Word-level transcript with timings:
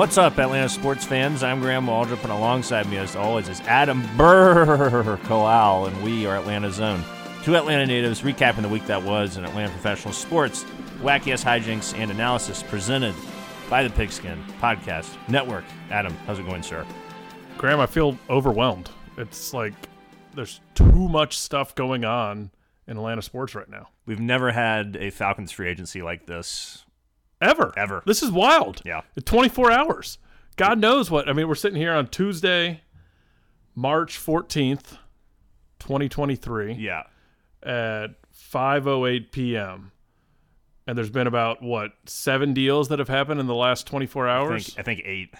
What's 0.00 0.16
up, 0.16 0.38
Atlanta 0.38 0.70
sports 0.70 1.04
fans? 1.04 1.42
I'm 1.42 1.60
Graham 1.60 1.84
Waldrop, 1.84 2.22
and 2.22 2.32
alongside 2.32 2.88
me, 2.88 2.96
as 2.96 3.14
always, 3.14 3.50
is 3.50 3.60
Adam 3.66 4.02
Burr 4.16 5.18
Kalal, 5.24 5.88
and 5.88 6.02
we 6.02 6.24
are 6.24 6.38
Atlanta 6.38 6.70
Zone. 6.70 7.04
Two 7.44 7.54
Atlanta 7.54 7.84
natives 7.84 8.22
recapping 8.22 8.62
the 8.62 8.68
week 8.70 8.86
that 8.86 9.02
was 9.02 9.36
in 9.36 9.44
Atlanta 9.44 9.68
professional 9.68 10.14
sports, 10.14 10.64
wacky 11.02 11.34
ass 11.34 11.44
hijinks, 11.44 11.94
and 11.98 12.10
analysis 12.10 12.62
presented 12.62 13.14
by 13.68 13.82
the 13.82 13.90
Pigskin 13.90 14.42
Podcast 14.58 15.18
Network. 15.28 15.64
Adam, 15.90 16.16
how's 16.26 16.38
it 16.38 16.46
going, 16.46 16.62
sir? 16.62 16.86
Graham, 17.58 17.78
I 17.78 17.84
feel 17.84 18.16
overwhelmed. 18.30 18.88
It's 19.18 19.52
like 19.52 19.74
there's 20.34 20.62
too 20.74 21.10
much 21.10 21.36
stuff 21.36 21.74
going 21.74 22.06
on 22.06 22.50
in 22.86 22.96
Atlanta 22.96 23.20
sports 23.20 23.54
right 23.54 23.68
now. 23.68 23.90
We've 24.06 24.18
never 24.18 24.50
had 24.50 24.96
a 24.96 25.10
Falcons 25.10 25.52
free 25.52 25.68
agency 25.68 26.00
like 26.00 26.24
this 26.24 26.86
Ever. 27.40 27.72
Ever. 27.76 28.02
This 28.06 28.22
is 28.22 28.30
wild. 28.30 28.82
Yeah. 28.84 29.00
24 29.24 29.70
hours. 29.72 30.18
God 30.56 30.78
knows 30.78 31.10
what. 31.10 31.28
I 31.28 31.32
mean, 31.32 31.48
we're 31.48 31.54
sitting 31.54 31.78
here 31.80 31.92
on 31.92 32.08
Tuesday, 32.08 32.82
March 33.74 34.18
14th, 34.18 34.98
2023 35.78 36.74
Yeah. 36.74 37.04
at 37.62 38.08
5:08 38.52 39.32
p.m. 39.32 39.92
And 40.86 40.98
there's 40.98 41.10
been 41.10 41.26
about 41.26 41.62
what, 41.62 41.92
7 42.06 42.52
deals 42.52 42.88
that 42.88 42.98
have 42.98 43.08
happened 43.08 43.38
in 43.38 43.46
the 43.46 43.54
last 43.54 43.86
24 43.86 44.28
I 44.28 44.36
hours? 44.36 44.66
think, 44.66 44.78
I 44.78 44.82
think 44.82 45.02
eight 45.04 45.34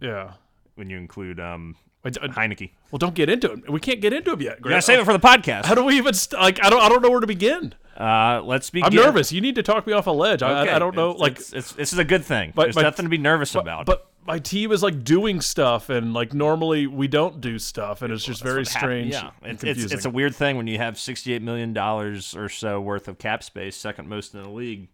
yeah. 0.00 0.32
when 0.74 0.90
you 0.90 0.98
include 0.98 1.40
um, 1.40 1.76
I- 2.04 2.08
I- 2.08 2.28
Heinicke. 2.28 2.70
well, 2.90 2.98
don't 2.98 3.14
get 3.14 3.30
into 3.30 3.52
it. 3.52 3.70
We 3.70 3.80
can't 3.80 4.00
get 4.02 4.12
into 4.12 4.32
it 4.32 4.40
yet. 4.40 4.58
You 4.58 4.62
Graham. 4.62 4.72
gotta 4.74 4.82
save 4.82 4.98
it 4.98 5.04
for 5.04 5.12
the 5.14 5.18
podcast. 5.20 5.64
How 5.64 5.74
do 5.74 5.84
we 5.84 5.96
even 5.96 6.12
st- 6.14 6.40
like 6.40 6.62
I 6.64 6.68
don't 6.68 6.80
I 6.82 6.88
don't 6.88 7.00
know 7.02 7.10
where 7.10 7.20
to 7.20 7.26
begin. 7.26 7.74
Uh, 7.96 8.40
let's 8.44 8.70
begin. 8.70 8.86
I'm 8.86 8.94
nervous. 8.94 9.32
You 9.32 9.40
need 9.40 9.54
to 9.56 9.62
talk 9.62 9.86
me 9.86 9.92
off 9.92 10.06
a 10.06 10.10
ledge. 10.10 10.42
I, 10.42 10.62
Okay. 10.62 10.72
I, 10.72 10.76
I 10.76 10.78
don't 10.78 10.94
know. 10.96 11.10
It's- 11.10 11.20
like, 11.20 11.32
it's, 11.38 11.52
it's, 11.52 11.72
this 11.72 11.92
is 11.92 11.98
a 11.98 12.04
good 12.04 12.24
thing. 12.24 12.52
But- 12.54 12.64
There's 12.64 12.74
but- 12.74 12.82
nothing 12.82 13.04
to 13.04 13.10
be 13.10 13.18
nervous 13.18 13.52
but, 13.52 13.60
about. 13.60 13.86
but 13.86 14.08
my 14.26 14.38
team 14.38 14.70
is 14.70 14.82
like 14.84 15.02
doing 15.02 15.40
stuff, 15.40 15.88
and 15.90 16.14
like 16.14 16.32
normally 16.32 16.86
we 16.86 17.08
don't 17.08 17.40
do 17.40 17.58
stuff, 17.58 18.02
and 18.02 18.12
it's 18.12 18.24
just 18.24 18.42
very 18.42 18.62
That's 18.62 18.74
what 18.74 18.80
strange. 18.80 19.12
Yeah, 19.12 19.30
and 19.42 19.62
it's, 19.64 19.82
it's 19.82 19.92
it's 19.92 20.04
a 20.04 20.10
weird 20.10 20.34
thing 20.34 20.56
when 20.56 20.68
you 20.68 20.78
have 20.78 20.96
68 20.98 21.42
million 21.42 21.72
dollars 21.72 22.36
or 22.36 22.48
so 22.48 22.80
worth 22.80 23.08
of 23.08 23.18
cap 23.18 23.42
space, 23.42 23.74
second 23.76 24.08
most 24.08 24.32
in 24.34 24.42
the 24.42 24.48
league, 24.48 24.88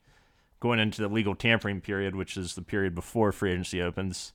going 0.60 0.78
into 0.80 1.02
the 1.02 1.08
legal 1.08 1.34
tampering 1.34 1.82
period, 1.82 2.16
which 2.16 2.38
is 2.38 2.54
the 2.54 2.62
period 2.62 2.94
before 2.94 3.30
free 3.30 3.52
agency 3.52 3.82
opens. 3.82 4.32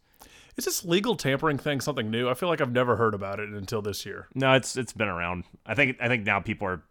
Is 0.57 0.65
this 0.65 0.85
legal 0.85 1.15
tampering 1.15 1.57
thing 1.57 1.81
something 1.81 2.11
new? 2.11 2.29
I 2.29 2.35
feel 2.35 2.47
like 2.47 2.61
I've 2.61 2.71
never 2.71 2.95
heard 2.95 3.15
about 3.15 3.39
it 3.39 3.49
until 3.49 3.81
this 3.81 4.05
year. 4.05 4.27
No, 4.35 4.53
it's 4.53 4.77
it's 4.77 4.93
been 4.93 5.07
around. 5.07 5.45
I 5.65 5.73
think 5.73 5.97
I 5.99 6.07
think 6.07 6.23
now 6.23 6.39
people 6.39 6.67
are. 6.67 6.83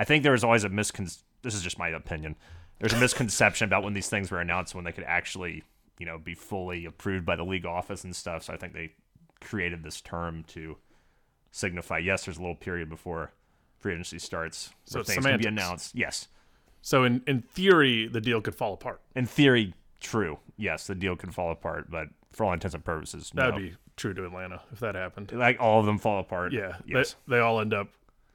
I 0.00 0.04
think 0.04 0.22
there 0.22 0.32
was 0.32 0.42
always 0.44 0.64
a 0.64 0.70
miscon. 0.70 1.14
This 1.42 1.54
is 1.54 1.60
just 1.62 1.78
my 1.78 1.88
opinion. 1.88 2.36
There's 2.78 2.94
a 2.94 2.98
misconception 2.98 3.66
about 3.66 3.84
when 3.84 3.92
these 3.92 4.08
things 4.08 4.30
were 4.30 4.40
announced 4.40 4.74
when 4.74 4.84
they 4.84 4.92
could 4.92 5.04
actually, 5.04 5.62
you 5.98 6.06
know, 6.06 6.16
be 6.16 6.34
fully 6.34 6.86
approved 6.86 7.26
by 7.26 7.36
the 7.36 7.44
league 7.44 7.66
office 7.66 8.02
and 8.04 8.16
stuff. 8.16 8.44
So 8.44 8.54
I 8.54 8.56
think 8.56 8.72
they 8.72 8.94
created 9.42 9.82
this 9.82 10.00
term 10.00 10.44
to 10.48 10.78
signify 11.50 11.98
yes, 11.98 12.24
there's 12.24 12.38
a 12.38 12.40
little 12.40 12.54
period 12.56 12.88
before 12.88 13.32
free 13.78 13.92
agency 13.92 14.18
starts 14.18 14.70
So 14.84 15.02
things 15.02 15.24
can 15.24 15.38
be 15.38 15.46
announced. 15.46 15.94
Yes, 15.94 16.28
So 16.82 17.04
in 17.04 17.22
in 17.26 17.42
theory, 17.42 18.08
the 18.08 18.20
deal 18.20 18.40
could 18.40 18.54
fall 18.54 18.74
apart. 18.74 19.00
in 19.14 19.26
theory, 19.26 19.74
true. 20.00 20.38
Yes, 20.56 20.86
the 20.86 20.94
deal 20.94 21.16
could 21.16 21.34
fall 21.34 21.50
apart, 21.52 21.90
but 21.90 22.08
for 22.32 22.44
all 22.46 22.52
intents 22.52 22.74
and 22.74 22.84
purposes, 22.84 23.32
no. 23.34 23.42
That'd 23.50 23.54
no. 23.56 23.68
be 23.70 23.76
true 23.96 24.14
to 24.14 24.24
Atlanta 24.24 24.62
if 24.72 24.80
that 24.80 24.94
happened. 24.94 25.32
like 25.32 25.58
all 25.60 25.80
of 25.80 25.86
them 25.86 25.98
fall 25.98 26.20
apart. 26.20 26.52
Yeah, 26.52 26.76
Yes. 26.86 27.16
they, 27.26 27.36
they 27.36 27.40
all 27.42 27.60
end 27.60 27.74
up 27.74 27.88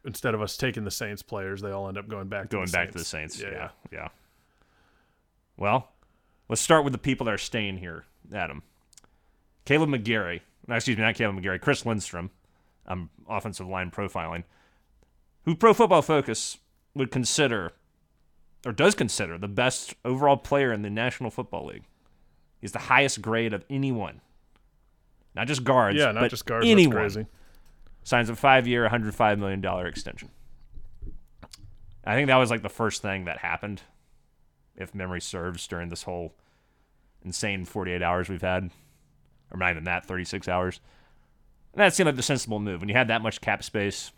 instead 0.05 0.33
of 0.33 0.41
us 0.41 0.57
taking 0.57 0.83
the 0.83 0.91
Saints 0.91 1.21
players, 1.21 1.61
they 1.61 1.71
all 1.71 1.88
end 1.88 1.97
up 1.97 2.07
going 2.07 2.27
back 2.27 2.49
going 2.49 2.66
to 2.66 2.71
the 2.71 2.77
back 2.77 2.88
Saints. 2.88 2.93
to 2.93 2.97
the 2.99 3.05
Saints. 3.05 3.41
Yeah, 3.41 3.49
Yeah, 3.51 3.69
yeah. 3.91 4.07
Well, 5.57 5.89
let's 6.49 6.61
start 6.61 6.83
with 6.83 6.93
the 6.93 6.99
people 6.99 7.25
that 7.25 7.33
are 7.33 7.38
staying 7.39 7.77
here, 7.77 8.05
Adam. 8.33 8.63
Kaleb 9.66 9.89
McGary. 9.89 10.41
No, 10.67 10.75
excuse 10.75 10.97
me, 10.97 11.03
not 11.03 11.16
Kaleb 11.16 11.41
McGary. 11.41 11.59
Chris 11.59 11.85
Lindstrom. 11.85 12.31
Um, 12.88 13.09
offensive 13.27 13.67
line 13.67 13.89
profiling. 13.89 14.43
Who 15.45 15.55
Pro 15.55 15.73
Football 15.73 16.01
Focus 16.01 16.57
would 16.93 17.09
consider, 17.09 17.72
or 18.66 18.72
does 18.72 18.93
consider, 18.93 19.37
the 19.37 19.47
best 19.47 19.95
overall 20.03 20.37
player 20.37 20.72
in 20.72 20.81
the 20.81 20.89
National 20.89 21.31
Football 21.31 21.67
League. 21.67 21.83
He's 22.61 22.72
the 22.72 22.79
highest 22.79 23.22
grade 23.22 23.53
of 23.53 23.63
anyone. 23.69 24.22
Not 25.35 25.47
just 25.47 25.63
guards. 25.63 25.97
yeah, 25.97 26.11
not 26.11 26.29
just 26.29 26.45
guards. 26.45 26.66
Anyone 26.66 26.95
That's 26.95 27.16
crazy. 27.16 27.27
Signs 28.05 28.29
a 28.29 28.35
five-year, 28.35 28.88
$105 28.88 29.39
million 29.39 29.88
extension. 29.88 30.29
I 32.05 32.13
think 32.13 32.27
that 32.27 32.38
was 32.38 32.51
like 32.51 32.61
the 32.61 32.69
first 32.69 33.01
thing 33.01 33.25
that 33.25 33.39
happened, 33.39 33.81
if 34.77 34.93
memory 34.93 35.19
serves, 35.19 35.67
during 35.67 35.89
this 35.89 36.03
whole 36.03 36.33
insane 37.23 37.66
48 37.66 38.03
hours 38.03 38.29
we've 38.29 38.41
had, 38.41 38.69
or 39.51 39.57
not 39.57 39.71
even 39.71 39.85
that, 39.85 40.05
36 40.05 40.47
hours. 40.47 40.79
And 41.73 41.81
that 41.81 41.95
seemed 41.95 42.05
like 42.05 42.16
the 42.16 42.21
sensible 42.21 42.59
move. 42.59 42.79
When 42.79 42.89
you 42.89 42.95
had 42.95 43.07
that 43.07 43.23
much 43.23 43.41
cap 43.41 43.63
space, 43.63 44.11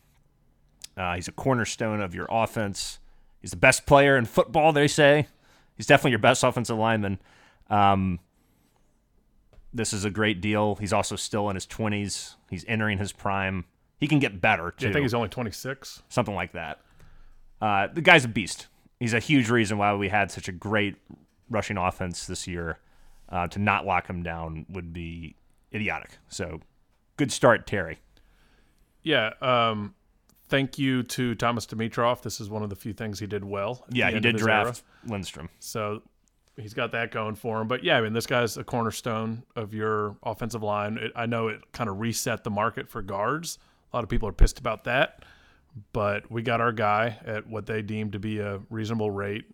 uh, 0.98 1.16
he's 1.16 1.30
a 1.30 1.31
cornerstone 1.31 2.02
of 2.02 2.14
your 2.14 2.28
offense. 2.30 3.00
He's 3.40 3.52
the 3.52 3.58
best 3.58 3.86
player 3.86 4.18
in 4.18 4.25
football, 4.25 4.74
they 4.74 4.90
say. 4.90 5.28
He's 5.78 5.88
definitely 5.88 6.12
your 6.12 6.19
best 6.19 6.44
offensive 6.44 6.78
lineman. 6.78 7.19
Um, 7.69 8.19
this 9.74 9.94
is 9.94 10.04
a 10.04 10.09
great 10.09 10.42
deal. 10.42 10.75
He's 10.75 10.92
also 10.92 11.16
still 11.16 11.50
in 11.50 11.56
his 11.56 11.66
20s. 11.66 12.36
He's 12.50 12.66
entering 12.68 12.98
his 12.98 13.14
prime. 13.14 13.66
He 14.00 14.08
can 14.08 14.19
get 14.19 14.41
better, 14.41 14.72
too 14.72 14.90
I 14.90 14.94
think 14.94 15.03
he's 15.03 15.13
only 15.13 15.30
26. 15.30 16.03
something 16.09 16.35
like 16.35 16.52
that. 16.53 16.81
Uh, 17.62 17.88
the 17.91 18.02
guy's 18.02 18.25
a 18.25 18.28
beast. 18.28 18.68
He's 19.00 19.13
a 19.13 19.19
huge 19.19 19.50
reason 19.50 19.78
why 19.78 19.94
we 19.96 20.09
had 20.09 20.31
such 20.31 20.47
a 20.47 20.52
great 20.52 20.96
rushing 21.50 21.78
offense 21.78 22.25
this 22.28 22.47
year. 22.47 22.80
Uh, 23.30 23.46
to 23.46 23.59
not 23.59 23.86
lock 23.86 24.07
him 24.07 24.24
down 24.24 24.66
would 24.69 24.94
be 24.94 25.36
idiotic. 25.74 26.12
So, 26.30 26.62
good 27.18 27.30
start, 27.30 27.68
Terry. 27.68 28.00
Yeah. 29.03 29.34
Um, 29.41 29.96
thank 30.47 30.80
you 30.80 31.03
to 31.03 31.36
Thomas 31.36 31.66
Dimitroff. 31.66 32.22
This 32.22 32.40
is 32.40 32.50
one 32.50 32.63
of 32.63 32.69
the 32.69 32.75
few 32.75 32.94
things 32.94 33.19
he 33.19 33.28
did 33.28 33.44
well. 33.44 33.86
Yeah, 33.90 34.12
he 34.12 34.19
did 34.22 34.36
his 34.36 34.47
era. 34.47 34.63
draft 34.63 34.84
Lindstrom. 35.06 35.50
So 35.59 36.03
he's 36.56 36.74
got 36.74 36.91
that 36.94 37.12
going 37.12 37.36
for 37.36 37.62
him. 37.62 37.68
But 37.68 37.84
yeah, 37.84 37.97
I 37.97 38.02
mean, 38.02 38.13
this 38.13 38.28
guy's 38.28 38.57
a 38.57 38.63
cornerstone 38.63 39.44
of 39.56 39.74
your 39.74 40.18
offensive 40.24 40.63
line. 40.63 40.97
It, 40.97 41.12
I 41.16 41.25
know 41.25 41.47
it 41.50 41.62
kind 41.72 41.90
of 41.90 42.00
reset 42.00 42.44
the 42.44 42.50
market 42.50 42.90
for 42.90 43.02
guards. 43.02 43.59
A 43.92 43.98
lot 43.98 44.03
of 44.03 44.09
people 44.09 44.28
are 44.30 44.34
pissed 44.34 44.59
about 44.59 44.84
that. 44.86 45.24
But 45.94 46.31
we 46.31 46.42
got 46.42 46.59
our 46.59 46.72
guy 46.72 47.18
at 47.25 47.48
what 47.48 47.66
they 47.68 47.81
deem 47.84 48.12
to 48.12 48.20
be 48.20 48.40
a 48.40 48.59
reasonable 48.70 49.12
rate. 49.12 49.46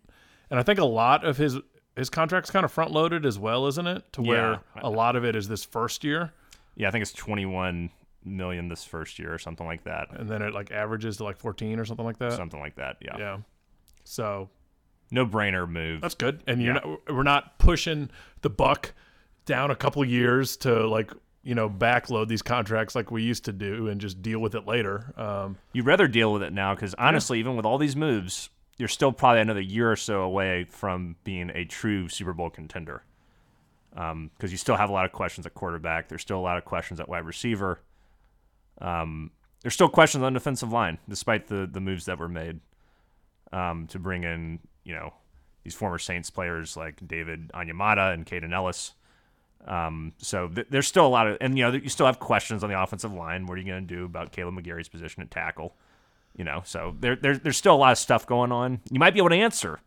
And 0.50 0.58
I 0.58 0.62
think 0.62 0.78
a 0.78 0.84
lot 0.84 1.24
of 1.24 1.36
his 1.36 1.58
his 1.96 2.10
contract's 2.10 2.50
kind 2.50 2.64
of 2.64 2.72
front 2.72 2.90
loaded 2.90 3.24
as 3.24 3.38
well, 3.38 3.66
isn't 3.68 3.86
it? 3.86 4.12
To 4.14 4.22
where 4.22 4.50
Yeah. 4.52 4.58
a 4.82 4.90
lot 4.90 5.14
of 5.16 5.24
it 5.24 5.36
is 5.36 5.46
this 5.48 5.64
first 5.64 6.02
year, 6.02 6.32
Yeah, 6.74 6.88
I 6.88 6.90
think 6.90 7.02
it's 7.02 7.12
21 7.12 7.90
million 8.24 8.68
this 8.68 8.84
first 8.84 9.18
year 9.20 9.32
or 9.32 9.38
something 9.38 9.64
like 9.66 9.84
that. 9.84 10.08
and 10.18 10.28
then 10.28 10.42
it 10.42 10.52
like 10.54 10.72
averages 10.72 11.18
to 11.18 11.24
like 11.24 11.36
14 11.36 11.78
or 11.78 11.84
something 11.84 12.04
like 12.06 12.18
that. 12.18 12.32
Something 12.32 12.58
like 12.58 12.74
that. 12.76 12.96
Yeah. 13.00 13.16
Yeah. 13.18 13.38
So 14.04 14.48
No 15.10 15.24
brainer 15.26 15.68
move. 15.68 16.00
That's 16.00 16.14
good. 16.16 16.42
And 16.48 16.60
you're 16.62 16.74
Yeah. 16.74 16.80
not, 17.06 17.14
we're 17.14 17.22
not 17.22 17.58
pushing 17.58 18.10
the 18.40 18.50
buck 18.50 18.92
down 19.44 19.70
a 19.70 19.76
couple 19.76 20.04
years 20.04 20.56
to 20.58 20.86
like, 20.88 21.12
you 21.44 21.54
know, 21.54 21.68
backload 21.68 22.28
these 22.28 22.42
contracts 22.42 22.94
like 22.94 23.10
we 23.10 23.22
used 23.22 23.44
to 23.44 23.52
do 23.52 23.88
and 23.88 24.00
just 24.00 24.22
deal 24.22 24.40
with 24.40 24.54
it 24.54 24.66
later. 24.66 25.12
Um, 25.16 25.58
You'd 25.72 25.86
rather 25.86 26.08
deal 26.08 26.32
with 26.32 26.42
it 26.42 26.52
now 26.52 26.74
because 26.74 26.94
honestly, 26.94 27.38
even 27.38 27.54
with 27.54 27.66
all 27.66 27.78
these 27.78 27.94
moves, 27.94 28.48
you're 28.78 28.88
still 28.88 29.12
probably 29.12 29.40
another 29.40 29.60
year 29.60 29.92
or 29.92 29.96
so 29.96 30.22
away 30.22 30.64
from 30.64 31.16
being 31.22 31.50
a 31.50 31.64
true 31.64 32.08
Super 32.08 32.32
Bowl 32.32 32.50
contender. 32.50 33.02
Because 33.92 34.50
you 34.50 34.56
still 34.56 34.74
have 34.74 34.90
a 34.90 34.92
lot 34.92 35.04
of 35.04 35.12
questions 35.12 35.46
at 35.46 35.54
quarterback. 35.54 36.08
There's 36.08 36.22
still 36.22 36.38
a 36.38 36.42
lot 36.42 36.58
of 36.58 36.64
questions 36.64 36.98
at 36.98 37.08
wide 37.08 37.24
receiver. 37.24 37.78
Um, 38.80 39.30
there's 39.62 39.74
still 39.74 39.88
questions 39.88 40.24
on 40.24 40.32
defensive 40.32 40.72
line, 40.72 40.98
despite 41.08 41.46
the 41.46 41.68
the 41.70 41.80
moves 41.80 42.06
that 42.06 42.18
were 42.18 42.28
made 42.28 42.58
um, 43.52 43.86
to 43.88 44.00
bring 44.00 44.24
in, 44.24 44.58
you 44.82 44.94
know, 44.94 45.14
these 45.62 45.74
former 45.74 45.98
Saints 45.98 46.28
players 46.28 46.76
like 46.76 47.06
David 47.06 47.50
Onyemata 47.54 48.12
and 48.12 48.26
Kaden 48.26 48.52
Elliss. 48.52 48.94
Um, 49.66 50.12
so 50.18 50.48
th- 50.48 50.66
there's 50.70 50.86
still 50.86 51.06
a 51.06 51.08
lot 51.08 51.26
of, 51.26 51.38
and 51.40 51.56
you 51.56 51.64
know, 51.64 51.72
you 51.72 51.88
still 51.88 52.06
have 52.06 52.18
questions 52.18 52.62
on 52.62 52.70
the 52.70 52.80
offensive 52.80 53.12
line. 53.12 53.46
What 53.46 53.54
are 53.54 53.60
you 53.60 53.66
going 53.66 53.86
to 53.86 53.94
do 53.94 54.04
about 54.04 54.32
Kaleb 54.32 54.58
McGary's 54.60 54.88
position 54.88 55.22
at 55.22 55.30
tackle? 55.30 55.74
You 56.36 56.44
know, 56.44 56.62
so 56.64 56.94
there, 57.00 57.16
there, 57.16 57.38
there's 57.38 57.56
still 57.56 57.74
a 57.74 57.76
lot 57.78 57.92
of 57.92 57.98
stuff 57.98 58.26
going 58.26 58.52
on. 58.52 58.80
You 58.90 58.98
might 58.98 59.14
be 59.14 59.20
able 59.20 59.30
to 59.30 59.36
answer 59.36 59.80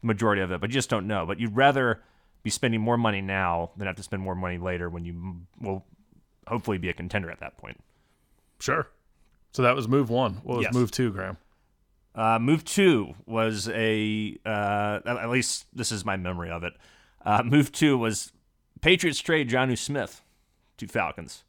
the 0.00 0.06
majority 0.06 0.42
of 0.42 0.50
it, 0.52 0.60
but 0.60 0.68
you 0.70 0.74
just 0.74 0.90
don't 0.90 1.06
know. 1.06 1.24
But 1.24 1.38
you'd 1.40 1.56
rather 1.56 2.02
be 2.42 2.50
spending 2.50 2.80
more 2.80 2.98
money 2.98 3.20
now 3.20 3.70
than 3.76 3.86
have 3.86 3.96
to 3.96 4.02
spend 4.02 4.20
more 4.22 4.34
money 4.34 4.58
later 4.58 4.90
when 4.90 5.04
you 5.04 5.36
will 5.60 5.84
hopefully 6.48 6.76
be 6.76 6.88
a 6.88 6.92
contender 6.92 7.30
at 7.30 7.38
that 7.40 7.56
point. 7.56 7.80
sure. 8.60 8.88
So 9.54 9.62
that 9.62 9.76
was 9.76 9.86
move 9.86 10.08
one. 10.08 10.40
What 10.44 10.56
was 10.58 10.64
Yes. 10.64 10.74
move 10.74 10.90
two, 10.90 11.12
Graham? 11.12 11.36
Uh, 12.14 12.38
move 12.40 12.64
two 12.64 13.14
was 13.26 13.68
a 13.68 14.38
uh, 14.46 15.00
at 15.04 15.16
at 15.18 15.28
least 15.30 15.66
this 15.74 15.92
is 15.92 16.04
my 16.06 16.16
memory 16.16 16.50
of 16.50 16.64
it. 16.64 16.72
Uh, 17.24 17.42
move 17.44 17.70
two 17.70 17.96
was 17.98 18.32
Patriots 18.82 19.20
trade 19.20 19.48
Jonnu 19.48 19.78
Smith 19.78 20.22
to 20.76 20.86
Falcons 20.86 21.44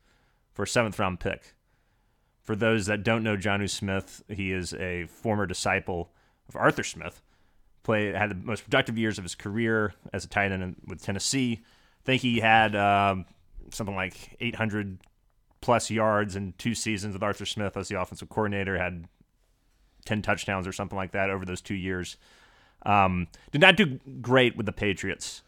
for 0.53 0.63
a 0.63 0.67
seventh 0.67 0.97
round 0.97 1.19
pick. 1.19 1.55
For 2.43 2.55
those 2.55 2.85
that 2.85 3.03
don't 3.03 3.23
know 3.23 3.35
Jonnu 3.35 3.69
Smith, 3.69 4.23
he 4.29 4.51
is 4.51 4.73
a 4.73 5.05
former 5.07 5.45
disciple 5.45 6.11
of 6.47 6.55
Arthur 6.55 6.83
Smith. 6.83 7.21
Played 7.83 8.15
had 8.15 8.31
the 8.31 8.35
most 8.35 8.63
productive 8.63 8.97
years 8.97 9.17
of 9.17 9.23
his 9.23 9.35
career 9.35 9.93
as 10.13 10.23
a 10.23 10.27
tight 10.27 10.51
end 10.51 10.75
with 10.87 11.01
Tennessee. 11.01 11.61
I 11.63 12.05
think 12.05 12.21
he 12.21 12.39
had 12.39 12.75
um, 12.75 13.25
something 13.71 13.95
like 13.95 14.37
800 14.39 14.99
plus 15.59 15.89
yards 15.89 16.35
in 16.35 16.53
two 16.57 16.75
seasons 16.75 17.13
with 17.13 17.23
Arthur 17.23 17.45
Smith 17.45 17.75
as 17.75 17.87
the 17.87 17.99
offensive 17.99 18.29
coordinator. 18.29 18.77
Had 18.77 19.07
10 20.05 20.21
touchdowns 20.21 20.67
or 20.67 20.71
something 20.71 20.97
like 20.97 21.11
that 21.11 21.29
over 21.29 21.45
those 21.45 21.61
two 21.61 21.75
years. 21.75 22.17
Um, 22.85 23.27
did 23.51 23.61
not 23.61 23.77
do 23.77 23.99
great 24.21 24.57
with 24.57 24.65
the 24.65 24.73
Patriots, 24.73 25.41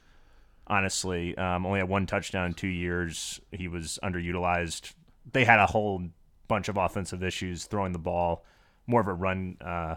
honestly. 0.67 1.37
Um, 1.37 1.65
only 1.65 1.79
had 1.79 1.89
one 1.89 2.05
touchdown 2.05 2.47
in 2.47 2.53
two 2.53 2.67
years. 2.67 3.39
He 3.51 3.67
was 3.67 3.99
underutilized. 4.03 4.93
They 5.31 5.45
had 5.45 5.59
a 5.59 5.65
whole 5.65 6.03
bunch 6.47 6.69
of 6.69 6.77
offensive 6.77 7.23
issues 7.23 7.65
throwing 7.65 7.91
the 7.91 7.99
ball, 7.99 8.45
more 8.87 9.01
of 9.01 9.07
a 9.07 9.13
run, 9.13 9.57
uh, 9.61 9.95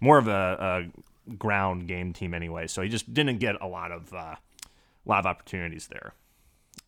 more 0.00 0.18
of 0.18 0.28
a, 0.28 0.90
a, 0.92 1.32
ground 1.38 1.88
game 1.88 2.12
team 2.12 2.34
anyway. 2.34 2.68
So 2.68 2.82
he 2.82 2.88
just 2.88 3.12
didn't 3.12 3.38
get 3.38 3.60
a 3.60 3.66
lot 3.66 3.90
of 3.90 4.12
uh, 4.14 4.36
a 4.36 5.08
lot 5.08 5.20
of 5.20 5.26
opportunities 5.26 5.88
there. 5.88 6.14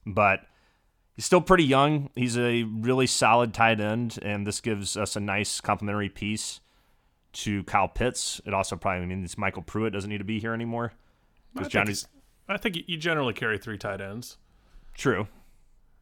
But 0.07 0.43
he's 1.17 1.25
still 1.25 1.41
pretty 1.41 1.65
young. 1.65 2.11
He's 2.15 2.39
a 2.39 2.63
really 2.63 3.07
solid 3.07 3.53
tight 3.53 3.81
end, 3.81 4.19
and 4.23 4.47
this 4.47 4.61
gives 4.61 4.97
us 4.97 5.17
a 5.17 5.21
nice 5.21 5.61
complementary 5.61 6.09
piece 6.09 6.61
to 7.33 7.65
Kyle 7.65 7.89
Pitts. 7.89 8.41
It 8.47 8.55
also 8.55 8.77
probably 8.77 9.07
means 9.07 9.35
MyCole 9.35 9.67
Pruitt 9.67 9.93
doesn't 9.93 10.09
need 10.09 10.19
to 10.19 10.25
be 10.25 10.39
here 10.39 10.55
anymore. 10.55 10.93
Because 11.53 11.69
Johnny's 11.69 12.07
I 12.49 12.57
think 12.57 12.79
you 12.87 12.97
generally 12.97 13.35
carry 13.35 13.59
three 13.59 13.79
tight 13.79 14.01
ends. 14.01 14.37
true, 14.95 15.29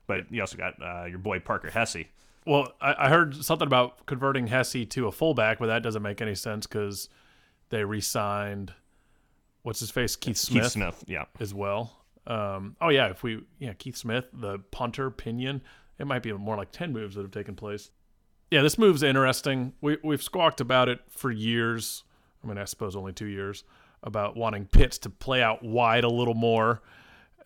but 0.06 0.30
you 0.30 0.40
also 0.40 0.56
got 0.56 0.74
uh, 0.80 1.04
your 1.04 1.18
boy 1.18 1.40
Parker 1.40 1.70
Hesse. 1.70 2.04
Well, 2.46 2.72
I, 2.80 3.06
I 3.06 3.08
heard 3.08 3.34
something 3.44 3.66
about 3.66 4.06
converting 4.06 4.46
Hesse 4.46 4.86
to 4.90 5.08
a 5.08 5.12
fullback, 5.12 5.58
but 5.58 5.66
that 5.66 5.82
doesn't 5.82 6.02
make 6.02 6.20
any 6.22 6.34
sense 6.34 6.66
because 6.66 7.08
they 7.70 7.84
re-signed 7.84 8.72
what's 9.62 9.80
his 9.80 9.90
face 9.90 10.14
Keith 10.14 10.36
Smith, 10.36 10.62
Keith 10.62 10.72
Smith, 10.72 11.04
yeah, 11.08 11.24
as 11.40 11.52
well. 11.52 12.04
Um, 12.26 12.76
oh 12.80 12.88
yeah, 12.88 13.08
if 13.08 13.22
we 13.22 13.42
yeah 13.58 13.72
Keith 13.72 13.96
Smith, 13.96 14.26
the 14.32 14.58
punter 14.70 15.10
pinion, 15.10 15.62
it 15.98 16.06
might 16.06 16.22
be 16.22 16.32
more 16.32 16.56
like 16.56 16.70
ten 16.70 16.92
moves 16.92 17.16
that 17.16 17.22
have 17.22 17.32
taken 17.32 17.56
place. 17.56 17.90
Yeah, 18.50 18.62
this 18.62 18.78
move's 18.78 19.02
interesting. 19.02 19.72
We 19.80 19.98
we've 20.04 20.22
squawked 20.22 20.60
about 20.60 20.88
it 20.88 21.00
for 21.08 21.32
years. 21.32 22.04
I 22.44 22.46
mean, 22.46 22.58
I 22.58 22.64
suppose 22.64 22.94
only 22.94 23.12
two 23.12 23.26
years 23.26 23.64
about 24.02 24.36
wanting 24.36 24.66
Pitts 24.66 24.98
to 24.98 25.10
play 25.10 25.42
out 25.42 25.62
wide 25.62 26.04
a 26.04 26.08
little 26.08 26.34
more, 26.34 26.82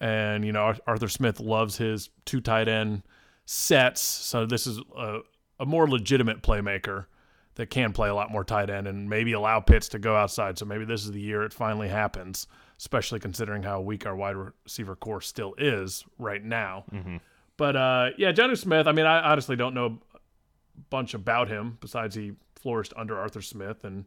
and 0.00 0.44
you 0.44 0.52
know 0.52 0.74
Arthur 0.86 1.08
Smith 1.08 1.40
loves 1.40 1.76
his 1.76 2.10
two 2.24 2.40
tight 2.40 2.68
end 2.68 3.02
sets. 3.46 4.00
So 4.00 4.46
this 4.46 4.66
is 4.66 4.80
a, 4.96 5.20
a 5.58 5.66
more 5.66 5.88
legitimate 5.88 6.42
playmaker 6.42 7.06
that 7.56 7.66
can 7.68 7.92
play 7.92 8.08
a 8.08 8.14
lot 8.14 8.30
more 8.30 8.44
tight 8.44 8.70
end 8.70 8.86
and 8.86 9.10
maybe 9.10 9.32
allow 9.32 9.60
Pitts 9.60 9.88
to 9.88 9.98
go 9.98 10.14
outside. 10.16 10.56
So 10.58 10.64
maybe 10.64 10.84
this 10.84 11.04
is 11.04 11.12
the 11.12 11.20
year 11.20 11.42
it 11.42 11.52
finally 11.52 11.88
happens, 11.88 12.46
especially 12.78 13.18
considering 13.20 13.62
how 13.62 13.80
weak 13.80 14.06
our 14.06 14.14
wide 14.16 14.36
receiver 14.36 14.96
core 14.96 15.20
still 15.20 15.54
is 15.58 16.04
right 16.18 16.42
now. 16.42 16.84
But 17.56 17.76
uh, 17.76 18.10
yeah, 18.16 18.32
Johnny 18.32 18.54
Smith. 18.54 18.86
I 18.86 18.92
mean, 18.92 19.04
I 19.06 19.32
honestly 19.32 19.56
don't 19.56 19.74
know 19.74 19.98
a 20.14 20.18
bunch 20.88 21.12
about 21.12 21.48
him 21.48 21.76
besides 21.80 22.14
he 22.14 22.32
flourished 22.54 22.94
under 22.96 23.18
Arthur 23.18 23.42
Smith, 23.42 23.84
and 23.84 24.06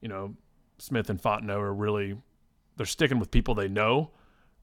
you 0.00 0.08
know, 0.08 0.34
Smith 0.78 1.10
and 1.10 1.20
Fontenot 1.20 1.56
are 1.56 1.74
really 1.74 2.16
they're 2.76 2.86
sticking 2.86 3.18
with 3.18 3.30
people 3.30 3.54
they 3.54 3.68
know. 3.68 4.10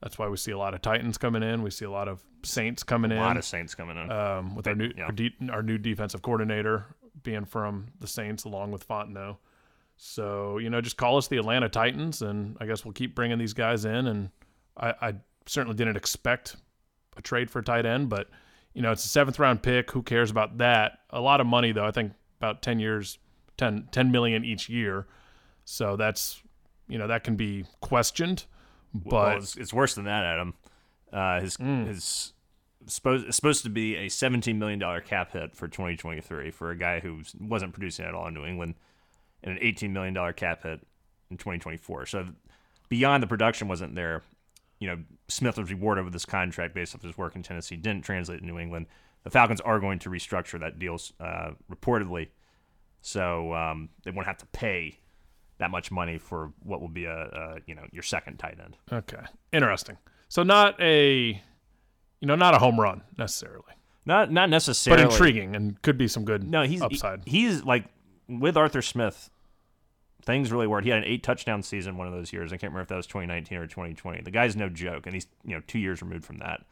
That's 0.02 0.18
why 0.18 0.28
we 0.28 0.38
see 0.38 0.52
a 0.52 0.58
lot 0.58 0.74
of 0.74 0.82
Titans 0.82 1.18
coming 1.18 1.44
in. 1.44 1.62
We 1.62 1.70
see 1.70 1.86
a 1.86 1.92
lot 1.92 2.08
of 2.08 2.22
Saints 2.44 2.84
coming 2.84 3.12
in. 3.12 3.18
a 3.18 3.22
lot 3.22 3.38
of 3.38 3.46
Saints 3.46 3.76
coming 3.76 3.98
in. 3.98 4.12
um, 4.12 4.56
with 4.56 4.68
our 4.68 4.76
new 4.76 4.92
yeah. 4.98 5.06
our, 5.06 5.12
de- 5.12 5.36
our 5.52 5.62
new 5.64 5.78
defensive 5.78 6.22
coordinator 6.22 6.86
being 7.24 7.46
from 7.46 7.88
the 8.00 8.08
Saints 8.08 8.46
along 8.46 8.72
with 8.72 8.88
Fontenot. 8.88 9.38
So 9.98 10.58
you 10.58 10.70
know, 10.70 10.82
just 10.82 10.98
call 10.98 11.18
us 11.18 11.28
the 11.28 11.38
Atlanta 11.38 11.70
Titans, 11.70 12.22
and 12.22 12.58
I 12.60 12.66
guess 12.66 12.84
we'll 12.84 12.94
keep 12.94 13.14
bringing 13.16 13.38
these 13.38 13.54
guys 13.54 13.86
in. 13.86 14.08
And 14.08 14.30
I, 14.76 14.94
I 15.02 15.14
certainly 15.46 15.76
didn't 15.76 15.98
expect 15.98 16.56
a 17.16 17.22
trade 17.22 17.52
for 17.52 17.60
a 17.60 17.64
tight 17.64 17.86
end, 17.86 18.10
but 18.10 18.28
you 18.74 18.82
know, 18.82 18.92
it's 18.92 19.06
a 19.06 19.10
seventh 19.10 19.38
round 19.38 19.62
pick. 19.62 19.92
Who 19.92 20.02
cares 20.02 20.32
about 20.32 20.58
that? 20.58 21.00
A 21.12 21.22
lot 21.22 21.42
of 21.42 21.48
money 21.48 21.72
though. 21.72 21.86
I 21.86 21.92
think 21.92 22.14
about 22.40 22.64
ten 22.64 22.80
years, 22.80 23.20
10, 23.58 23.90
10 23.92 24.12
million 24.12 24.44
each 24.44 24.68
year. 24.70 25.06
So 25.66 25.96
that's 25.96 26.42
you 26.88 26.98
know 26.98 27.08
that 27.08 27.24
can 27.24 27.36
be 27.36 27.66
questioned, 27.80 28.46
but 28.94 29.12
well, 29.14 29.38
it's, 29.38 29.56
it's 29.56 29.74
worse 29.74 29.96
than 29.96 30.06
that, 30.06 30.24
Adam. 30.26 30.54
Uh, 31.12 31.42
his 31.42 31.58
Mm. 31.58 31.88
his 31.88 32.34
supposed 32.88 33.28
it's 33.28 33.36
supposed 33.36 33.64
to 33.64 33.70
be 33.70 33.96
a 33.96 34.10
seventeen 34.10 34.58
million 34.60 34.80
dollar 34.80 35.02
cap 35.02 35.32
hit 35.34 35.56
for 35.56 35.68
twenty 35.68 35.96
twenty 35.96 36.22
three 36.22 36.52
for 36.52 36.72
a 36.72 36.76
guy 36.78 37.00
who 37.00 37.22
wasn't 37.40 37.74
producing 37.74 38.06
at 38.06 38.14
all 38.16 38.28
in 38.28 38.34
New 38.34 38.46
England, 38.46 38.76
and 39.44 39.54
an 39.54 39.60
eighteen 39.62 39.94
million 39.94 40.14
dollar 40.14 40.34
cap 40.34 40.64
hit 40.64 40.82
in 41.30 41.38
twenty 41.38 41.60
twenty 41.60 41.78
four. 41.78 42.06
So 42.06 42.28
beyond 42.90 43.22
the 43.24 43.28
production 43.28 43.68
wasn't 43.68 43.96
there. 43.96 44.24
You 44.80 44.88
know, 44.88 44.98
Smith 45.28 45.58
was 45.60 45.70
rewarded 45.70 46.06
with 46.06 46.14
this 46.14 46.26
contract 46.26 46.74
based 46.74 46.96
off 46.96 47.04
his 47.04 47.16
work 47.16 47.36
in 47.36 47.44
Tennessee. 47.44 47.76
Didn't 47.76 48.04
translate 48.04 48.42
in 48.42 48.48
New 48.48 48.58
England. 48.58 48.88
The 49.24 49.30
Falcons 49.30 49.62
are 49.62 49.80
going 49.80 50.00
to 50.00 50.10
restructure 50.10 50.60
that 50.60 50.80
deal 50.80 50.98
uh, 51.20 51.52
reportedly, 51.72 52.30
so 53.02 53.54
um, 53.54 53.90
they 54.04 54.10
won't 54.10 54.26
have 54.26 54.40
to 54.40 54.48
pay 54.48 54.98
that 55.62 55.72
much 55.72 55.92
money 55.92 56.18
for 56.18 56.52
what 56.64 56.82
will 56.82 56.90
be 56.90 57.06
a, 57.06 57.16
a 57.16 57.56
you 57.66 57.76
know 57.76 57.84
your 57.92 58.04
second 58.04 58.38
tight 58.38 58.58
end. 58.62 58.76
okay, 58.92 59.22
interesting. 59.54 59.98
So 60.28 60.44
not 60.44 60.80
a 60.82 61.40
you 62.20 62.28
know 62.28 62.36
not 62.36 62.54
a 62.54 62.58
home 62.58 62.80
run 62.80 63.04
necessarily. 63.18 63.64
Not 64.06 64.32
not 64.32 64.50
necessarily, 64.50 65.04
but 65.04 65.12
intriguing 65.14 65.56
and 65.56 65.80
could 65.84 65.98
be 65.98 66.08
some 66.08 66.26
good 66.26 66.44
No, 66.44 66.64
he's 66.64 66.82
upside. 66.82 67.22
he's 67.26 67.64
like 67.64 67.86
with 68.28 68.58
Arthur 68.58 68.82
Smith. 68.82 69.30
Things 70.24 70.52
really 70.52 70.68
worked. 70.68 70.84
He 70.86 70.92
had 70.92 71.00
an 71.00 71.06
eight 71.06 71.24
touchdown 71.24 71.64
season 71.64 71.98
one 71.98 72.06
of 72.08 72.14
those 72.14 72.32
years. 72.34 72.52
I 72.52 72.58
can't 72.58 72.72
remember 72.74 72.82
if 72.84 72.88
that 72.90 72.96
was 72.96 73.08
2019 73.08 73.58
or 73.58 73.66
2020. 73.66 74.22
The 74.22 74.30
guy's 74.32 74.56
no 74.56 74.70
joke, 74.70 75.06
and 75.06 75.14
he's 75.16 75.28
you 75.46 75.56
know 75.56 75.62
two 75.68 75.80
years 75.80 76.02
removed 76.02 76.26
from 76.26 76.40
that. 76.40 76.64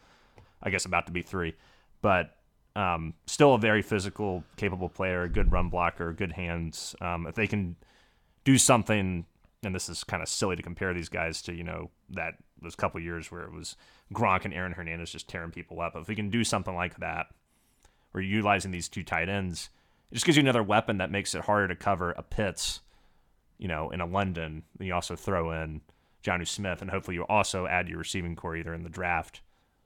I 0.61 0.69
guess 0.71 0.85
about 0.85 1.05
to 1.05 1.11
be 1.11 1.21
three, 1.21 1.55
but 2.01 2.35
um, 2.75 3.13
still 3.27 3.53
a 3.53 3.59
very 3.59 3.81
physical, 3.81 4.43
capable 4.57 4.89
player, 4.89 5.23
a 5.23 5.29
good 5.29 5.51
run 5.51 5.69
blocker, 5.69 6.11
good 6.13 6.31
hands. 6.31 6.95
Um, 7.01 7.27
if 7.27 7.35
they 7.35 7.47
can 7.47 7.75
do 8.43 8.57
something, 8.57 9.25
and 9.63 9.75
this 9.75 9.89
is 9.89 10.03
kind 10.03 10.23
of 10.23 10.29
silly 10.29 10.55
to 10.55 10.63
compare 10.63 10.93
these 10.93 11.09
guys 11.09 11.41
to 11.43 11.53
you 11.53 11.63
know 11.63 11.89
that 12.09 12.35
those 12.61 12.75
couple 12.75 12.99
years 12.99 13.31
where 13.31 13.43
it 13.43 13.53
was 13.53 13.75
Gronk 14.13 14.45
and 14.45 14.53
Aaron 14.53 14.73
Hernandez 14.73 15.11
just 15.11 15.27
tearing 15.27 15.51
people 15.51 15.81
up. 15.81 15.95
If 15.95 16.07
we 16.07 16.15
can 16.15 16.29
do 16.29 16.43
something 16.43 16.75
like 16.75 16.99
that, 16.99 17.27
where 18.11 18.23
you're 18.23 18.37
utilizing 18.37 18.71
these 18.71 18.89
two 18.89 19.03
tight 19.03 19.29
ends, 19.29 19.69
it 20.11 20.15
just 20.15 20.25
gives 20.25 20.37
you 20.37 20.43
another 20.43 20.63
weapon 20.63 20.97
that 20.97 21.11
makes 21.11 21.35
it 21.35 21.41
harder 21.41 21.67
to 21.67 21.75
cover 21.75 22.11
a 22.11 22.23
Pitts, 22.23 22.81
you 23.57 23.67
know, 23.67 23.89
in 23.91 24.01
a 24.01 24.05
London. 24.05 24.63
Then 24.77 24.87
you 24.87 24.93
also 24.93 25.15
throw 25.15 25.51
in 25.51 25.81
Johnny 26.21 26.45
Smith, 26.45 26.81
and 26.81 26.91
hopefully 26.91 27.15
you 27.15 27.23
also 27.23 27.67
add 27.67 27.87
your 27.87 27.99
receiving 27.99 28.35
core 28.35 28.55
either 28.55 28.73
in 28.73 28.83
the 28.83 28.89
draft 28.89 29.41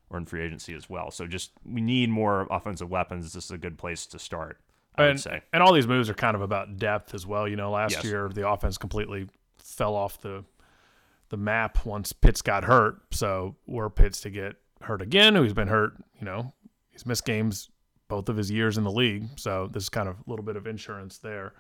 or 0.10 0.18
in 0.18 0.26
free 0.26 0.44
agency 0.44 0.74
as 0.74 0.90
well. 0.90 1.12
So 1.12 1.28
just 1.28 1.52
we 1.66 1.82
need 1.82 2.10
more 2.10 2.48
offensive 2.50 2.90
weapons. 2.90 3.34
This 3.34 3.46
is 3.46 3.52
a 3.52 3.58
good 3.58 3.78
place 3.78 4.06
to 4.08 4.20
start. 4.20 4.60
I 4.96 5.02
would 5.04 5.12
and, 5.12 5.20
say. 5.20 5.42
and 5.52 5.64
all 5.64 5.74
these 5.74 5.88
moves 5.88 6.10
are 6.10 6.14
kind 6.14 6.36
of 6.36 6.42
about 6.42 6.78
depth 6.78 7.14
as 7.14 7.26
well. 7.26 7.48
You 7.48 7.56
know, 7.56 7.72
last 7.72 7.94
Yes. 7.94 8.04
year 8.06 8.30
the 8.34 8.48
offense 8.48 8.78
completely 8.78 9.28
fell 9.58 9.96
off 9.96 10.20
the 10.22 10.44
the 11.30 11.38
map 11.38 11.84
once 11.86 12.14
Pitts 12.14 12.42
got 12.44 12.64
hurt. 12.64 12.98
So 13.12 13.56
were 13.66 13.90
Pitts 13.90 14.22
to 14.22 14.30
get 14.30 14.56
hurt 14.82 15.02
again, 15.02 15.34
who's 15.36 15.54
been 15.54 15.68
hurt, 15.68 15.94
you 16.20 16.26
know, 16.26 16.54
he's 16.92 17.06
missed 17.06 17.26
games 17.26 17.70
both 18.08 18.30
of 18.30 18.38
his 18.38 18.52
years 18.52 18.78
in 18.78 18.84
the 18.84 18.92
league. 18.92 19.28
So 19.38 19.68
this 19.72 19.84
is 19.84 19.90
kind 19.90 20.08
of 20.08 20.18
a 20.20 20.30
little 20.30 20.46
bit 20.46 20.56
of 20.58 20.68
insurance 20.68 21.18
there. 21.18 21.54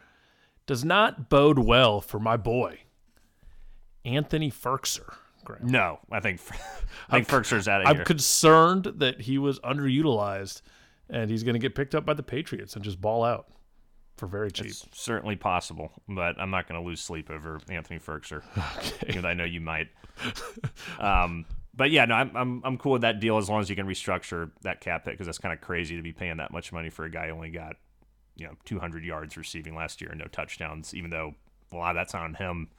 Does 0.67 0.85
not 0.85 1.29
bode 1.29 1.57
well 1.57 2.01
for 2.01 2.19
my 2.19 2.37
boy, 2.37 2.79
Anthony 4.05 4.51
Firkser. 4.51 5.15
Graham. 5.43 5.67
No, 5.67 5.99
I 6.11 6.19
think 6.19 6.39
I 7.09 7.21
think 7.21 7.27
Firkser's 7.27 7.67
out 7.67 7.81
of 7.81 7.87
I'm 7.87 7.95
here. 7.97 8.05
concerned 8.05 8.85
that 8.97 9.21
he 9.21 9.37
was 9.37 9.59
underutilized 9.61 10.61
and 11.13 11.29
he's 11.29 11.43
going 11.43 11.53
to 11.53 11.59
get 11.59 11.75
picked 11.75 11.95
up 11.95 12.05
by 12.05 12.13
the 12.13 12.23
Patriots 12.23 12.75
and 12.75 12.83
just 12.83 12.99
ball 12.99 13.23
out 13.23 13.47
for 14.17 14.27
very 14.27 14.51
cheap. 14.51 14.67
It's 14.67 14.85
certainly 14.93 15.35
possible, 15.35 15.91
but 16.09 16.39
I'm 16.39 16.49
not 16.49 16.67
going 16.67 16.81
to 16.81 16.85
lose 16.85 17.01
sleep 17.01 17.29
over 17.29 17.59
Anthony 17.69 17.99
Firkser. 17.99 18.41
Though 19.21 19.27
I 19.27 19.33
know 19.33 19.43
you 19.43 19.61
might. 19.61 19.89
um, 20.99 21.45
but 21.75 21.91
yeah, 21.91 22.05
no, 22.05 22.15
I'm, 22.15 22.35
I'm 22.35 22.61
I'm 22.65 22.77
cool 22.77 22.93
with 22.93 23.01
that 23.01 23.19
deal 23.19 23.37
as 23.37 23.49
long 23.49 23.61
as 23.61 23.69
you 23.69 23.75
can 23.75 23.87
restructure 23.87 24.51
that 24.61 24.81
cap 24.81 25.05
hit 25.05 25.11
because 25.11 25.25
that's 25.25 25.39
kind 25.39 25.53
of 25.53 25.61
crazy 25.61 25.95
to 25.95 26.01
be 26.01 26.13
paying 26.13 26.37
that 26.37 26.51
much 26.51 26.71
money 26.71 26.89
for 26.89 27.05
a 27.05 27.09
guy 27.09 27.27
who 27.27 27.33
only 27.33 27.49
got 27.49 27.75
you 28.35 28.45
know 28.45 28.53
200 28.65 29.03
yards 29.03 29.37
receiving 29.37 29.75
last 29.75 30.01
year 30.01 30.09
and 30.11 30.19
no 30.19 30.25
touchdowns. 30.25 30.93
Even 30.93 31.09
though 31.09 31.33
a 31.71 31.75
lot 31.75 31.91
of 31.91 31.95
that's 31.95 32.13
on 32.13 32.35
him, 32.35 32.69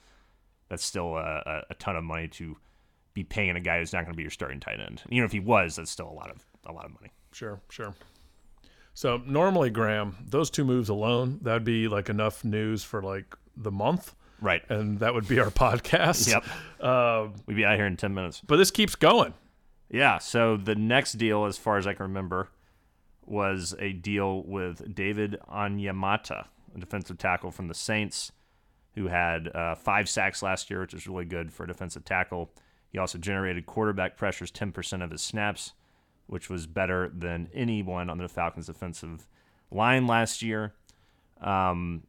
that's 0.68 0.84
still 0.84 1.16
a, 1.16 1.64
a, 1.68 1.74
ton 1.74 1.96
of 1.96 2.04
money 2.04 2.28
to 2.28 2.56
be 3.12 3.24
paying 3.24 3.56
a 3.56 3.60
guy 3.60 3.78
who's 3.78 3.92
not 3.92 4.02
going 4.02 4.12
to 4.12 4.16
be 4.16 4.22
your 4.22 4.30
starting 4.30 4.60
tight 4.60 4.78
end. 4.80 5.02
Even 5.10 5.24
if 5.24 5.32
he 5.32 5.40
was, 5.40 5.76
that's 5.76 5.90
still 5.90 6.08
a 6.08 6.14
lot 6.14 6.30
of 6.30 6.44
a 6.66 6.72
lot 6.72 6.84
of 6.84 6.92
money. 6.94 7.10
Sure, 7.32 7.60
sure. 7.68 7.94
So 8.94 9.20
normally, 9.26 9.70
Graham, 9.70 10.16
those 10.24 10.50
two 10.50 10.64
moves 10.64 10.88
alone, 10.88 11.40
that'd 11.42 11.64
be 11.64 11.88
like 11.88 12.08
enough 12.08 12.44
news 12.44 12.84
for 12.84 13.02
like 13.02 13.34
the 13.56 13.72
month, 13.72 14.14
Right. 14.40 14.62
and 14.70 15.00
that 15.00 15.14
would 15.14 15.26
be 15.26 15.40
our 15.40 15.50
podcast. 15.50 16.28
Yep. 16.30 16.84
Um, 16.86 17.34
We'd 17.46 17.54
be 17.56 17.64
out 17.64 17.76
here 17.76 17.86
in 17.86 17.96
10 17.96 18.14
minutes. 18.14 18.40
but 18.46 18.56
this 18.56 18.70
keeps 18.70 18.94
going. 18.94 19.34
Yeah. 19.90 20.18
So 20.18 20.56
the 20.56 20.74
next 20.76 21.14
deal, 21.14 21.44
as 21.44 21.58
far 21.58 21.76
as 21.76 21.86
I 21.86 21.92
can 21.94 22.04
remember, 22.04 22.50
was 23.26 23.74
a 23.78 23.92
deal 23.92 24.42
with 24.44 24.94
David 24.94 25.38
Onyemata, 25.50 26.46
a 26.74 26.78
defensive 26.78 27.18
tackle 27.18 27.50
from 27.50 27.68
the 27.68 27.74
Saints, 27.74 28.30
who 28.94 29.08
had 29.08 29.48
uh, 29.54 29.74
five 29.74 30.08
sacks 30.08 30.42
last 30.42 30.70
year, 30.70 30.80
which 30.80 30.94
is 30.94 31.06
really 31.08 31.24
good 31.24 31.52
for 31.52 31.64
a 31.64 31.66
defensive 31.66 32.04
tackle. 32.04 32.50
He 32.90 32.98
also 32.98 33.18
generated 33.18 33.66
quarterback 33.66 34.16
pressures 34.16 34.52
10% 34.52 35.02
of 35.02 35.10
his 35.10 35.20
snaps, 35.22 35.72
which 36.26 36.48
was 36.48 36.66
better 36.66 37.10
than 37.14 37.48
anyone 37.54 38.08
on 38.10 38.18
the 38.18 38.28
Falcons' 38.28 38.66
defensive 38.66 39.26
line 39.70 40.06
last 40.06 40.42
year. 40.42 40.74
Um, 41.40 42.04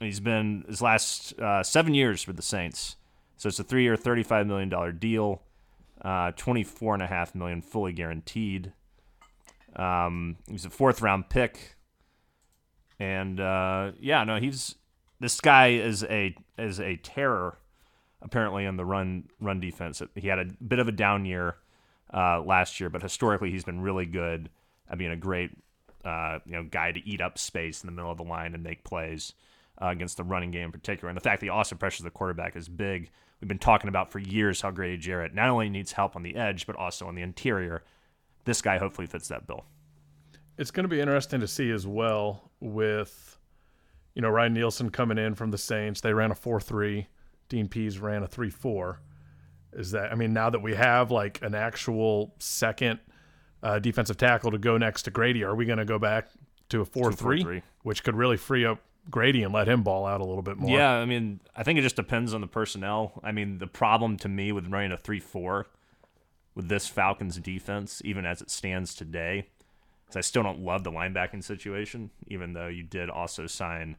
he's 0.00 0.20
been 0.20 0.64
his 0.68 0.82
last 0.82 1.38
uh, 1.38 1.62
seven 1.62 1.94
years 1.94 2.26
with 2.26 2.36
the 2.36 2.42
Saints. 2.42 2.96
So 3.36 3.48
it's 3.48 3.58
a 3.60 3.64
three-year, 3.64 3.96
$35 3.96 4.46
million 4.46 4.98
deal, 4.98 5.42
uh, 6.02 6.32
24.5 6.32 7.34
million 7.34 7.62
fully 7.62 7.92
guaranteed. 7.92 8.72
Um, 9.76 10.36
he's 10.48 10.64
a 10.64 10.70
fourth-round 10.70 11.28
pick. 11.28 11.76
And 12.98 13.38
uh, 13.38 13.92
yeah, 14.00 14.24
no, 14.24 14.40
he's 14.40 14.74
this 15.20 15.40
guy 15.40 15.68
is 15.68 16.04
a 16.04 16.34
is 16.56 16.80
a 16.80 16.96
terror 16.96 17.58
apparently 18.20 18.64
in 18.64 18.76
the 18.76 18.84
run 18.84 19.28
run 19.40 19.60
defense. 19.60 20.02
He 20.14 20.28
had 20.28 20.38
a 20.38 20.46
bit 20.46 20.78
of 20.78 20.88
a 20.88 20.92
down 20.92 21.24
year 21.24 21.56
uh, 22.12 22.40
last 22.42 22.80
year, 22.80 22.90
but 22.90 23.02
historically 23.02 23.50
he's 23.50 23.64
been 23.64 23.80
really 23.80 24.06
good 24.06 24.48
at 24.90 24.98
being 24.98 25.10
a 25.10 25.16
great 25.16 25.50
uh, 26.04 26.38
you 26.46 26.52
know 26.52 26.64
guy 26.64 26.92
to 26.92 27.06
eat 27.06 27.20
up 27.20 27.38
space 27.38 27.82
in 27.82 27.86
the 27.86 27.92
middle 27.92 28.10
of 28.10 28.16
the 28.16 28.24
line 28.24 28.54
and 28.54 28.62
make 28.62 28.84
plays 28.84 29.34
uh, 29.82 29.88
against 29.88 30.16
the 30.16 30.24
running 30.24 30.50
game 30.50 30.66
in 30.66 30.72
particular. 30.72 31.08
And 31.08 31.16
the 31.16 31.20
fact 31.20 31.40
that 31.40 31.46
he 31.46 31.50
also 31.50 31.76
pressures 31.76 32.04
the 32.04 32.10
quarterback 32.10 32.56
is 32.56 32.68
big. 32.68 33.10
We've 33.40 33.48
been 33.48 33.58
talking 33.58 33.88
about 33.88 34.10
for 34.10 34.18
years 34.18 34.60
how 34.60 34.70
Grady 34.70 34.96
Jarrett 34.96 35.34
not 35.34 35.48
only 35.48 35.68
needs 35.68 35.92
help 35.92 36.16
on 36.16 36.22
the 36.22 36.36
edge 36.36 36.66
but 36.66 36.76
also 36.76 37.06
on 37.06 37.14
the 37.14 37.22
interior. 37.22 37.84
This 38.44 38.62
guy 38.62 38.78
hopefully 38.78 39.06
fits 39.06 39.28
that 39.28 39.46
bill. 39.46 39.64
It's 40.56 40.70
going 40.70 40.84
to 40.84 40.88
be 40.88 41.00
interesting 41.00 41.40
to 41.40 41.46
see 41.46 41.70
as 41.70 41.86
well 41.86 42.50
with, 42.58 43.38
you 44.14 44.22
know, 44.22 44.28
Ryan 44.28 44.54
Nielsen 44.54 44.90
coming 44.90 45.18
in 45.18 45.34
from 45.34 45.52
the 45.52 45.58
Saints. 45.58 46.00
They 46.00 46.12
ran 46.12 46.32
a 46.32 46.34
4 46.34 46.60
3. 46.60 47.06
Dean 47.48 47.68
Pees 47.68 47.98
ran 47.98 48.22
a 48.22 48.26
3 48.26 48.50
4. 48.50 49.00
Is 49.78 49.92
that, 49.92 50.10
I 50.10 50.16
mean, 50.16 50.32
now 50.32 50.50
that 50.50 50.60
we 50.60 50.74
have 50.74 51.12
like 51.12 51.40
an 51.40 51.54
actual 51.54 52.34
second 52.40 52.98
uh, 53.62 53.78
defensive 53.78 54.16
tackle 54.16 54.50
to 54.50 54.58
go 54.58 54.76
next 54.76 55.02
to 55.02 55.12
Grady, 55.12 55.44
are 55.44 55.54
we 55.54 55.66
going 55.66 55.78
to 55.78 55.84
go 55.84 56.00
back 56.00 56.28
to 56.70 56.80
a 56.80 56.84
4 56.84 57.12
3, 57.12 57.62
which 57.82 58.02
could 58.02 58.16
really 58.16 58.36
free 58.36 58.66
up 58.66 58.80
Grady 59.08 59.44
and 59.44 59.54
let 59.54 59.68
him 59.68 59.84
ball 59.84 60.04
out 60.04 60.20
a 60.20 60.24
little 60.24 60.42
bit 60.42 60.56
more? 60.56 60.76
Yeah, 60.76 60.90
I 60.90 61.04
mean, 61.04 61.38
I 61.54 61.62
think 61.62 61.78
it 61.78 61.82
just 61.82 61.94
depends 61.94 62.34
on 62.34 62.40
the 62.40 62.48
personnel. 62.48 63.20
I 63.22 63.30
mean, 63.30 63.58
the 63.58 63.68
problem 63.68 64.16
to 64.18 64.28
me 64.28 64.50
with 64.50 64.66
running 64.66 64.90
a 64.90 64.96
3 64.96 65.20
4 65.20 65.68
with 66.56 66.68
this 66.68 66.88
Falcons 66.88 67.36
defense, 67.38 68.02
even 68.04 68.26
as 68.26 68.42
it 68.42 68.50
stands 68.50 68.96
today, 68.96 69.46
because 70.04 70.16
I 70.16 70.22
still 70.22 70.42
don't 70.42 70.64
love 70.64 70.82
the 70.82 70.90
linebacking 70.90 71.44
situation, 71.44 72.10
even 72.26 72.52
though 72.52 72.66
you 72.66 72.82
did 72.82 73.10
also 73.10 73.46
sign 73.46 73.96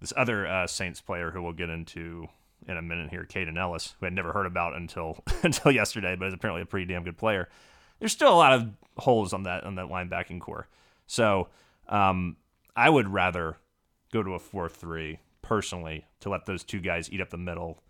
this 0.00 0.12
other 0.16 0.46
uh, 0.46 0.68
Saints 0.68 1.00
player 1.00 1.32
who 1.32 1.42
we'll 1.42 1.52
get 1.52 1.70
into 1.70 2.28
in 2.66 2.76
a 2.76 2.82
minute 2.82 3.10
here, 3.10 3.26
Kaden 3.28 3.56
Elliss, 3.56 3.94
who 3.98 4.06
I'd 4.06 4.12
never 4.12 4.32
heard 4.32 4.46
about 4.46 4.74
until 4.74 5.22
until 5.42 5.72
yesterday, 5.72 6.16
but 6.16 6.28
is 6.28 6.34
apparently 6.34 6.62
a 6.62 6.66
pretty 6.66 6.86
damn 6.86 7.04
good 7.04 7.18
player. 7.18 7.48
There's 7.98 8.12
still 8.12 8.32
a 8.32 8.36
lot 8.36 8.52
of 8.52 8.70
holes 8.98 9.32
on 9.32 9.44
that 9.44 9.64
on 9.64 9.76
that 9.76 9.86
linebacking 9.86 10.40
core, 10.40 10.68
so 11.06 11.48
um, 11.88 12.36
I 12.74 12.90
would 12.90 13.08
rather 13.08 13.56
go 14.12 14.22
to 14.22 14.34
a 14.34 14.38
four-three 14.38 15.18
personally 15.40 16.04
to 16.20 16.28
let 16.28 16.46
those 16.46 16.64
two 16.64 16.80
guys 16.80 17.10
eat 17.10 17.20
up 17.20 17.30
the 17.30 17.38
middle, 17.38 17.82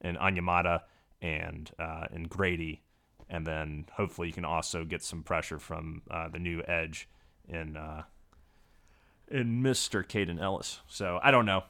and 0.00 0.16
Onyemata 0.16 0.80
and 1.20 1.70
uh, 1.78 2.06
and 2.12 2.28
Grady 2.28 2.82
and 3.32 3.46
then 3.46 3.86
hopefully 3.94 4.28
you 4.28 4.34
can 4.34 4.44
also 4.44 4.84
get 4.84 5.02
some 5.02 5.22
pressure 5.22 5.58
from 5.58 6.02
uh, 6.10 6.28
the 6.28 6.38
new 6.38 6.62
edge 6.68 7.08
in 7.48 7.76
uh, 7.76 8.02
in 9.28 9.62
Mr. 9.62 10.06
Kaden 10.06 10.40
Elliss. 10.40 10.80
So 10.86 11.18
I 11.22 11.30
don't 11.30 11.46
know. 11.46 11.64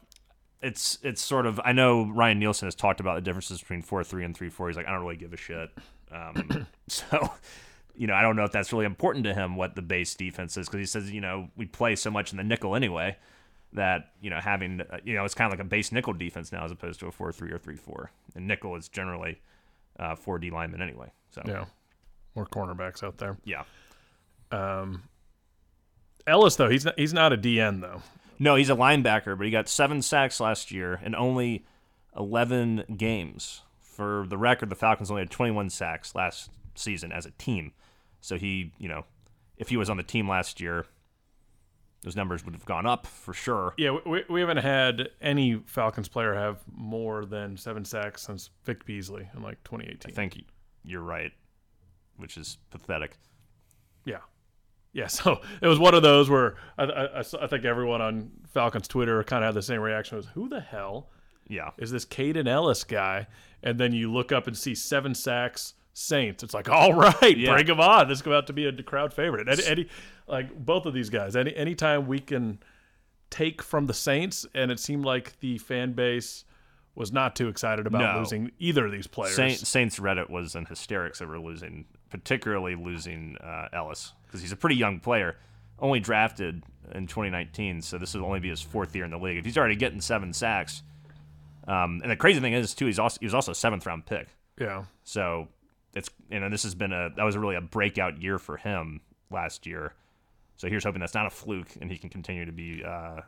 It's 0.63 0.99
it's 1.03 1.21
sort 1.21 1.47
of 1.47 1.61
I 1.65 1.73
know 1.73 2.09
Ryan 2.11 2.39
Nielsen 2.39 2.67
has 2.67 2.75
talked 2.75 3.01
about 3.01 3.17
the 3.17 3.21
differences 3.21 3.61
between 3.61 3.83
four 3.83 4.05
three 4.05 4.25
and 4.25 4.37
three 4.37 4.49
four. 4.49 4.69
He's 4.69 4.77
like 4.77 4.87
I 4.87 4.93
don't 4.93 5.03
really 5.03 5.17
give 5.17 5.33
a 5.33 5.37
shit. 5.37 5.71
Um, 6.13 6.67
so 6.89 7.31
you 7.97 8.07
know 8.07 8.15
I 8.15 8.23
don't 8.23 8.37
know 8.37 8.45
if 8.45 8.53
that's 8.53 8.73
really 8.73 8.87
important 8.87 9.25
to 9.25 9.35
him 9.35 9.57
what 9.57 9.75
the 9.75 9.83
base 9.83 10.15
defense 10.15 10.57
is 10.57 10.69
because 10.69 10.79
he 10.79 10.87
says 10.87 11.11
you 11.11 11.21
know 11.21 11.49
we 11.57 11.67
play 11.67 11.97
so 11.97 12.11
much 12.11 12.31
in 12.31 12.37
the 12.39 12.45
nickel 12.45 12.77
anyway 12.77 13.17
that 13.73 14.13
you 14.21 14.31
know 14.31 14.39
having 14.39 14.81
uh, 14.81 14.99
you 15.05 15.15
know 15.15 15.25
it's 15.25 15.35
kind 15.35 15.53
of 15.53 15.59
like 15.59 15.65
a 15.65 15.69
base 15.69 15.93
nickel 15.93 16.13
defense 16.13 16.53
now 16.53 16.65
as 16.65 16.71
opposed 16.71 17.01
to 17.01 17.07
a 17.07 17.13
four 17.13 17.33
three 17.33 17.51
or 17.51 17.59
three 17.59 17.77
four. 17.77 18.11
And 18.35 18.47
nickel 18.47 18.77
is 18.77 18.89
generally 18.89 19.41
uh, 19.99 20.15
four 20.15 20.39
D 20.39 20.51
linemen 20.51 20.83
anyway. 20.83 21.11
So 21.31 21.43
yeah, 21.45 21.65
more 22.35 22.47
cornerbacks 22.47 23.03
out 23.03 23.19
there. 23.19 23.37
Yeah. 23.45 23.65
Um, 24.51 25.03
Elliss 26.27 26.57
though 26.57 26.69
he's 26.69 26.85
not, 26.85 26.99
he's 26.99 27.13
not 27.13 27.33
a 27.33 27.37
DN 27.37 27.81
though. 27.81 28.03
No, 28.43 28.57
he's 28.57 28.71
a 28.71 28.75
linebacker, 28.75 29.39
but 29.39 29.45
he 29.45 29.53
got 29.53 29.69
seven 29.69 30.03
sacks 30.03 30.41
last 30.41 30.73
year 30.73 30.99
in 31.05 31.15
only 31.15 31.65
eleven 32.17 32.83
games. 32.97 33.63
For 33.79 34.27
the 34.29 34.37
record, 34.37 34.69
the 34.69 34.75
Falcons 34.75 35.13
only 35.13 35.23
had 35.23 35.31
twenty 35.31 35.53
one 35.53 35.71
sacks 35.71 36.13
last 36.17 36.51
season 36.75 37.13
as 37.13 37.25
a 37.25 37.31
team. 37.31 37.71
So 38.21 38.37
he, 38.37 38.73
you 38.79 38.89
know, 38.89 39.05
if 39.59 39.69
he 39.69 39.77
was 39.77 39.89
on 39.89 39.97
the 39.97 40.03
team 40.03 40.29
last 40.29 40.61
year, 40.61 40.87
those 42.03 42.17
numbers 42.17 42.45
would 42.45 42.55
have 42.55 42.65
gone 42.65 42.85
up 42.85 43.07
for 43.07 43.33
sure. 43.33 43.75
Yeah, 43.77 43.99
we, 44.05 44.25
we 44.29 44.41
haven't 44.41 44.57
had 44.57 45.11
any 45.21 45.63
Falcons 45.67 46.09
player 46.09 46.35
have 46.35 46.65
more 46.67 47.25
than 47.25 47.57
seven 47.57 47.85
sacks 47.85 48.23
since 48.23 48.51
Vic 48.65 48.85
Beasley 48.85 49.29
in 49.37 49.43
like 49.43 49.63
2018. 49.63 50.11
I 50.11 50.15
think 50.17 50.45
you're 50.83 51.01
right, 51.01 51.31
which 52.17 52.37
is 52.37 52.59
pathetic. 52.71 53.19
Yeah. 54.05 54.19
Yeah, 54.93 55.07
so 55.09 55.41
it 55.61 55.67
was 55.67 55.79
one 55.79 55.95
of 55.95 56.03
those 56.03 56.29
where 56.29 56.57
I, 56.79 56.85
I, 56.85 57.19
I 57.21 57.47
think 57.47 57.65
everyone 57.65 58.01
on 58.01 58.31
Falcons 58.53 58.89
Twitter 58.89 59.23
kind 59.25 59.45
of 59.45 59.49
had 59.49 59.55
the 59.55 59.63
same 59.63 59.81
reaction: 59.81 60.17
was 60.17 60.27
who 60.27 60.49
the 60.49 60.61
hell, 60.61 61.09
yeah, 61.49 61.71
is 61.79 61.91
this 61.91 62.05
Kaden 62.05 62.49
Elliss 62.49 62.85
guy? 62.85 63.27
And 63.63 63.79
then 63.79 63.93
you 63.93 64.13
look 64.13 64.33
up 64.33 64.49
and 64.49 64.57
see 64.57 64.75
seven 64.75 65.15
sacks, 65.15 65.75
Saints. 65.93 66.43
It's 66.43 66.55
like, 66.55 66.69
all 66.71 66.95
right, 66.95 67.37
yeah. 67.37 67.53
bring 67.53 67.67
him 67.67 67.81
on. 67.81 68.09
This 68.09 68.21
is 68.21 68.27
about 68.27 68.47
to 68.49 68.53
be 68.53 68.67
a 68.67 68.83
crowd 68.83 69.13
favorite. 69.13 69.49
Any, 69.49 69.65
any, 69.65 69.89
like 70.27 70.55
both 70.55 70.87
of 70.87 70.95
these 70.95 71.11
guys. 71.11 71.37
Any 71.37 71.55
anytime 71.55 72.07
we 72.07 72.19
can 72.19 72.59
take 73.31 73.63
from 73.63 73.87
the 73.87 73.95
Saints, 73.95 74.47
and 74.55 74.71
it 74.71 74.79
seemed 74.79 75.05
like 75.05 75.39
the 75.41 75.59
fan 75.59 75.93
base 75.93 76.45
was 76.95 77.11
not 77.11 77.35
too 77.35 77.49
excited 77.49 77.87
about 77.87 78.15
no. 78.15 78.21
losing 78.21 78.51
either 78.59 78.87
of 78.87 78.93
these 78.93 79.07
players. 79.07 79.35
Saint, 79.35 79.59
Saints 79.59 79.99
Reddit 79.99 80.29
was 80.29 80.55
in 80.55 80.67
hysterics 80.67 81.23
over 81.23 81.39
losing, 81.39 81.87
particularly 82.13 82.75
losing 82.75 83.37
uh, 83.43 83.69
Elliss 83.73 84.13
because 84.27 84.43
he's 84.43 84.53
a 84.53 84.57
pretty 84.57 84.77
young 84.77 85.01
player, 85.01 85.37
only 85.79 85.99
drafted 85.99 86.63
in 86.95 87.07
2019. 87.07 87.81
So 87.81 87.97
this 87.97 88.13
will 88.15 88.27
only 88.27 88.39
be 88.39 88.51
his 88.51 88.61
fourth 88.61 88.95
year 88.95 89.07
in 89.07 89.11
the 89.11 89.19
league. 89.19 89.39
If 89.39 89.47
he's 89.47 89.57
already 89.57 89.77
getting 89.77 90.03
seven 90.03 90.35
sacks, 90.35 90.83
um, 91.67 92.01
and 92.03 92.11
the 92.11 92.17
crazy 92.17 92.39
thing 92.39 92.53
is 92.53 92.75
too, 92.75 92.85
he's 92.85 92.99
also 92.99 93.19
he 93.19 93.27
was 93.27 93.35
also 93.35 93.53
a 93.53 93.55
seventh 93.55 93.87
round 93.87 94.05
pick. 94.05 94.29
Yeah. 94.61 94.85
So 95.05 95.49
it's 95.95 96.11
you 96.31 96.39
know 96.39 96.51
this 96.51 96.65
has 96.65 96.75
been 96.75 96.93
a 96.93 97.09
that 97.17 97.25
was 97.25 97.35
really 97.37 97.57
a 97.57 97.63
breakout 97.63 98.23
year 98.23 98.39
for 98.39 98.59
him 98.59 99.01
last 99.31 99.67
year. 99.67 99.95
So 100.57 100.69
here's 100.69 100.85
hoping 100.85 101.01
that's 101.01 101.15
not 101.15 101.27
a 101.27 101.31
fluke 101.31 101.69
and 101.81 101.91
he 101.91 101.97
can 101.97 102.11
continue 102.11 102.45
to 102.45 102.53
be 102.53 102.85
uh, 102.85 103.23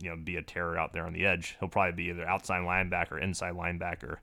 you 0.00 0.10
know 0.10 0.16
be 0.16 0.34
a 0.34 0.42
terror 0.42 0.76
out 0.76 0.92
there 0.92 1.06
on 1.06 1.12
the 1.12 1.24
edge. 1.24 1.56
He'll 1.60 1.68
probably 1.68 1.92
be 1.92 2.10
either 2.10 2.26
outside 2.26 2.62
linebacker, 2.62 3.22
inside 3.22 3.54
linebacker. 3.54 4.16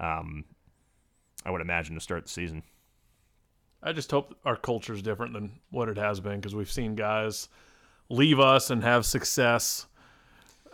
Um, 0.00 0.46
I 1.44 1.50
would 1.50 1.60
imagine 1.60 1.94
to 1.96 2.00
start 2.00 2.24
the 2.24 2.30
season. 2.30 2.62
I 3.82 3.92
just 3.92 4.10
hope 4.10 4.36
our 4.44 4.56
culture 4.56 4.92
is 4.92 5.02
different 5.02 5.32
than 5.32 5.52
what 5.70 5.88
it 5.88 5.98
has 5.98 6.20
been 6.20 6.36
because 6.36 6.54
we've 6.54 6.70
seen 6.70 6.94
guys 6.94 7.48
leave 8.08 8.40
us 8.40 8.70
and 8.70 8.82
have 8.82 9.06
success. 9.06 9.86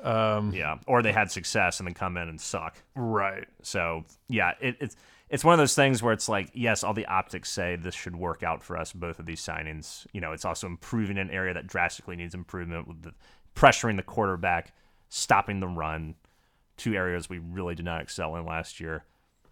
Um, 0.02 0.52
yeah, 0.52 0.78
or 0.87 1.02
they 1.02 1.12
had 1.12 1.30
success 1.30 1.78
and 1.78 1.87
then 1.87 1.94
come 1.94 2.16
in 2.16 2.28
and 2.28 2.40
suck. 2.40 2.76
Right. 2.97 3.47
So 3.62 4.04
yeah, 4.28 4.52
it, 4.61 4.76
it's 4.80 4.97
it's 5.32 5.44
one 5.44 5.54
of 5.54 5.59
those 5.59 5.75
things 5.75 6.02
where 6.02 6.12
it's 6.12 6.28
like, 6.28 6.50
yes, 6.52 6.85
all 6.85 6.92
the 6.92 7.06
optics 7.06 7.50
say 7.50 7.76
this 7.76 7.94
should 7.94 8.14
work 8.14 8.42
out 8.42 8.62
for 8.62 8.76
us, 8.76 8.92
both 8.92 9.18
of 9.18 9.25
these 9.25 9.40
signings. 9.40 10.06
You 10.12 10.21
know, 10.21 10.32
it's 10.32 10.44
also 10.44 10.66
improving 10.66 11.18
an 11.18 11.30
area 11.30 11.54
that 11.54 11.66
drastically 11.66 12.16
needs 12.16 12.35
improvement 12.35 12.87
with 12.87 13.02
the 13.02 13.14
pressuring 13.54 13.97
the 13.97 14.02
quarterback, 14.02 14.75
stopping 15.09 15.61
the 15.61 15.68
run, 15.68 16.16
two 16.76 16.94
areas 16.94 17.30
we 17.30 17.38
really 17.38 17.75
did 17.75 17.85
not 17.85 18.02
excel 18.02 18.37
in 18.37 18.44
last 18.44 18.78
year. 18.78 19.04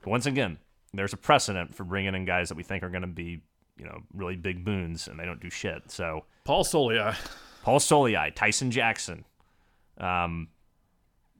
But 0.03 0.11
once 0.11 0.27
again, 0.27 0.59
there's 0.93 1.13
a 1.13 1.17
precedent 1.17 1.75
for 1.75 1.85
bringing 1.85 2.15
in 2.15 2.25
guys 2.25 2.49
that 2.49 2.57
we 2.57 2.63
think 2.63 2.83
are 2.83 2.91
going 2.91 3.03
to 3.03 3.09
be, 3.09 3.43
you 3.79 3.85
know, 3.85 4.01
really 4.13 4.37
big 4.37 4.65
boons, 4.65 5.09
and 5.09 5.19
they 5.19 5.25
don't 5.25 5.41
do 5.41 5.51
shit. 5.51 5.91
So. 5.91 6.25
Paul 6.45 6.65
Soliai, 6.65 7.17
Paul 7.63 7.79
Soliai, 7.79 8.35
Tyson 8.35 8.71
Jackson, 8.71 9.25
um, 9.99 10.49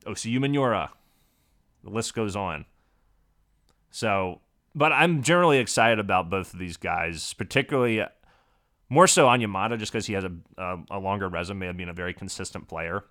Osi 0.07 0.39
Umenyiora, 0.39 0.91
the 1.83 1.91
list 1.91 2.15
goes 2.15 2.37
on. 2.37 2.65
So, 3.91 4.41
but 4.75 4.93
I'm 4.93 5.23
generally 5.23 5.59
excited 5.59 5.99
about 5.99 6.31
both 6.31 6.53
of 6.53 6.61
these 6.61 6.77
guys, 6.77 7.35
particularly 7.35 8.05
more 8.89 9.07
so 9.07 9.27
Onyemata, 9.27 9.79
just 9.79 9.93
because 9.93 10.07
he 10.07 10.15
has 10.15 10.25
a, 10.25 10.33
a, 10.59 10.77
a 10.93 10.99
longer 10.99 11.29
resume 11.29 11.67
of 11.69 11.77
being 11.77 11.89
a 11.89 11.95
very 11.95 12.15
consistent 12.15 12.69
player, 12.69 13.05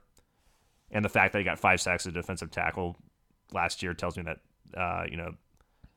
and 0.92 1.04
the 1.04 1.10
fact 1.10 1.34
that 1.34 1.40
he 1.40 1.46
got 1.46 1.60
five 1.60 1.82
sacks 1.82 2.06
as 2.06 2.12
a 2.12 2.14
defensive 2.14 2.52
tackle 2.52 2.96
last 3.52 3.84
year 3.84 3.94
tells 3.94 4.18
me 4.18 4.24
that 4.24 4.40
uh, 4.80 5.04
you 5.10 5.18
know 5.18 5.34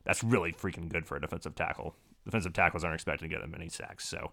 that's 0.05 0.23
really 0.25 0.53
freaking 0.53 0.89
good 0.89 1.07
for 1.07 1.17
a 1.17 1.21
defensive 1.21 1.55
tackle. 1.55 1.95
Defensive 2.25 2.53
tackles 2.53 2.85
aren't 2.85 2.95
expected 2.95 3.25
to 3.25 3.29
get 3.29 3.41
that 3.41 3.51
many 3.51 3.69
sacks, 3.69 4.09
so 4.09 4.33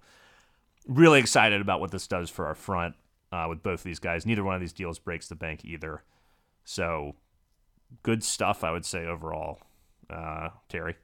really 0.87 1.19
excited 1.19 1.61
about 1.61 1.79
what 1.79 1.91
this 1.91 2.07
does 2.07 2.29
for 2.29 2.45
our 2.45 2.55
front 2.55 2.95
uh, 3.31 3.45
with 3.49 3.63
both 3.63 3.79
of 3.79 3.83
these 3.83 3.99
guys. 3.99 4.25
Neither 4.25 4.43
one 4.43 4.55
of 4.55 4.61
these 4.61 4.73
deals 4.73 4.99
breaks 4.99 5.27
the 5.27 5.35
bank 5.35 5.65
either, 5.65 6.03
so 6.63 7.15
good 8.03 8.23
stuff 8.23 8.63
I 8.63 8.71
would 8.71 8.85
say 8.85 9.05
overall 9.05 9.59
uh, 10.09 10.49
Terry. 10.67 10.95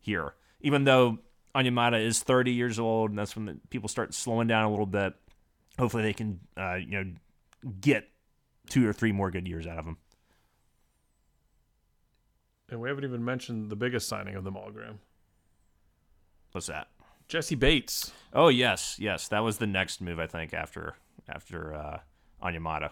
here. 0.00 0.34
Even 0.60 0.84
though 0.84 1.18
Onyemata 1.54 2.04
is 2.04 2.22
30 2.22 2.52
years 2.52 2.78
old, 2.78 3.10
and 3.10 3.18
that's 3.18 3.36
when 3.36 3.46
the, 3.46 3.58
people 3.70 3.88
start 3.88 4.14
slowing 4.14 4.48
down 4.48 4.64
a 4.64 4.70
little 4.70 4.86
bit. 4.86 5.14
Hopefully, 5.78 6.02
they 6.02 6.12
can 6.12 6.40
uh, 6.56 6.74
you 6.74 6.90
know 6.90 7.12
get 7.80 8.08
two 8.68 8.86
or 8.88 8.92
three 8.92 9.12
more 9.12 9.30
good 9.30 9.46
years 9.46 9.66
out 9.66 9.78
of 9.78 9.84
him. 9.84 9.96
And 12.70 12.80
we 12.80 12.88
haven't 12.88 13.04
even 13.04 13.24
mentioned 13.24 13.70
the 13.70 13.76
biggest 13.76 14.08
signing 14.08 14.34
of 14.34 14.44
them 14.44 14.56
all, 14.56 14.70
Graham. 14.70 14.98
What's 16.52 16.66
that? 16.66 16.88
Jessie 17.28 17.54
Bates. 17.54 18.12
Oh 18.32 18.48
yes, 18.48 18.96
yes, 18.98 19.28
that 19.28 19.40
was 19.40 19.58
the 19.58 19.66
next 19.66 20.00
move 20.00 20.18
I 20.18 20.26
think 20.26 20.54
after 20.54 20.94
after 21.28 21.74
uh, 21.74 21.98
Onyemata. 22.42 22.90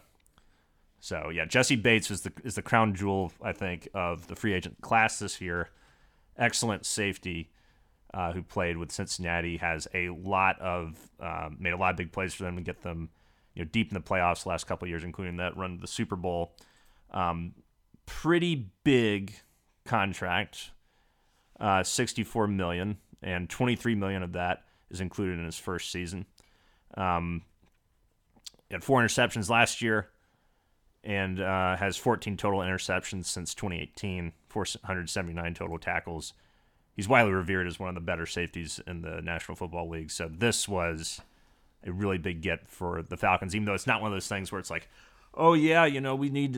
So 1.00 1.30
yeah, 1.30 1.46
Jessie 1.46 1.76
Bates 1.76 2.10
is 2.10 2.22
the 2.22 2.32
is 2.44 2.54
the 2.54 2.62
crown 2.62 2.94
jewel 2.94 3.32
I 3.42 3.52
think 3.52 3.88
of 3.94 4.26
the 4.28 4.36
free 4.36 4.52
agent 4.52 4.80
class 4.82 5.18
this 5.18 5.40
year. 5.40 5.70
Excellent 6.38 6.84
safety 6.84 7.50
uh, 8.12 8.32
who 8.32 8.42
played 8.42 8.76
with 8.76 8.92
Cincinnati 8.92 9.56
has 9.56 9.88
a 9.94 10.10
lot 10.10 10.60
of 10.60 10.98
um, 11.18 11.56
made 11.58 11.72
a 11.72 11.76
lot 11.76 11.92
of 11.92 11.96
big 11.96 12.12
plays 12.12 12.34
for 12.34 12.44
them 12.44 12.56
to 12.56 12.62
get 12.62 12.82
them 12.82 13.08
you 13.54 13.64
know 13.64 13.70
deep 13.72 13.88
in 13.88 13.94
the 13.94 14.00
playoffs 14.00 14.42
the 14.42 14.50
last 14.50 14.66
couple 14.66 14.84
of 14.84 14.90
years, 14.90 15.02
including 15.02 15.38
that 15.38 15.56
run 15.56 15.76
to 15.76 15.80
the 15.80 15.86
Super 15.86 16.16
Bowl. 16.16 16.54
Um, 17.10 17.54
pretty 18.04 18.70
big 18.84 19.34
contract, 19.86 20.70
uh, 21.58 21.82
sixty 21.82 22.24
four 22.24 22.46
million 22.46 22.98
and 23.22 23.48
23 23.48 23.94
million 23.94 24.22
of 24.22 24.32
that 24.32 24.62
is 24.90 25.00
included 25.00 25.38
in 25.38 25.44
his 25.44 25.58
first 25.58 25.90
season. 25.90 26.26
Um, 26.96 27.42
he 28.68 28.74
had 28.74 28.84
four 28.84 29.02
interceptions 29.02 29.50
last 29.50 29.82
year 29.82 30.08
and 31.04 31.40
uh, 31.40 31.76
has 31.76 31.96
14 31.96 32.36
total 32.36 32.60
interceptions 32.60 33.26
since 33.26 33.54
2018, 33.54 34.32
479 34.48 35.54
total 35.54 35.78
tackles. 35.78 36.32
He's 36.94 37.08
widely 37.08 37.32
revered 37.32 37.66
as 37.66 37.78
one 37.78 37.88
of 37.90 37.94
the 37.94 38.00
better 38.00 38.26
safeties 38.26 38.80
in 38.86 39.02
the 39.02 39.20
National 39.20 39.56
Football 39.56 39.88
League. 39.90 40.10
So 40.10 40.28
this 40.32 40.66
was 40.66 41.20
a 41.84 41.92
really 41.92 42.18
big 42.18 42.40
get 42.40 42.68
for 42.68 43.02
the 43.02 43.16
Falcons, 43.16 43.54
even 43.54 43.66
though 43.66 43.74
it's 43.74 43.86
not 43.86 44.00
one 44.00 44.10
of 44.10 44.16
those 44.16 44.28
things 44.28 44.50
where 44.50 44.58
it's 44.58 44.70
like, 44.70 44.88
oh 45.34 45.52
yeah, 45.52 45.84
you 45.84 46.00
know, 46.00 46.14
we 46.14 46.30
need, 46.30 46.56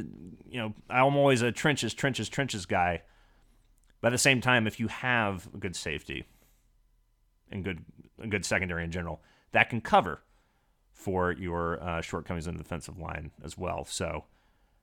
you 0.48 0.60
know, 0.60 0.72
I'm 0.88 1.16
always 1.16 1.42
a 1.42 1.50
trenches, 1.50 1.92
trenches, 1.92 2.28
trenches 2.28 2.66
guy. 2.66 3.02
But 4.00 4.08
at 4.08 4.12
the 4.12 4.18
same 4.18 4.40
time, 4.40 4.66
if 4.66 4.78
you 4.78 4.88
have 4.88 5.48
good 5.58 5.74
safety, 5.74 6.24
and 7.50 7.64
good 7.64 7.84
good 8.28 8.44
secondary 8.44 8.84
in 8.84 8.90
general 8.90 9.22
that 9.52 9.70
can 9.70 9.80
cover 9.80 10.20
for 10.92 11.32
your 11.32 11.82
uh, 11.82 12.00
shortcomings 12.00 12.46
in 12.46 12.56
the 12.56 12.62
defensive 12.62 12.98
line 12.98 13.30
as 13.44 13.56
well. 13.56 13.84
So 13.84 14.24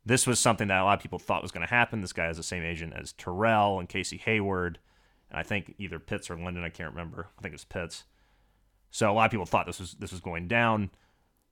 this 0.06 0.26
was 0.26 0.40
something 0.40 0.70
that 0.70 0.82
a 0.82 0.84
lot 0.86 0.98
of 0.98 1.02
people 1.02 1.20
thought 1.20 1.42
was 1.42 1.52
going 1.52 1.66
to 1.66 1.70
happen. 1.70 2.00
This 2.00 2.14
guy 2.14 2.30
is 2.30 2.38
the 2.38 2.44
same 2.44 2.64
agent 2.64 2.94
as 2.96 3.12
Terrell 3.12 3.80
and 3.80 3.90
Casey 3.90 4.18
Hayward, 4.18 4.80
and 5.30 5.38
I 5.38 5.44
think 5.44 5.76
either 5.78 6.00
Pitts 6.00 6.30
or 6.30 6.38
Linden. 6.38 6.64
I 6.64 6.70
can't 6.70 6.92
remember. 6.92 7.28
I 7.38 7.42
think 7.42 7.52
it 7.52 7.56
was 7.56 7.66
Pitts. 7.66 8.06
So 8.92 9.12
a 9.12 9.14
lot 9.14 9.26
of 9.26 9.32
people 9.32 9.46
thought 9.46 9.66
this 9.66 9.80
was 9.80 9.94
this 9.96 10.12
was 10.12 10.22
going 10.22 10.48
down. 10.48 10.90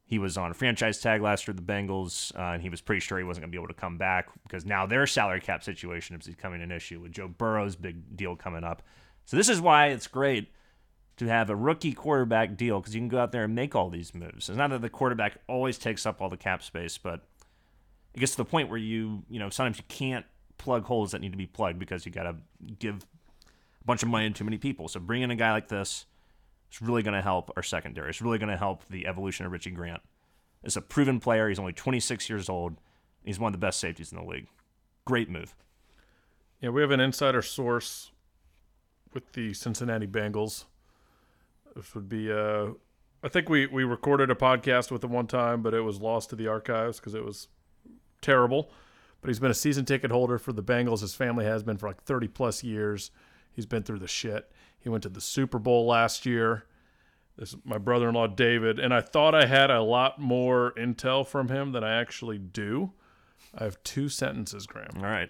He 0.06 0.20
was 0.20 0.38
on 0.38 0.52
a 0.52 0.54
franchise 0.54 1.00
tag 1.00 1.22
last 1.22 1.48
year, 1.48 1.56
the 1.56 1.62
Bengals, 1.62 2.36
uh, 2.38 2.54
and 2.54 2.62
he 2.62 2.70
was 2.70 2.82
pretty 2.82 3.00
sure 3.00 3.18
he 3.18 3.24
wasn't 3.24 3.44
going 3.44 3.52
to 3.52 3.56
be 3.56 3.60
able 3.60 3.74
to 3.74 3.80
come 3.80 3.98
back 3.98 4.28
because 4.44 4.66
now 4.66 4.86
their 4.86 5.08
salary 5.08 5.40
cap 5.40 5.64
situation 5.64 6.16
is 6.16 6.28
becoming 6.28 6.62
an 6.62 6.72
issue 6.72 7.00
with 7.00 7.14
Joe 7.14 7.28
Burrow's 7.28 7.76
big 7.76 8.16
deal 8.16 8.36
coming 8.36 8.64
up. 8.64 8.84
So 9.26 9.38
this 9.38 9.50
is 9.50 9.62
why 9.62 9.88
it's 9.88 10.08
great 10.08 10.52
to 11.18 11.28
have 11.28 11.50
a 11.50 11.56
rookie 11.56 11.94
quarterback 11.94 12.58
deal 12.58 12.80
because 12.80 12.94
you 12.94 13.02
can 13.02 13.08
go 13.08 13.20
out 13.20 13.32
there 13.32 13.46
and 13.46 13.56
make 13.56 13.76
all 13.76 13.90
these 13.90 14.14
moves. 14.14 14.50
It's 14.50 14.58
not 14.58 14.72
that 14.72 14.82
the 14.82 14.90
quarterback 14.90 15.38
always 15.48 15.78
takes 15.78 16.06
up 16.06 16.22
all 16.22 16.30
the 16.30 16.38
cap 16.38 16.64
space, 16.64 16.98
but 16.98 17.26
it 18.14 18.20
gets 18.20 18.34
to 18.34 18.38
the 18.38 18.46
point 18.46 18.70
where 18.70 18.78
you, 18.78 19.24
you 19.30 19.40
know, 19.40 19.50
sometimes 19.50 19.78
you 19.78 19.84
can't 19.88 20.26
plug 20.58 20.86
holes 20.86 21.12
that 21.12 21.22
need 21.22 21.32
to 21.32 21.38
be 21.38 21.46
plugged 21.46 21.80
because 21.80 22.06
you 22.06 22.12
got 22.12 22.24
to 22.24 22.36
give 22.80 23.06
a 23.82 23.86
bunch 23.86 24.04
of 24.04 24.10
money 24.10 24.28
to 24.28 24.34
too 24.34 24.44
many 24.44 24.58
people. 24.58 24.88
So 24.88 25.00
bringing 25.00 25.26
in 25.26 25.32
a 25.32 25.36
guy 25.36 25.52
like 25.52 25.68
this 25.68 26.06
is 26.74 26.82
really 26.82 27.04
going 27.04 27.16
to 27.16 27.22
help 27.22 27.52
our 27.56 27.64
secondary. 27.64 28.10
It's 28.10 28.22
really 28.22 28.38
going 28.38 28.50
to 28.50 28.58
help 28.58 28.86
the 28.88 29.08
evolution 29.08 29.46
of 29.46 29.52
Richie 29.52 29.72
Grant. 29.72 30.02
It's 30.64 30.76
a 30.76 30.82
proven 30.82 31.20
player. 31.20 31.50
He's 31.50 31.60
only 31.60 31.74
26 31.74 32.30
years 32.30 32.50
old. 32.50 32.78
He's 33.24 33.40
one 33.40 33.54
of 33.54 33.60
the 33.60 33.66
best 33.66 33.80
safeties 33.80 34.12
in 34.12 34.18
the 34.18 34.24
league. 34.24 34.48
Great 35.06 35.30
move. 35.30 35.56
Yeah, 36.62 36.70
we 36.70 36.82
have 36.82 36.92
an 36.92 37.00
insider 37.00 37.42
source 37.42 38.12
with 39.14 39.34
the 39.34 39.54
Cincinnati 39.54 40.08
Bengals 40.08 40.66
this 41.76 41.96
would 41.96 42.10
be 42.10 42.32
uh 42.32 42.68
I 43.24 43.30
think 43.30 43.48
we 43.50 43.68
we 43.68 43.84
recorded 43.84 44.30
a 44.30 44.36
podcast 44.36 44.92
with 44.92 45.04
him 45.04 45.12
one 45.12 45.28
time, 45.28 45.62
but 45.62 45.74
it 45.74 45.82
was 45.82 46.02
lost 46.02 46.30
to 46.32 46.36
the 46.36 46.48
archives 46.48 47.00
because 47.00 47.14
it 47.14 47.24
was 47.24 47.48
terrible. 48.22 48.72
But 49.22 49.30
he's 49.30 49.40
been 49.40 49.52
a 49.52 49.56
season 49.56 49.86
ticket 49.86 50.12
holder 50.12 50.38
for 50.38 50.52
the 50.52 50.64
Bengals. 50.64 51.00
His 51.00 51.16
family 51.16 51.46
has 51.46 51.64
been 51.64 51.78
for 51.78 51.88
like 51.88 52.04
30 52.04 52.28
plus 52.28 52.64
years. 52.64 53.12
He's 53.54 53.66
been 53.66 53.84
through 53.84 54.00
the 54.00 54.08
shit. 54.08 54.52
He 54.80 54.90
went 54.90 55.04
to 55.04 55.10
the 55.10 55.22
Super 55.22 55.60
Bowl 55.60 55.86
last 55.86 56.26
year. 56.26 56.66
This 57.38 57.50
is 57.54 57.58
my 57.64 57.78
brother-in-law 57.78 58.28
David, 58.28 58.80
and 58.80 58.94
I 58.94 59.02
thought 59.02 59.34
I 59.34 59.46
had 59.46 59.72
a 59.72 59.82
lot 59.82 60.20
more 60.20 60.74
intel 60.78 61.26
from 61.26 61.50
him 61.50 61.72
than 61.72 61.84
I 61.84 62.00
actually 62.00 62.38
do. 62.38 62.92
I 63.56 63.64
have 63.64 63.82
two 63.84 64.10
sentences, 64.10 64.68
Graham. 64.68 64.98
All 64.98 65.04
right. 65.04 65.30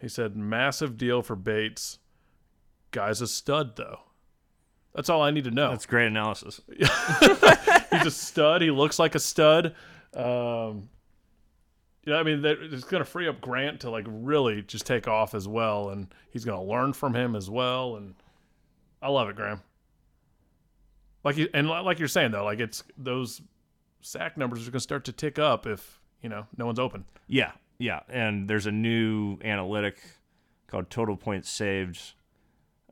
He 0.00 0.08
said, 0.08 0.36
"Massive 0.36 0.96
deal 0.96 1.22
for 1.22 1.34
Bates. 1.34 1.98
Guy's 2.90 3.20
a 3.20 3.26
stud, 3.26 3.76
though." 3.76 4.00
That's 4.94 5.08
all 5.08 5.22
I 5.22 5.32
need 5.32 5.44
to 5.44 5.50
know. 5.50 5.70
That's 5.70 5.86
great 5.86 6.06
analysis. 6.06 6.60
He's 6.68 6.86
a 8.06 8.10
stud. 8.10 8.62
He 8.62 8.70
looks 8.70 8.98
like 8.98 9.16
a 9.16 9.20
stud. 9.20 9.74
Um, 10.14 10.88
yeah, 12.06 12.16
I 12.16 12.22
mean, 12.22 12.44
it's 12.44 12.84
going 12.84 13.02
to 13.02 13.08
free 13.08 13.28
up 13.28 13.40
Grant 13.40 13.80
to 13.80 13.90
like 13.90 14.04
really 14.08 14.62
just 14.62 14.86
take 14.86 15.08
off 15.08 15.34
as 15.34 15.48
well, 15.48 15.90
and 15.90 16.08
he's 16.30 16.44
going 16.44 16.58
to 16.58 16.64
learn 16.64 16.92
from 16.92 17.14
him 17.14 17.34
as 17.34 17.48
well. 17.48 17.96
And 17.96 18.14
I 19.00 19.08
love 19.08 19.28
it, 19.28 19.36
Graham. 19.36 19.62
Like 21.24 21.38
you, 21.38 21.48
and 21.54 21.68
like 21.68 21.98
you're 21.98 22.08
saying 22.08 22.32
though, 22.32 22.44
like 22.44 22.60
it's 22.60 22.82
those 22.98 23.40
sack 24.02 24.36
numbers 24.36 24.60
are 24.60 24.70
going 24.70 24.72
to 24.72 24.80
start 24.80 25.04
to 25.06 25.12
tick 25.12 25.38
up 25.38 25.66
if 25.66 26.00
you 26.22 26.28
know 26.28 26.46
no 26.56 26.66
one's 26.66 26.78
open. 26.78 27.04
Yeah, 27.26 27.52
yeah, 27.78 28.00
and 28.08 28.48
there's 28.48 28.66
a 28.66 28.72
new 28.72 29.38
analytic 29.42 29.98
called 30.66 30.90
total 30.90 31.16
points 31.16 31.48
saved 31.48 32.12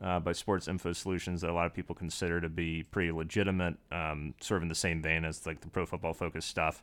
uh, 0.01 0.19
by 0.21 0.33
Sports 0.33 0.67
Info 0.67 0.93
Solutions 0.93 1.43
that 1.43 1.51
a 1.51 1.53
lot 1.53 1.67
of 1.67 1.75
people 1.75 1.95
consider 1.95 2.41
to 2.41 2.49
be 2.49 2.83
pretty 2.85 3.13
legitimate, 3.13 3.77
um, 3.91 4.35
sort 4.41 4.57
of 4.57 4.63
in 4.63 4.69
the 4.69 4.75
same 4.75 5.03
vein 5.03 5.25
as 5.25 5.47
like 5.47 5.61
the 5.61 5.69
Pro 5.69 5.85
Football 5.85 6.15
Focus 6.15 6.47
stuff. 6.47 6.83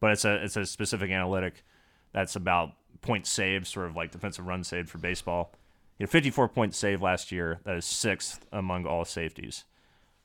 But 0.00 0.12
it's 0.12 0.24
a 0.24 0.42
it's 0.44 0.56
a 0.56 0.66
specific 0.66 1.10
analytic 1.10 1.64
that's 2.12 2.36
about 2.36 2.72
point 3.00 3.26
saves, 3.26 3.68
sort 3.68 3.86
of 3.86 3.96
like 3.96 4.10
defensive 4.10 4.46
run 4.46 4.64
saved 4.64 4.88
for 4.88 4.98
baseball. 4.98 5.52
You 5.98 6.06
know, 6.06 6.10
54 6.10 6.48
point 6.48 6.74
saved 6.74 7.02
last 7.02 7.30
year. 7.32 7.60
That 7.64 7.76
is 7.76 7.84
sixth 7.84 8.46
among 8.52 8.86
all 8.86 9.04
safeties. 9.04 9.64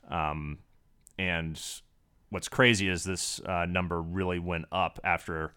Um, 0.09 0.59
and 1.17 1.61
what's 2.29 2.47
crazy 2.47 2.89
is 2.89 3.03
this 3.03 3.39
uh, 3.41 3.65
number 3.65 4.01
really 4.01 4.39
went 4.39 4.65
up 4.71 4.99
after 5.03 5.53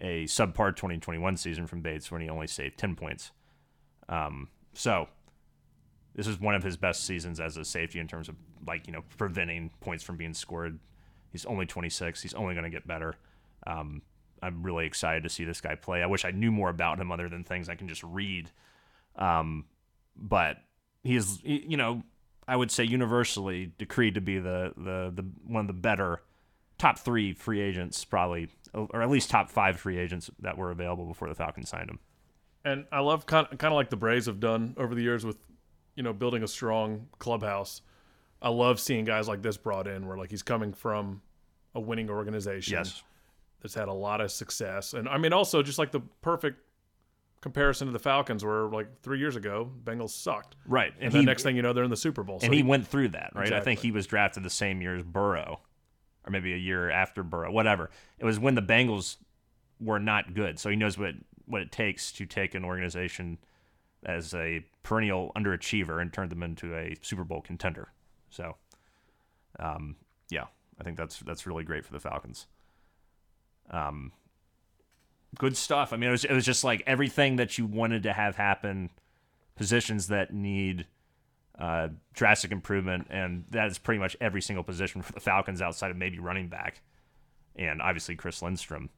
a 0.00 0.24
subpar 0.24 0.74
2021 0.74 1.36
season 1.36 1.66
from 1.66 1.82
Bates 1.82 2.10
when 2.10 2.22
he 2.22 2.28
only 2.30 2.46
saved 2.46 2.78
10 2.78 2.96
points. 2.96 3.32
Um, 4.08 4.48
so 4.72 5.08
this 6.14 6.26
is 6.26 6.40
one 6.40 6.54
of 6.54 6.62
his 6.62 6.76
best 6.76 7.04
seasons 7.04 7.40
as 7.40 7.56
a 7.56 7.64
safety 7.64 7.98
in 7.98 8.08
terms 8.08 8.28
of 8.28 8.36
like 8.66 8.86
you 8.86 8.92
know 8.92 9.02
preventing 9.16 9.70
points 9.80 10.02
from 10.02 10.16
being 10.16 10.34
scored. 10.34 10.78
He's 11.32 11.44
only 11.44 11.66
26. 11.66 12.22
He's 12.22 12.34
only 12.34 12.54
going 12.54 12.64
to 12.64 12.70
get 12.70 12.86
better. 12.86 13.14
Um, 13.66 14.02
I'm 14.42 14.62
really 14.62 14.86
excited 14.86 15.22
to 15.24 15.28
see 15.28 15.44
this 15.44 15.60
guy 15.60 15.74
play. 15.74 16.02
I 16.02 16.06
wish 16.06 16.24
I 16.24 16.30
knew 16.30 16.50
more 16.50 16.70
about 16.70 16.98
him 16.98 17.12
other 17.12 17.28
than 17.28 17.44
things 17.44 17.68
I 17.68 17.74
can 17.74 17.88
just 17.88 18.02
read. 18.02 18.50
Um, 19.16 19.66
but 20.16 20.56
he 21.02 21.16
is, 21.16 21.40
you 21.44 21.76
know, 21.76 22.02
I 22.48 22.56
would 22.56 22.70
say 22.70 22.84
universally 22.84 23.72
decreed 23.78 24.14
to 24.14 24.20
be 24.20 24.38
the, 24.38 24.72
the 24.76 25.12
the 25.14 25.28
one 25.46 25.60
of 25.60 25.66
the 25.66 25.72
better 25.72 26.22
top 26.78 26.98
three 26.98 27.32
free 27.34 27.60
agents, 27.60 28.04
probably, 28.04 28.48
or 28.72 29.02
at 29.02 29.10
least 29.10 29.30
top 29.30 29.50
five 29.50 29.78
free 29.78 29.98
agents 29.98 30.30
that 30.40 30.56
were 30.56 30.70
available 30.70 31.04
before 31.04 31.28
the 31.28 31.34
Falcons 31.34 31.68
signed 31.68 31.90
him. 31.90 31.98
And 32.64 32.86
I 32.90 33.00
love 33.00 33.26
kind 33.26 33.46
of, 33.50 33.58
kind 33.58 33.72
of 33.72 33.76
like 33.76 33.90
the 33.90 33.96
Braves 33.96 34.26
have 34.26 34.40
done 34.40 34.74
over 34.78 34.94
the 34.94 35.02
years 35.02 35.24
with 35.24 35.36
you 36.00 36.02
know, 36.02 36.12
building 36.14 36.42
a 36.42 36.48
strong 36.48 37.08
clubhouse. 37.18 37.82
I 38.40 38.48
love 38.48 38.80
seeing 38.80 39.04
guys 39.04 39.28
like 39.28 39.42
this 39.42 39.58
brought 39.58 39.86
in 39.86 40.06
where 40.06 40.16
like 40.16 40.30
he's 40.30 40.42
coming 40.42 40.72
from 40.72 41.20
a 41.74 41.80
winning 41.80 42.08
organization 42.08 42.72
yes. 42.72 43.02
That's 43.60 43.74
had 43.74 43.88
a 43.88 43.92
lot 43.92 44.20
of 44.20 44.30
success. 44.30 44.94
And 44.94 45.08
I 45.08 45.18
mean 45.18 45.32
also 45.32 45.62
just 45.62 45.78
like 45.78 45.92
the 45.92 46.00
perfect 46.22 46.60
comparison 47.40 47.86
to 47.86 47.92
the 47.92 47.98
Falcons 47.98 48.44
where 48.44 48.66
like 48.66 49.00
3 49.02 49.18
years 49.18 49.36
ago 49.36 49.70
Bengals 49.84 50.10
sucked. 50.10 50.56
Right. 50.66 50.92
And, 51.00 51.04
and 51.04 51.12
the 51.14 51.22
next 51.22 51.42
thing 51.42 51.56
you 51.56 51.62
know 51.62 51.72
they're 51.72 51.84
in 51.84 51.90
the 51.90 51.96
Super 51.96 52.22
Bowl. 52.22 52.40
So 52.40 52.44
and 52.44 52.54
he, 52.54 52.60
he, 52.60 52.66
went 52.66 52.86
through 52.86 53.08
that, 53.08 53.32
right? 53.34 53.44
Exactly. 53.44 53.56
I 53.56 53.64
think 53.64 53.80
he 53.80 53.90
was 53.90 54.06
drafted 54.06 54.42
the 54.42 54.50
same 54.50 54.80
year 54.80 54.96
as 54.96 55.02
Burrow 55.02 55.60
or 56.26 56.30
maybe 56.30 56.52
a 56.52 56.58
year 56.58 56.90
after 56.90 57.22
Burrow, 57.22 57.50
whatever. 57.50 57.90
It 58.18 58.24
was 58.24 58.38
when 58.38 58.54
the 58.54 58.62
Bengals 58.62 59.16
were 59.80 59.98
not 59.98 60.34
good. 60.34 60.58
So 60.58 60.70
he 60.70 60.76
knows 60.76 60.98
what 60.98 61.14
what 61.46 61.62
it 61.62 61.72
takes 61.72 62.12
to 62.12 62.26
take 62.26 62.54
an 62.54 62.64
organization 62.64 63.38
as 64.04 64.32
a 64.34 64.64
perennial 64.82 65.32
underachiever 65.36 66.00
and 66.00 66.12
turn 66.12 66.28
them 66.28 66.42
into 66.42 66.74
a 66.74 66.94
Super 67.02 67.24
Bowl 67.24 67.40
contender. 67.40 67.88
So, 68.30 68.56
um, 69.58 69.96
yeah, 70.30 70.44
I 70.80 70.84
think 70.84 70.96
that's 70.96 71.18
that's 71.20 71.46
really 71.46 71.64
great 71.64 71.84
for 71.84 71.92
the 71.92 72.00
Falcons. 72.00 72.46
Um, 73.70 74.12
good 75.38 75.56
stuff. 75.56 75.92
I 75.92 75.96
mean, 75.96 76.08
it 76.08 76.12
was 76.12 76.24
it 76.24 76.32
was 76.32 76.44
just 76.44 76.64
like 76.64 76.82
everything 76.86 77.36
that 77.36 77.58
you 77.58 77.66
wanted 77.66 78.02
to 78.04 78.12
have 78.12 78.36
happen. 78.36 78.90
Positions 79.56 80.08
that 80.08 80.32
need 80.32 80.86
uh, 81.58 81.88
drastic 82.14 82.50
improvement, 82.50 83.06
and 83.10 83.44
that 83.50 83.66
is 83.66 83.78
pretty 83.78 83.98
much 83.98 84.16
every 84.20 84.40
single 84.40 84.64
position 84.64 85.02
for 85.02 85.12
the 85.12 85.20
Falcons 85.20 85.60
outside 85.60 85.90
of 85.90 85.96
maybe 85.98 86.18
running 86.18 86.48
back, 86.48 86.80
and 87.56 87.82
obviously 87.82 88.16
Chris 88.16 88.40
Lindstrom 88.40 88.88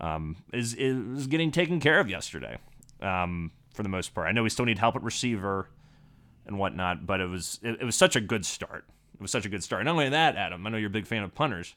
um, 0.00 0.36
is 0.52 0.74
is 0.74 1.26
getting 1.26 1.50
taken 1.50 1.78
care 1.80 2.00
of 2.00 2.08
yesterday 2.08 2.58
um, 3.02 3.50
for 3.74 3.82
the 3.82 3.88
most 3.88 4.14
part. 4.14 4.26
I 4.28 4.32
know 4.32 4.42
we 4.42 4.50
still 4.50 4.64
need 4.64 4.78
help 4.78 4.96
at 4.96 5.02
receiver 5.02 5.68
and 6.46 6.58
whatnot, 6.58 7.06
but 7.06 7.20
it 7.20 7.28
was 7.28 7.60
it, 7.62 7.78
it 7.80 7.84
was 7.84 7.96
such 7.96 8.16
a 8.16 8.20
good 8.20 8.46
start. 8.46 8.86
It 9.14 9.20
was 9.20 9.30
such 9.30 9.44
a 9.44 9.48
good 9.48 9.62
start. 9.62 9.84
Not 9.84 9.92
only 9.92 10.08
that, 10.08 10.36
Adam, 10.36 10.66
I 10.66 10.70
know 10.70 10.78
you're 10.78 10.88
a 10.88 10.90
big 10.90 11.06
fan 11.06 11.22
of 11.22 11.34
punters. 11.34 11.74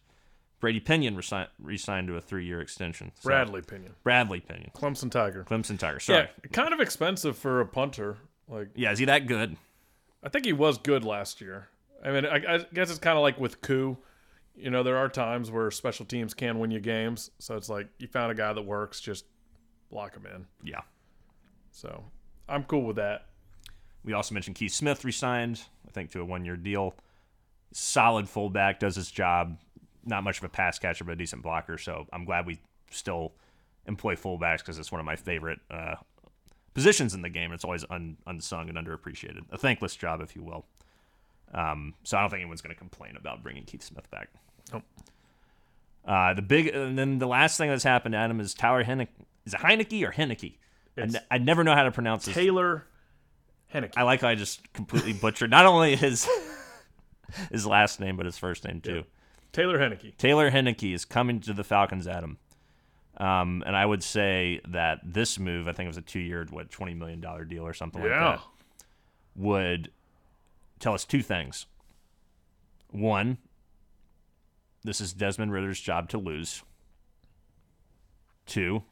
Brady 0.61 0.79
Pinion 0.79 1.15
resi- 1.17 1.47
re-signed 1.59 2.07
to 2.07 2.15
a 2.15 2.21
three-year 2.21 2.61
extension. 2.61 3.11
So- 3.19 3.27
Bradley 3.27 3.61
Pinion, 3.61 3.95
Bradley 4.03 4.39
Pinion, 4.39 4.71
Clemson 4.73 5.11
Tiger. 5.11 5.43
Clemson 5.43 5.77
Tiger. 5.77 5.99
Sorry. 5.99 6.29
Yeah, 6.43 6.49
kind 6.53 6.73
of 6.73 6.79
expensive 6.79 7.37
for 7.37 7.59
a 7.59 7.65
punter. 7.65 8.17
Like 8.47 8.69
Yeah, 8.75 8.91
is 8.91 8.99
he 8.99 9.05
that 9.05 9.27
good? 9.27 9.57
I 10.23 10.29
think 10.29 10.45
he 10.45 10.53
was 10.53 10.77
good 10.77 11.03
last 11.03 11.41
year. 11.41 11.67
I 12.05 12.11
mean, 12.11 12.25
I, 12.25 12.35
I 12.55 12.57
guess 12.73 12.89
it's 12.89 12.99
kind 12.99 13.17
of 13.17 13.21
like 13.23 13.39
with 13.39 13.61
Koo. 13.61 13.97
You 14.55 14.69
know, 14.69 14.83
there 14.83 14.97
are 14.97 15.09
times 15.09 15.49
where 15.49 15.71
special 15.71 16.05
teams 16.05 16.33
can 16.33 16.59
win 16.59 16.69
you 16.71 16.79
games. 16.79 17.31
So 17.39 17.55
it's 17.57 17.69
like 17.69 17.87
you 17.97 18.07
found 18.07 18.31
a 18.31 18.35
guy 18.35 18.53
that 18.53 18.61
works, 18.61 18.99
just 19.01 19.25
lock 19.89 20.15
him 20.15 20.25
in. 20.33 20.45
Yeah. 20.63 20.81
So 21.71 22.03
I'm 22.47 22.63
cool 22.65 22.83
with 22.83 22.97
that. 22.97 23.27
We 24.03 24.13
also 24.13 24.33
mentioned 24.33 24.55
Keith 24.57 24.73
Smith 24.73 25.05
resigned, 25.05 25.61
I 25.87 25.91
think, 25.91 26.11
to 26.11 26.21
a 26.21 26.25
one-year 26.25 26.57
deal. 26.57 26.95
Solid 27.71 28.27
fullback, 28.27 28.79
does 28.79 28.95
his 28.95 29.09
job. 29.09 29.57
Not 30.05 30.23
much 30.23 30.39
of 30.39 30.43
a 30.43 30.49
pass 30.49 30.79
catcher, 30.79 31.03
but 31.03 31.11
a 31.13 31.15
decent 31.15 31.43
blocker. 31.43 31.77
So 31.77 32.07
I'm 32.11 32.25
glad 32.25 32.45
we 32.45 32.59
still 32.89 33.33
employ 33.85 34.15
fullbacks 34.15 34.59
because 34.59 34.79
it's 34.79 34.91
one 34.91 34.99
of 34.99 35.05
my 35.05 35.15
favorite 35.15 35.59
uh, 35.69 35.95
positions 36.73 37.13
in 37.13 37.21
the 37.21 37.29
game. 37.29 37.51
It's 37.51 37.63
always 37.63 37.85
un- 37.89 38.17
unsung 38.25 38.69
and 38.69 38.77
underappreciated. 38.77 39.41
A 39.51 39.57
thankless 39.57 39.95
job, 39.95 40.21
if 40.21 40.35
you 40.35 40.43
will. 40.43 40.65
Um, 41.53 41.93
so 42.03 42.17
I 42.17 42.21
don't 42.21 42.29
think 42.29 42.41
anyone's 42.41 42.61
going 42.61 42.73
to 42.73 42.79
complain 42.79 43.15
about 43.17 43.43
bringing 43.43 43.63
Keith 43.63 43.83
Smith 43.83 44.09
back. 44.09 44.29
Nope. 44.71 44.83
Uh, 46.05 46.33
the 46.33 46.41
big, 46.41 46.67
and 46.67 46.97
then 46.97 47.19
the 47.19 47.27
last 47.27 47.57
thing 47.57 47.69
that's 47.69 47.83
happened, 47.83 48.15
Adam, 48.15 48.39
is 48.39 48.53
Tyler 48.53 48.83
Heinicke. 48.83 49.09
Is 49.45 49.53
it 49.53 49.59
Heinicke 49.59 50.01
or 50.07 50.11
Heinicke? 50.11 50.55
I, 50.97 51.01
It's 51.01 51.15
I 51.29 51.37
never 51.37 51.63
know 51.63 51.75
how 51.75 51.83
to 51.83 51.91
pronounce 51.91 52.25
this. 52.25 52.33
Taylor 52.33 52.85
Heinicke. 53.73 53.93
I 53.97 54.03
like 54.03 54.21
how 54.21 54.29
I 54.29 54.35
just 54.35 54.71
completely 54.73 55.13
butchered 55.13 55.49
not 55.51 55.65
only 55.65 55.95
his 55.95 56.27
his 57.51 57.65
last 57.65 57.99
name 57.99 58.17
but 58.17 58.25
his 58.25 58.37
first 58.37 58.65
name 58.65 58.81
too. 58.81 59.03
Taylor 59.51 59.77
Heinicke. 59.79 60.15
Taylor 60.17 60.51
Heinicke 60.51 60.93
is 60.93 61.05
coming 61.05 61.39
to 61.41 61.53
the 61.53 61.63
Falcons, 61.63 62.07
Adam. 62.07 62.37
Um, 63.17 63.63
and 63.65 63.75
I 63.75 63.85
would 63.85 64.01
say 64.03 64.61
that 64.67 64.99
this 65.03 65.37
move, 65.37 65.67
I 65.67 65.73
think 65.73 65.85
it 65.85 65.89
was 65.89 65.97
a 65.97 66.01
two-year, 66.01 66.47
what, 66.49 66.71
twenty 66.71 66.93
million 66.93 67.19
dollar 67.21 67.43
deal 67.43 67.65
or 67.67 67.73
something 67.73 68.01
like 68.01 68.11
that, 68.11 68.41
would 69.35 69.91
tell 70.79 70.93
us 70.93 71.05
two 71.05 71.21
things. 71.21 71.65
One, 72.89 73.37
this 74.83 74.99
is 75.01 75.13
Desmond 75.13 75.51
Ridder's 75.51 75.79
job 75.79 76.09
to 76.09 76.17
lose. 76.17 76.63
Two, 78.45 78.83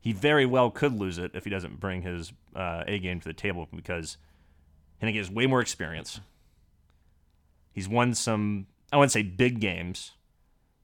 he 0.00 0.12
very 0.12 0.46
well 0.46 0.70
could 0.70 0.92
lose 0.92 1.18
it 1.18 1.32
if 1.34 1.44
he 1.44 1.50
doesn't 1.50 1.80
bring 1.80 2.02
his 2.02 2.32
uh, 2.54 2.84
A 2.86 2.98
game 2.98 3.20
to 3.20 3.28
the 3.28 3.34
table 3.34 3.68
because 3.74 4.16
Heinicke 5.02 5.16
has 5.16 5.30
way 5.30 5.46
more 5.46 5.60
experience. 5.60 6.20
He's 7.72 7.88
won 7.88 8.14
some, 8.14 8.66
I 8.92 8.96
wouldn't 8.96 9.12
say 9.12 9.22
big 9.22 9.60
games, 9.60 10.12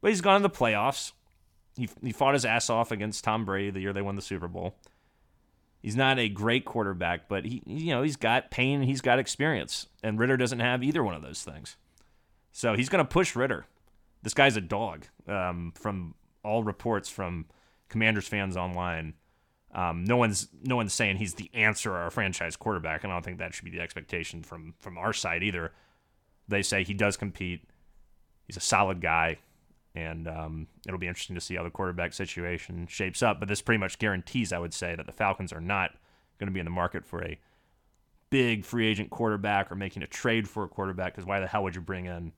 but 0.00 0.10
he's 0.10 0.20
gone 0.20 0.40
to 0.40 0.48
the 0.48 0.54
playoffs. 0.54 1.12
He, 1.76 1.88
he 2.02 2.12
fought 2.12 2.34
his 2.34 2.44
ass 2.44 2.70
off 2.70 2.90
against 2.90 3.24
Tom 3.24 3.44
Brady 3.44 3.70
the 3.70 3.80
year 3.80 3.92
they 3.92 4.02
won 4.02 4.16
the 4.16 4.22
Super 4.22 4.48
Bowl. 4.48 4.76
He's 5.82 5.96
not 5.96 6.18
a 6.18 6.28
great 6.28 6.64
quarterback, 6.64 7.28
but 7.28 7.44
he 7.44 7.62
you 7.66 7.94
know 7.94 8.02
he's 8.02 8.16
got 8.16 8.50
pain, 8.50 8.80
and 8.80 8.88
he's 8.88 9.00
got 9.00 9.18
experience, 9.18 9.86
and 10.02 10.18
Ridder 10.18 10.36
doesn't 10.36 10.60
have 10.60 10.82
either 10.82 11.04
one 11.04 11.14
of 11.14 11.22
those 11.22 11.42
things. 11.42 11.76
So 12.52 12.74
he's 12.74 12.88
going 12.88 13.04
to 13.04 13.08
push 13.08 13.36
Ridder. 13.36 13.66
This 14.22 14.34
guy's 14.34 14.56
a 14.56 14.60
dog. 14.60 15.06
Um, 15.28 15.72
from 15.76 16.14
all 16.42 16.64
reports 16.64 17.08
from 17.08 17.46
Commanders 17.88 18.26
fans 18.26 18.56
online, 18.56 19.14
um, 19.74 20.04
no 20.04 20.16
one's 20.16 20.48
no 20.62 20.74
one's 20.74 20.94
saying 20.94 21.18
he's 21.18 21.34
the 21.34 21.50
answer 21.52 21.92
or 21.92 22.06
a 22.06 22.10
franchise 22.10 22.56
quarterback, 22.56 23.04
and 23.04 23.12
I 23.12 23.16
don't 23.16 23.24
think 23.24 23.38
that 23.38 23.54
should 23.54 23.66
be 23.66 23.70
the 23.70 23.80
expectation 23.80 24.42
from 24.42 24.74
from 24.78 24.96
our 24.96 25.12
side 25.12 25.42
either. 25.42 25.72
They 26.48 26.62
say 26.62 26.82
he 26.82 26.94
does 26.94 27.16
compete. 27.16 27.68
He's 28.46 28.56
a 28.56 28.60
solid 28.60 29.00
guy, 29.00 29.38
and 29.94 30.28
um, 30.28 30.66
it'll 30.86 31.00
be 31.00 31.08
interesting 31.08 31.34
to 31.34 31.40
see 31.40 31.56
how 31.56 31.62
the 31.64 31.70
quarterback 31.70 32.12
situation 32.12 32.86
shapes 32.88 33.22
up. 33.22 33.40
But 33.40 33.48
this 33.48 33.60
pretty 33.62 33.78
much 33.78 33.98
guarantees, 33.98 34.52
I 34.52 34.58
would 34.58 34.72
say, 34.74 34.94
that 34.94 35.06
the 35.06 35.12
Falcons 35.12 35.52
are 35.52 35.60
not 35.60 35.92
going 36.38 36.46
to 36.48 36.52
be 36.52 36.60
in 36.60 36.66
the 36.66 36.70
market 36.70 37.04
for 37.04 37.22
a 37.24 37.38
big 38.30 38.64
free 38.64 38.86
agent 38.86 39.10
quarterback 39.10 39.70
or 39.70 39.74
making 39.74 40.02
a 40.02 40.06
trade 40.06 40.48
for 40.48 40.64
a 40.64 40.68
quarterback. 40.68 41.14
Because 41.14 41.26
why 41.26 41.40
the 41.40 41.46
hell 41.46 41.62
would 41.64 41.74
you 41.74 41.80
bring 41.80 42.06
in 42.06 42.32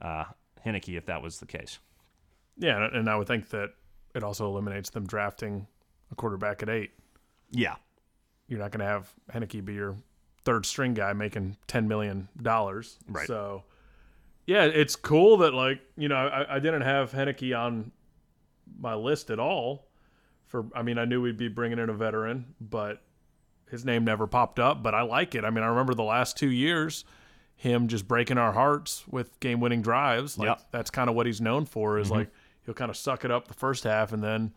uh, 0.00 0.24
Heinicke 0.64 0.96
if 0.96 1.06
that 1.06 1.22
was 1.22 1.38
the 1.40 1.46
case? 1.46 1.78
Yeah, 2.56 2.84
and- 2.86 2.96
and 2.96 3.10
I 3.10 3.16
would 3.16 3.26
think 3.26 3.50
that 3.50 3.70
it 4.14 4.22
also 4.22 4.46
eliminates 4.46 4.90
them 4.90 5.06
drafting 5.06 5.66
a 6.10 6.14
quarterback 6.14 6.62
at 6.62 6.68
eight. 6.68 6.90
Yeah, 7.50 7.76
You're 8.48 8.58
not 8.58 8.70
going 8.70 8.80
to 8.80 8.86
have 8.86 9.12
Heinicke 9.32 9.64
be 9.64 9.74
your 9.74 9.96
third 10.44 10.64
string 10.66 10.94
guy 10.94 11.12
making 11.12 11.56
ten 11.66 11.86
million 11.88 12.28
dollars. 12.40 12.98
Right. 13.08 13.26
So, 13.26 13.64
yeah, 14.50 14.64
it's 14.64 14.96
cool 14.96 15.36
that 15.38 15.54
like 15.54 15.80
you 15.96 16.08
know 16.08 16.16
I, 16.16 16.56
I 16.56 16.58
didn't 16.58 16.82
have 16.82 17.12
Heinicke 17.12 17.56
on 17.56 17.92
my 18.80 18.96
list 18.96 19.30
at 19.30 19.38
all. 19.38 19.86
For 20.46 20.64
I 20.74 20.82
mean 20.82 20.98
I 20.98 21.04
knew 21.04 21.22
we'd 21.22 21.36
be 21.36 21.46
bringing 21.46 21.78
in 21.78 21.88
a 21.88 21.92
veteran, 21.92 22.56
but 22.60 23.00
his 23.70 23.84
name 23.84 24.04
never 24.04 24.26
popped 24.26 24.58
up. 24.58 24.82
But 24.82 24.92
I 24.92 25.02
like 25.02 25.36
it. 25.36 25.44
I 25.44 25.50
mean 25.50 25.62
I 25.62 25.68
remember 25.68 25.94
the 25.94 26.02
last 26.02 26.36
two 26.36 26.50
years, 26.50 27.04
him 27.54 27.86
just 27.86 28.08
breaking 28.08 28.38
our 28.38 28.50
hearts 28.50 29.06
with 29.06 29.38
game-winning 29.38 29.82
drives. 29.82 30.36
Like 30.36 30.48
Yep. 30.48 30.62
that's 30.72 30.90
kind 30.90 31.08
of 31.08 31.14
what 31.14 31.26
he's 31.26 31.40
known 31.40 31.64
for. 31.64 32.00
Is 32.00 32.08
mm-hmm. 32.08 32.16
like 32.16 32.30
he'll 32.64 32.74
kind 32.74 32.90
of 32.90 32.96
suck 32.96 33.24
it 33.24 33.30
up 33.30 33.46
the 33.46 33.54
first 33.54 33.84
half 33.84 34.12
and 34.12 34.20
then 34.20 34.52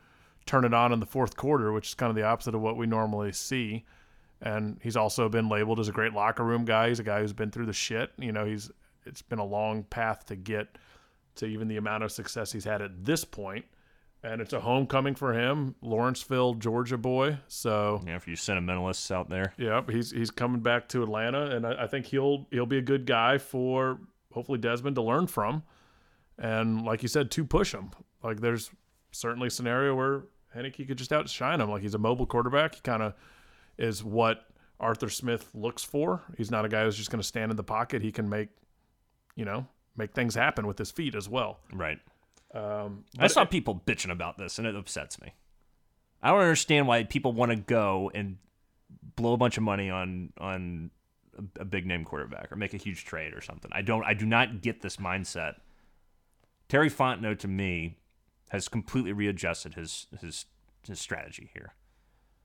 turn 0.47 0.65
it 0.65 0.73
on 0.73 0.91
in 0.91 1.01
the 1.01 1.06
fourth 1.06 1.38
quarter, 1.38 1.71
which 1.71 1.89
is 1.89 1.93
kind 1.93 2.10
of 2.10 2.15
the 2.15 2.23
opposite 2.23 2.56
of 2.56 2.62
what 2.62 2.77
we 2.77 2.88
normally 2.88 3.32
see. 3.32 3.86
And 4.41 4.79
he's 4.82 4.97
also 4.97 5.29
been 5.29 5.49
labeled 5.49 5.79
as 5.79 5.88
a 5.88 5.91
great 5.91 6.13
locker 6.13 6.43
room 6.43 6.65
guy. 6.65 6.89
He's 6.89 6.99
a 6.99 7.03
guy 7.03 7.21
who's 7.21 7.32
been 7.32 7.51
through 7.51 7.67
the 7.67 7.73
shit. 7.73 8.12
You 8.17 8.32
know, 8.32 8.43
he's 8.43 8.71
it's 9.06 9.22
been 9.22 9.39
a 9.39 9.46
long 9.46 9.84
path 9.84 10.26
to 10.28 10.36
get 10.36 10.78
to 11.36 11.46
even 11.46 11.68
the 11.68 11.78
amount 11.78 12.04
of 12.04 12.12
success 12.12 12.52
he's 12.52 12.66
had 12.66 12.82
at 12.82 13.06
this 13.06 13.26
point. 13.26 13.66
And 14.26 14.39
it's 14.39 14.54
a 14.54 14.62
homecoming 14.62 15.16
for 15.16 15.34
him, 15.34 15.76
Lawrenceville, 15.82 16.54
Georgia 16.54 16.98
boy. 16.98 17.39
So 17.48 18.02
yeah. 18.06 18.20
For 18.20 18.30
you 18.30 18.38
sentimentalists 18.38 19.12
out 19.12 19.30
there, 19.30 19.54
yeah, 19.58 19.82
he's 19.89 20.12
he's 20.12 20.32
coming 20.32 20.62
back 20.62 20.88
to 20.89 21.04
Atlanta, 21.04 21.54
and 21.54 21.68
I, 21.68 21.84
I 21.84 21.88
think 21.88 22.06
he'll 22.06 22.48
he'll 22.50 22.66
be 22.66 22.78
a 22.78 22.82
good 22.82 23.06
guy 23.06 23.38
for 23.38 24.00
hopefully 24.32 24.60
Desmond 24.60 24.96
to 24.96 25.02
learn 25.02 25.28
from, 25.28 25.63
and 26.39 26.86
like 26.86 27.02
you 27.02 27.10
said, 27.10 27.32
to 27.32 27.44
push 27.44 27.74
him. 27.74 27.92
Like 28.24 28.39
there's 28.39 28.72
certainly 29.12 29.48
a 29.48 29.52
scenario 29.52 29.94
where 29.94 30.24
Heinicke 30.56 30.88
could 30.88 30.98
just 30.98 31.12
outshine 31.12 31.60
him. 31.60 31.70
Like 31.70 31.82
he's 31.82 31.96
a 31.96 32.00
mobile 32.00 32.26
quarterback. 32.26 32.76
He 32.76 32.82
kind 32.82 33.04
of 33.04 33.13
is 33.78 34.04
what 34.04 34.46
Arthur 34.80 35.10
Smith 35.10 35.50
looks 35.54 35.84
for. 35.84 36.24
He's 36.38 36.52
not 36.52 36.66
a 36.66 36.70
guy 36.70 36.84
who's 36.84 36.98
just 36.98 37.10
going 37.10 37.22
to 37.22 37.28
stand 37.28 37.52
in 37.52 37.58
the 37.58 37.63
pocket. 37.63 38.02
He 38.02 38.12
can 38.12 38.30
make, 38.30 38.50
you 39.36 39.46
know, 39.46 39.67
make 39.96 40.13
things 40.13 40.36
happen 40.36 40.67
with 40.67 40.78
his 40.78 40.91
feet 40.91 41.15
as 41.15 41.28
well. 41.30 41.60
right? 41.72 42.00
Um, 42.54 43.04
I 43.17 43.28
saw 43.28 43.46
people 43.46 43.82
bitching 43.86 44.12
about 44.12 44.38
this, 44.38 44.60
and 44.60 44.67
it 44.67 44.76
upsets 44.76 45.19
me. 45.19 45.34
I 46.22 46.30
don't 46.30 46.41
understand 46.41 46.88
why 46.88 47.04
people 47.04 47.34
want 47.34 47.52
to 47.52 47.58
go 47.58 48.12
and 48.13 48.38
blow 49.15 49.34
a 49.34 49.38
bunch 49.38 49.58
of 49.58 49.63
money 49.63 49.89
on 49.89 50.32
on 50.38 50.91
a, 51.38 51.62
a 51.62 51.65
big 51.65 51.86
name 51.86 52.06
quarterback 52.06 52.52
or 52.52 52.56
make 52.56 52.74
a 52.74 52.78
huge 52.78 53.06
trade 53.06 53.34
or 53.34 53.41
something. 53.41 53.72
I 53.74 53.82
don't. 53.82 54.04
I 54.06 54.13
do 54.13 54.26
not 54.26 54.62
get 54.62 54.82
this 54.82 54.98
mindset. 54.98 55.56
Terry 56.69 56.89
Fontenot 56.89 57.39
to 57.39 57.48
me 57.48 57.98
has 58.50 58.67
completely 58.67 59.13
readjusted 59.13 59.74
his 59.74 60.08
his 60.22 60.46
his 60.88 61.00
strategy 61.00 61.50
here, 61.54 61.74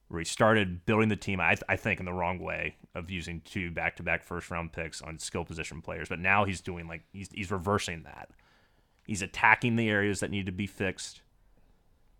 where 0.09 0.21
he 0.21 0.25
started 0.25 0.85
building 0.87 1.09
the 1.09 1.17
team. 1.17 1.41
I, 1.41 1.57
I 1.69 1.77
think 1.77 2.01
in 2.01 2.07
the 2.07 2.13
wrong 2.13 2.39
way 2.39 2.77
of 2.95 3.11
using 3.11 3.43
two 3.45 3.71
back 3.71 3.97
to 3.97 4.03
back 4.03 4.25
first 4.25 4.51
round 4.51 4.73
picks 4.73 5.03
on 5.03 5.19
skill 5.19 5.45
position 5.45 5.83
players, 5.83 6.09
but 6.09 6.19
now 6.19 6.45
he's 6.45 6.61
doing 6.61 6.89
like 6.89 7.03
he's 7.13 7.29
he's 7.33 7.51
reversing 7.51 8.03
that. 8.05 8.31
He's 9.07 9.23
attacking 9.23 9.77
the 9.77 9.89
areas 9.89 10.21
that 10.21 10.31
need 10.31 10.47
to 10.47 10.53
be 10.53 10.67
fixed. 10.67 11.23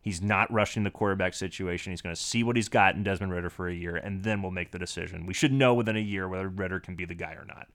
He's 0.01 0.23
not 0.23 0.51
rushing 0.51 0.85
the 0.85 0.91
quarterback 0.91 1.35
situation. 1.35 1.93
He's 1.93 2.01
going 2.01 2.15
to 2.15 2.21
see 2.21 2.43
what 2.43 2.57
he's 2.57 2.69
got 2.69 2.95
in 2.95 3.03
Desmond 3.03 3.33
Ridder 3.33 3.51
for 3.51 3.69
a 3.69 3.75
year, 3.75 3.97
and 3.97 4.23
then 4.23 4.41
we'll 4.41 4.53
make 4.53 4.71
the 4.71 4.79
decision. 4.79 5.27
We 5.27 5.35
should 5.35 5.53
know 5.53 5.75
within 5.75 5.97
a 5.97 6.01
year 6.01 6.29
whether 6.29 6.49
Ridder 6.49 6.81
can 6.81 6.95
be 6.95 7.05
the 7.05 7.15
guy 7.15 7.33
or 7.33 7.45
not. 7.45 7.69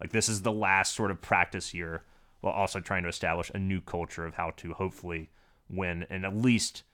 Like, 0.00 0.12
this 0.12 0.28
is 0.28 0.42
the 0.42 0.52
last 0.52 0.94
sort 0.94 1.10
of 1.10 1.20
practice 1.20 1.74
year 1.74 2.04
while 2.40 2.54
also 2.54 2.80
trying 2.80 3.02
to 3.02 3.08
establish 3.08 3.50
a 3.54 3.58
new 3.58 3.80
culture 3.80 4.24
of 4.24 4.34
how 4.34 4.52
to 4.58 4.74
hopefully 4.74 5.30
win 5.68 6.06
and 6.08 6.24
at 6.24 6.36
least 6.36 6.84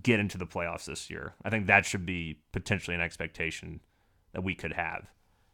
get 0.00 0.20
into 0.20 0.38
the 0.38 0.46
playoffs 0.46 0.86
this 0.86 1.10
year. 1.10 1.34
I 1.44 1.50
think 1.50 1.66
that 1.66 1.84
should 1.84 2.06
be 2.06 2.38
potentially 2.52 2.94
an 2.94 3.00
expectation 3.00 3.80
that 4.32 4.42
we 4.42 4.54
could 4.54 4.72
have. 4.72 5.06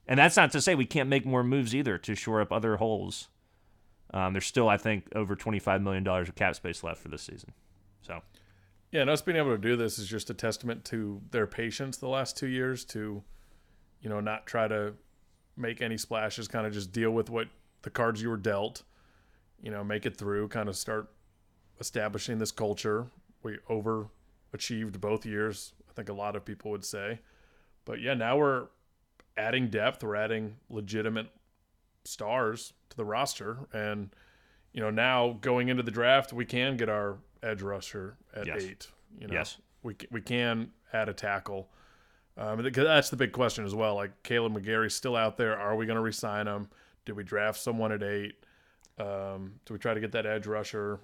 And 0.06 0.18
that's 0.18 0.36
not 0.36 0.52
to 0.52 0.60
say 0.60 0.74
we 0.74 0.86
can't 0.86 1.08
make 1.08 1.26
more 1.26 1.44
moves 1.44 1.74
either 1.74 1.98
to 1.98 2.14
shore 2.14 2.40
up 2.40 2.52
other 2.52 2.76
holes. 2.76 3.28
Um, 4.12 4.32
there's 4.32 4.46
still, 4.46 4.68
I 4.68 4.78
think, 4.78 5.08
over 5.14 5.36
$25 5.36 5.82
million 5.82 6.06
of 6.06 6.34
cap 6.34 6.54
space 6.56 6.82
left 6.82 7.02
for 7.02 7.08
this 7.08 7.22
season. 7.22 7.52
So, 8.00 8.20
Yeah, 8.90 9.02
and 9.02 9.10
us 9.10 9.20
being 9.20 9.36
able 9.36 9.50
to 9.50 9.58
do 9.58 9.76
this 9.76 9.98
is 9.98 10.08
just 10.08 10.30
a 10.30 10.34
testament 10.34 10.84
to 10.86 11.20
their 11.30 11.46
patience 11.46 11.98
the 11.98 12.08
last 12.08 12.38
two 12.38 12.46
years 12.46 12.86
to, 12.86 13.22
you 14.00 14.08
know, 14.08 14.20
not 14.20 14.46
try 14.46 14.66
to 14.66 14.94
make 15.58 15.82
any 15.82 15.98
splashes, 15.98 16.48
kind 16.48 16.66
of 16.66 16.72
just 16.72 16.90
deal 16.90 17.10
with 17.10 17.28
what 17.28 17.48
the 17.82 17.90
cards 17.90 18.22
you 18.22 18.30
were 18.30 18.38
dealt, 18.38 18.82
you 19.60 19.70
know, 19.70 19.84
make 19.84 20.06
it 20.06 20.16
through, 20.16 20.48
kind 20.48 20.70
of 20.70 20.76
start 20.76 21.10
establishing 21.80 22.38
this 22.38 22.52
culture. 22.52 23.08
We 23.42 23.58
overachieved 24.52 25.00
both 25.00 25.26
years, 25.26 25.72
I 25.88 25.92
think 25.92 26.08
a 26.08 26.12
lot 26.12 26.36
of 26.36 26.44
people 26.44 26.70
would 26.70 26.84
say. 26.84 27.20
But 27.84 28.00
yeah, 28.00 28.14
now 28.14 28.36
we're 28.36 28.66
adding 29.36 29.68
depth, 29.68 30.02
we're 30.02 30.16
adding 30.16 30.56
legitimate 30.68 31.28
stars 32.04 32.72
to 32.90 32.96
the 32.96 33.04
roster. 33.04 33.58
And, 33.72 34.10
you 34.72 34.80
know, 34.80 34.90
now 34.90 35.38
going 35.40 35.68
into 35.68 35.82
the 35.82 35.90
draft, 35.90 36.32
we 36.32 36.44
can 36.44 36.76
get 36.76 36.88
our 36.88 37.18
edge 37.42 37.62
rusher 37.62 38.16
at 38.34 38.46
Yes. 38.46 38.62
eight. 38.62 38.88
You 39.18 39.26
know, 39.28 39.34
Yes. 39.34 39.58
we, 39.82 39.96
we 40.10 40.20
can 40.20 40.70
add 40.92 41.08
a 41.08 41.14
tackle. 41.14 41.68
Um, 42.36 42.62
that's 42.72 43.10
the 43.10 43.16
big 43.16 43.32
question 43.32 43.64
as 43.64 43.74
well. 43.74 43.96
Like 43.96 44.22
Kaleb 44.22 44.56
McGary's 44.56 44.94
still 44.94 45.16
out 45.16 45.36
there. 45.36 45.58
Are 45.58 45.74
we 45.74 45.86
going 45.86 45.96
to 45.96 46.02
resign 46.02 46.46
him? 46.46 46.68
Did 47.04 47.16
we 47.16 47.24
draft 47.24 47.58
someone 47.58 47.90
at 47.90 48.02
eight? 48.02 48.34
Um, 48.98 49.54
do 49.64 49.72
we 49.74 49.78
try 49.78 49.94
to 49.94 50.00
get 50.00 50.12
that 50.12 50.26
edge 50.26 50.46
rusher? 50.46 51.00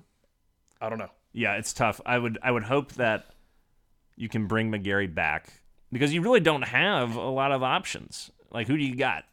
I 0.80 0.88
don't 0.88 0.98
know. 0.98 1.11
Yeah, 1.33 1.57
it's 1.57 1.72
tough. 1.72 2.00
I 2.07 2.18
would 2.18 2.38
I 2.42 2.50
would 2.52 2.62
hope 2.64 2.92
that 2.92 3.26
you 4.16 4.29
can 4.29 4.46
bring 4.46 4.70
McGary 4.70 5.12
back 5.12 5.62
because 5.92 6.12
you 6.12 6.22
really 6.22 6.40
don't 6.40 6.62
have 6.62 7.16
a 7.16 7.29
lot 7.29 7.53
of 7.53 7.62
options. 7.62 8.31
Like 8.50 8.66
who 8.66 8.77
do 8.77 8.85
you 8.85 8.96
got? 8.96 9.24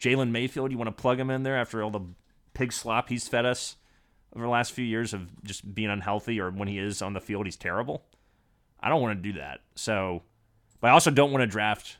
Jalen 0.00 0.30
Mayfield, 0.30 0.72
you 0.72 0.78
want 0.78 0.88
to 0.88 1.00
plug 1.00 1.18
him 1.18 1.30
in 1.30 1.42
there 1.42 1.56
after 1.56 1.82
all 1.82 1.90
the 1.90 2.00
pig 2.54 2.72
slop 2.72 3.08
he's 3.08 3.28
fed 3.28 3.46
us 3.46 3.76
over 4.34 4.44
the 4.44 4.50
last 4.50 4.72
few 4.72 4.84
years 4.84 5.14
of 5.14 5.42
just 5.42 5.74
being 5.74 5.90
unhealthy 5.90 6.40
or 6.40 6.50
when 6.50 6.68
he 6.68 6.78
is 6.78 7.02
on 7.02 7.12
the 7.12 7.20
field 7.20 7.46
he's 7.46 7.56
terrible. 7.56 8.04
I 8.80 8.88
don't 8.88 9.02
want 9.02 9.22
to 9.22 9.32
do 9.32 9.38
that. 9.38 9.60
So 9.74 10.22
but 10.80 10.88
I 10.88 10.90
also 10.90 11.10
don't 11.10 11.30
want 11.30 11.42
to 11.42 11.46
draft 11.46 11.98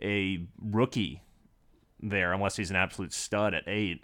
a 0.00 0.46
rookie 0.60 1.22
there 2.00 2.32
unless 2.32 2.56
he's 2.56 2.70
an 2.70 2.76
absolute 2.76 3.12
stud 3.12 3.54
at 3.54 3.64
eight 3.66 4.02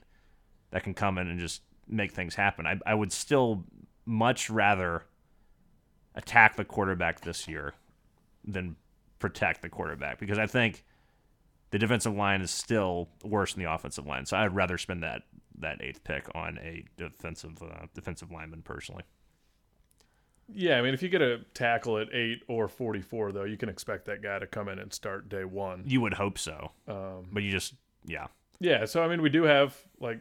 that 0.70 0.82
can 0.82 0.94
come 0.94 1.18
in 1.18 1.28
and 1.28 1.40
just 1.40 1.62
make 1.88 2.12
things 2.12 2.34
happen. 2.34 2.66
I, 2.66 2.78
I 2.84 2.94
would 2.94 3.12
still 3.12 3.64
much 4.04 4.50
rather 4.50 5.04
attack 6.18 6.56
the 6.56 6.64
quarterback 6.64 7.22
this 7.22 7.48
year 7.48 7.72
than 8.44 8.76
protect 9.18 9.62
the 9.62 9.68
quarterback 9.68 10.18
because 10.18 10.38
I 10.38 10.46
think 10.46 10.84
the 11.70 11.78
defensive 11.78 12.14
line 12.14 12.42
is 12.42 12.50
still 12.50 13.08
worse 13.24 13.54
than 13.54 13.64
the 13.64 13.72
offensive 13.72 14.06
line. 14.06 14.26
So 14.26 14.36
I'd 14.36 14.54
rather 14.54 14.76
spend 14.76 15.02
that 15.02 15.22
that 15.60 15.82
eighth 15.82 16.04
pick 16.04 16.28
on 16.34 16.58
a 16.58 16.84
defensive 16.96 17.62
uh, 17.62 17.86
defensive 17.94 18.30
lineman 18.30 18.62
personally. 18.62 19.04
Yeah, 20.54 20.78
I 20.78 20.82
mean, 20.82 20.94
if 20.94 21.02
you 21.02 21.08
get 21.08 21.20
a 21.20 21.40
tackle 21.52 21.98
at 21.98 22.08
eight 22.12 22.42
or 22.48 22.68
forty-four, 22.68 23.32
though, 23.32 23.44
you 23.44 23.56
can 23.56 23.68
expect 23.68 24.06
that 24.06 24.22
guy 24.22 24.38
to 24.38 24.46
come 24.46 24.68
in 24.68 24.78
and 24.78 24.92
start 24.92 25.28
day 25.28 25.44
one. 25.44 25.84
You 25.86 26.00
would 26.00 26.14
hope 26.14 26.38
so, 26.38 26.72
Um, 26.86 27.28
but 27.32 27.42
you 27.42 27.50
just 27.50 27.74
yeah 28.06 28.26
yeah, 28.60 28.86
so 28.86 29.02
I 29.02 29.08
mean, 29.08 29.22
we 29.22 29.30
do 29.30 29.44
have 29.44 29.76
like 30.00 30.20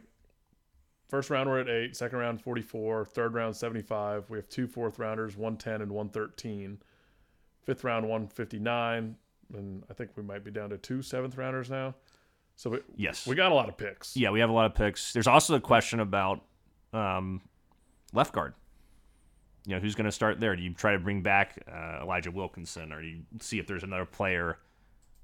first 1.08 1.30
round 1.30 1.48
we're 1.48 1.60
at 1.60 1.68
eight, 1.68 1.96
second 1.96 2.18
round 2.18 2.40
44, 2.40 3.04
third 3.06 3.34
round 3.34 3.56
seventy-five. 3.56 4.28
We 4.30 4.38
have 4.38 4.48
two 4.48 4.66
fourth 4.66 4.98
rounders, 4.98 5.36
one 5.36 5.56
ten 5.56 5.82
and 5.82 5.90
one 5.92 6.08
thirteen. 6.08 6.78
Fifth 7.64 7.84
round 7.84 8.08
one 8.08 8.26
fifty-nine, 8.28 9.16
and 9.54 9.84
I 9.90 9.94
think 9.94 10.10
we 10.16 10.22
might 10.22 10.44
be 10.44 10.50
down 10.50 10.70
to 10.70 10.78
two 10.78 11.02
seventh 11.02 11.36
rounders 11.36 11.68
now. 11.70 11.94
So 12.56 12.70
we, 12.70 12.78
yes 12.96 13.26
we 13.26 13.36
got 13.36 13.52
a 13.52 13.54
lot 13.54 13.68
of 13.68 13.76
picks. 13.76 14.16
yeah 14.16 14.30
we 14.30 14.40
have 14.40 14.50
a 14.50 14.52
lot 14.52 14.66
of 14.66 14.74
picks. 14.74 15.12
There's 15.12 15.26
also 15.28 15.54
a 15.54 15.60
question 15.60 16.00
about 16.00 16.40
um, 16.92 17.40
left 18.12 18.32
guard. 18.32 18.54
You 19.66 19.74
know 19.74 19.80
who's 19.80 19.94
going 19.94 20.06
to 20.06 20.12
start 20.12 20.40
there? 20.40 20.56
Do 20.56 20.62
you 20.62 20.72
try 20.72 20.92
to 20.92 20.98
bring 20.98 21.22
back 21.22 21.62
uh, 21.70 22.00
Elijah 22.02 22.30
Wilkinson, 22.30 22.92
or 22.92 23.02
do 23.02 23.06
you 23.06 23.20
see 23.40 23.58
if 23.58 23.66
there's 23.66 23.82
another 23.84 24.06
player 24.06 24.58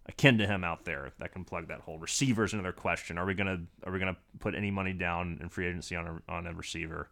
akin 0.06 0.38
to 0.38 0.46
him 0.46 0.64
out 0.64 0.84
there 0.84 1.12
that 1.18 1.32
can 1.32 1.44
plug 1.44 1.68
that 1.68 1.80
hole? 1.80 1.98
Receivers 1.98 2.52
another 2.52 2.72
question. 2.72 3.18
Are 3.18 3.26
we 3.26 3.34
gonna 3.34 3.62
are 3.84 3.92
we 3.92 3.98
gonna 3.98 4.16
put 4.40 4.54
any 4.54 4.70
money 4.70 4.92
down 4.92 5.38
in 5.40 5.48
free 5.48 5.66
agency 5.66 5.96
on 5.96 6.06
a 6.28 6.32
on 6.32 6.46
a 6.46 6.52
receiver 6.52 7.10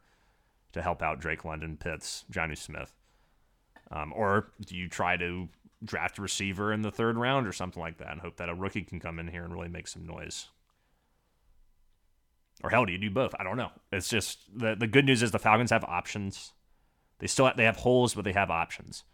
to 0.72 0.82
help 0.82 1.02
out 1.02 1.20
Drake 1.20 1.44
London, 1.44 1.76
Pitts, 1.76 2.24
Johnny 2.30 2.54
Smith, 2.54 2.92
um, 3.90 4.12
or 4.14 4.52
do 4.64 4.76
you 4.76 4.88
try 4.88 5.16
to 5.16 5.48
draft 5.84 6.18
a 6.18 6.22
receiver 6.22 6.72
in 6.72 6.82
the 6.82 6.90
third 6.90 7.16
round 7.16 7.46
or 7.46 7.52
something 7.52 7.82
like 7.82 7.98
that 7.98 8.12
and 8.12 8.20
hope 8.20 8.36
that 8.36 8.48
a 8.48 8.54
rookie 8.54 8.82
can 8.82 9.00
come 9.00 9.18
in 9.18 9.28
here 9.28 9.44
and 9.44 9.52
really 9.52 9.68
make 9.68 9.88
some 9.88 10.06
noise? 10.06 10.48
Or 12.62 12.70
hell, 12.70 12.84
do 12.84 12.92
you 12.92 12.98
do 12.98 13.10
both? 13.10 13.34
I 13.38 13.42
don't 13.42 13.56
know. 13.56 13.72
It's 13.90 14.08
just 14.08 14.38
the 14.54 14.74
the 14.74 14.86
good 14.86 15.04
news 15.04 15.22
is 15.22 15.30
the 15.30 15.38
Falcons 15.38 15.70
have 15.70 15.84
options. 15.84 16.52
They 17.18 17.26
still 17.26 17.46
have, 17.46 17.56
they 17.56 17.64
have 17.64 17.76
holes, 17.76 18.14
but 18.14 18.24
they 18.24 18.32
have 18.32 18.50
options. 18.50 19.04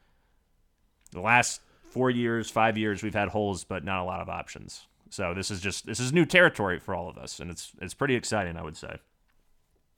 The 1.12 1.20
last 1.20 1.60
four 1.88 2.10
years, 2.10 2.50
five 2.50 2.76
years, 2.76 3.02
we've 3.02 3.14
had 3.14 3.28
holes, 3.28 3.64
but 3.64 3.84
not 3.84 4.02
a 4.02 4.04
lot 4.04 4.20
of 4.20 4.28
options. 4.28 4.86
So 5.10 5.34
this 5.34 5.50
is 5.50 5.60
just 5.60 5.86
this 5.86 6.00
is 6.00 6.12
new 6.12 6.26
territory 6.26 6.78
for 6.78 6.94
all 6.94 7.08
of 7.08 7.16
us, 7.16 7.40
and 7.40 7.50
it's 7.50 7.72
it's 7.80 7.94
pretty 7.94 8.14
exciting, 8.14 8.56
I 8.56 8.62
would 8.62 8.76
say. 8.76 8.98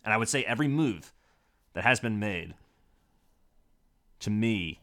And 0.05 0.15
I 0.15 0.17
would 0.17 0.29
say 0.29 0.45
every 0.45 0.69
move 0.69 1.13
that 1.75 1.85
has 1.85 2.01
been 2.01 2.19
made 2.19 2.55
to 4.21 4.31
me 4.31 4.81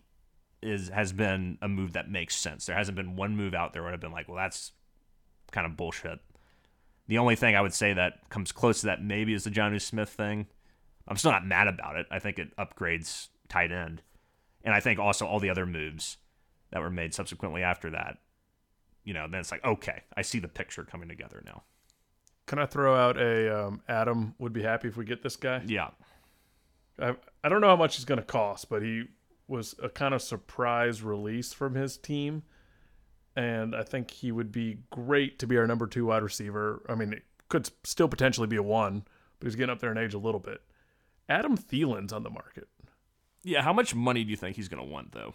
is 0.62 0.90
has 0.90 1.14
been 1.14 1.58
a 1.62 1.68
move 1.68 1.94
that 1.94 2.10
makes 2.10 2.36
sense. 2.36 2.66
There 2.66 2.76
hasn't 2.76 2.98
been 2.98 3.16
one 3.16 3.36
move 3.36 3.54
out 3.54 3.74
there 3.74 3.84
where 3.84 3.94
I've 3.94 4.02
been 4.02 4.12
like, 4.12 4.28
well, 4.28 4.38
that's 4.38 4.74
kind 5.52 5.66
of 5.66 5.78
bullshit. 5.78 6.20
The 7.08 7.18
only 7.18 7.36
thing 7.36 7.56
I 7.56 7.62
would 7.62 7.74
say 7.74 7.94
that 7.94 8.30
comes 8.30 8.52
close 8.52 8.82
to 8.82 8.88
that 8.88 9.02
maybe 9.02 9.34
is 9.34 9.46
the 9.46 9.50
Johnny 9.50 9.80
Smith 9.80 10.10
thing. 10.10 10.48
I'm 11.08 11.16
still 11.16 11.32
not 11.32 11.46
mad 11.46 11.68
about 11.68 11.96
it. 11.96 12.06
I 12.12 12.20
think 12.20 12.38
it 12.38 12.56
upgrades 12.58 13.30
tight 13.48 13.72
end. 13.72 14.02
And 14.64 14.74
I 14.74 14.82
think 14.82 15.00
also 15.00 15.26
all 15.26 15.40
the 15.40 15.50
other 15.50 15.66
moves 15.66 16.18
that 16.72 16.82
were 16.82 16.90
made 16.90 17.14
subsequently 17.14 17.64
after 17.64 17.90
that, 17.92 18.18
you 19.04 19.14
know, 19.14 19.28
then 19.30 19.40
it's 19.40 19.52
like, 19.52 19.64
okay, 19.64 20.04
I 20.16 20.22
see 20.22 20.40
the 20.40 20.48
picture 20.48 20.84
coming 20.84 21.08
together 21.08 21.42
now. 21.46 21.64
Can 22.46 22.60
I 22.60 22.66
throw 22.66 22.96
out 22.96 23.18
a 23.18 23.68
um, 23.68 23.82
Adam 23.88 24.36
would 24.40 24.54
be 24.54 24.64
happy 24.64 24.88
if 24.88 24.98
we 24.98 25.06
get 25.06 25.22
this 25.22 25.36
guy? 25.36 25.62
Yeah. 25.66 25.90
I, 27.00 27.16
I 27.44 27.50
don't 27.50 27.62
know 27.62 27.68
how 27.68 27.76
much 27.76 27.96
he's 27.96 28.06
going 28.06 28.20
to 28.20 28.26
cost, 28.26 28.70
but 28.70 28.82
he 28.82 29.06
was 29.48 29.76
a 29.82 29.90
kind 29.90 30.14
of 30.14 30.22
surprise 30.22 31.02
release 31.02 31.54
from 31.54 31.76
his 31.76 31.98
team. 31.98 32.44
And 33.36 33.76
I 33.76 33.84
think 33.84 34.12
he 34.12 34.32
would 34.32 34.52
be 34.52 34.80
great 34.90 35.40
to 35.40 35.48
be 35.48 35.58
our 35.58 35.68
number 35.68 35.88
two 35.88 36.08
wide 36.08 36.24
receiver. 36.24 36.82
I 36.90 36.96
mean, 36.96 37.14
it 37.14 37.24
could 37.50 37.70
still 37.84 38.08
potentially 38.08 38.48
be 38.48 38.56
a 38.56 38.64
one, 38.64 39.04
but 39.40 39.46
he's 39.46 39.56
getting 39.56 39.72
up 39.72 39.80
there 39.80 39.92
in 39.92 39.98
age 39.98 40.14
a 40.14 40.20
little 40.20 40.40
bit. 40.40 40.62
Adam 41.30 41.56
Thielen's 41.56 42.12
on 42.12 42.24
the 42.24 42.30
market. 42.30 42.68
Yeah. 43.44 43.62
How 43.62 43.74
much 43.74 43.94
money 43.94 44.24
do 44.24 44.32
you 44.32 44.38
think 44.38 44.56
he's 44.56 44.68
going 44.68 44.84
to 44.84 44.92
want, 44.92 45.12
though? 45.12 45.34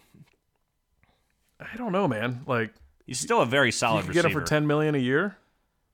I 1.73 1.77
don't 1.77 1.93
know, 1.93 2.09
man. 2.09 2.43
Like, 2.47 2.73
He's 3.07 3.19
still 3.21 3.41
a 3.43 3.47
very 3.47 3.69
you 3.69 3.73
solid 3.73 4.05
could 4.05 4.15
get 4.15 4.25
receiver. 4.25 4.41
him 4.41 4.45
for 4.45 4.49
ten 4.49 4.67
million 4.67 4.95
a 4.95 4.99
year. 4.99 5.37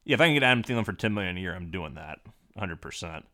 Yeah, 0.04 0.14
if 0.14 0.20
I 0.20 0.26
can 0.26 0.34
get 0.34 0.42
Adam 0.42 0.62
Thielen 0.62 0.84
for 0.84 0.92
ten 0.92 1.14
million 1.14 1.36
a 1.36 1.40
year, 1.40 1.54
I'm 1.54 1.70
doing 1.70 1.94
that, 1.94 2.20
hundred 2.56 2.80
percent. 2.80 3.24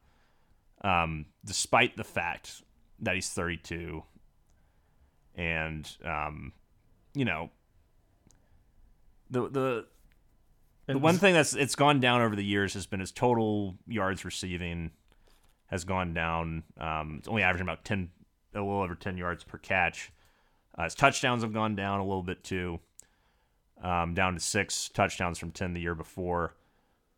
Um, 0.83 1.27
despite 1.45 1.97
the 1.97 2.05
fact 2.05 2.63
that 3.01 3.15
he's 3.15 3.29
32, 3.31 4.03
and 5.35 5.91
um, 6.05 6.53
you 7.15 7.25
know, 7.25 7.51
the 9.31 9.49
the 9.49 9.87
the 10.87 10.99
one 10.99 11.17
thing 11.17 11.35
that's 11.35 11.55
it's 11.55 11.75
gone 11.75 12.01
down 12.01 12.21
over 12.21 12.37
the 12.37 12.45
years 12.45 12.75
has 12.75 12.87
been 12.87 13.01
his 13.01 13.11
total 13.13 13.75
yards 13.87 14.25
receiving 14.25 14.91
has 15.67 15.85
gone 15.85 16.15
down. 16.15 16.63
Um, 16.79 17.17
it's 17.19 17.29
only 17.29 17.43
averaging 17.43 17.67
about 17.67 17.85
ten, 17.85 18.11
a 18.55 18.59
little 18.61 18.83
over 18.83 18.95
ten 18.95 19.17
yards 19.17 19.43
per 19.45 19.59
catch. 19.59 20.13
Uh, 20.77 20.85
his 20.85 20.95
touchdowns 20.95 21.43
have 21.43 21.53
gone 21.53 21.77
down 21.77 22.01
a 22.01 22.05
little 22.05 22.23
bit 22.23 22.43
too, 22.43 22.81
um, 23.83 24.15
down 24.15 24.35
to 24.35 24.41
six 24.41 24.89
touchdowns 24.89 25.39
from 25.39 25.51
ten 25.51 25.75
the 25.75 25.81
year 25.81 25.95
before. 25.95 26.55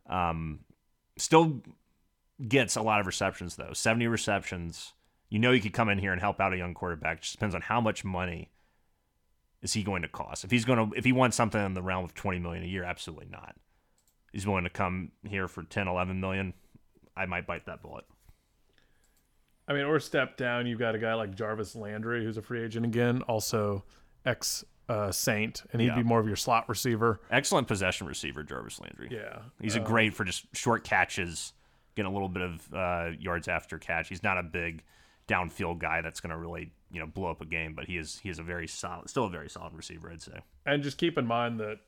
Um, 0.08 0.60
still 1.16 1.62
gets 2.46 2.76
a 2.76 2.82
lot 2.82 3.00
of 3.00 3.06
receptions 3.06 3.56
though, 3.56 3.72
seventy 3.72 4.06
receptions. 4.06 4.92
You 5.28 5.38
know, 5.38 5.52
you 5.52 5.60
could 5.60 5.72
come 5.72 5.88
in 5.88 5.98
here 5.98 6.12
and 6.12 6.20
help 6.20 6.40
out 6.40 6.52
a 6.52 6.56
young 6.56 6.74
quarterback. 6.74 7.22
Just 7.22 7.34
depends 7.34 7.54
on 7.54 7.62
how 7.62 7.80
much 7.80 8.04
money 8.04 8.50
is 9.62 9.72
he 9.72 9.82
going 9.82 10.02
to 10.02 10.08
cost. 10.08 10.44
If 10.44 10.50
he's 10.50 10.64
going 10.64 10.90
to, 10.90 10.96
if 10.96 11.04
he 11.04 11.12
wants 11.12 11.36
something 11.36 11.64
in 11.64 11.74
the 11.74 11.82
realm 11.82 12.04
of 12.04 12.14
twenty 12.14 12.38
million 12.38 12.62
a 12.62 12.68
year, 12.68 12.84
absolutely 12.84 13.26
not. 13.30 13.56
He's 14.36 14.46
willing 14.46 14.64
to 14.64 14.70
come 14.70 15.12
here 15.26 15.48
for 15.48 15.62
10, 15.62 15.88
11 15.88 16.20
million. 16.20 16.52
I 17.16 17.24
might 17.24 17.46
bite 17.46 17.64
that 17.64 17.80
bullet. 17.80 18.04
I 19.68 19.72
mean, 19.72 19.84
or 19.84 19.98
step 20.00 20.36
down, 20.36 20.66
you've 20.66 20.78
got 20.78 20.94
a 20.94 20.98
guy 20.98 21.14
like 21.14 21.34
Jarvis 21.34 21.74
Landry, 21.74 22.24
who's 22.24 22.36
a 22.36 22.42
free 22.42 22.62
agent 22.62 22.86
again, 22.86 23.22
also 23.22 23.84
ex 24.24 24.64
uh, 24.88 25.10
Saint, 25.10 25.64
and 25.72 25.80
he'd 25.82 25.88
Yeah. 25.88 25.96
be 25.96 26.02
more 26.04 26.20
of 26.20 26.28
your 26.28 26.36
slot 26.36 26.68
receiver. 26.68 27.20
Excellent 27.30 27.66
possession 27.66 28.06
receiver, 28.06 28.44
Jarvis 28.44 28.78
Landry. 28.80 29.08
Yeah, 29.10 29.40
He's 29.60 29.74
a 29.74 29.80
Uh, 29.82 29.84
great 29.84 30.14
for 30.14 30.22
just 30.24 30.46
short 30.54 30.84
catches, 30.84 31.52
getting 31.96 32.08
a 32.08 32.12
little 32.12 32.28
bit 32.28 32.42
of 32.42 32.72
uh, 32.74 33.10
yards 33.18 33.48
after 33.48 33.78
catch. 33.78 34.08
He's 34.08 34.22
not 34.22 34.38
a 34.38 34.44
big 34.44 34.84
downfield 35.26 35.80
guy 35.80 36.02
that's 36.02 36.20
going 36.20 36.30
to 36.30 36.36
really 36.36 36.70
you 36.92 37.00
know 37.00 37.06
blow 37.06 37.28
up 37.32 37.40
a 37.40 37.44
game, 37.46 37.74
but 37.74 37.86
he 37.86 37.96
is 37.96 38.20
he 38.20 38.28
is 38.28 38.38
a 38.38 38.44
very 38.44 38.68
solid, 38.68 39.10
still 39.10 39.24
a 39.24 39.30
very 39.30 39.50
solid 39.50 39.72
receiver, 39.74 40.08
I'd 40.12 40.22
say. 40.22 40.38
And 40.64 40.84
just 40.84 40.98
keep 40.98 41.18
in 41.18 41.26
mind 41.26 41.58
that 41.58 41.80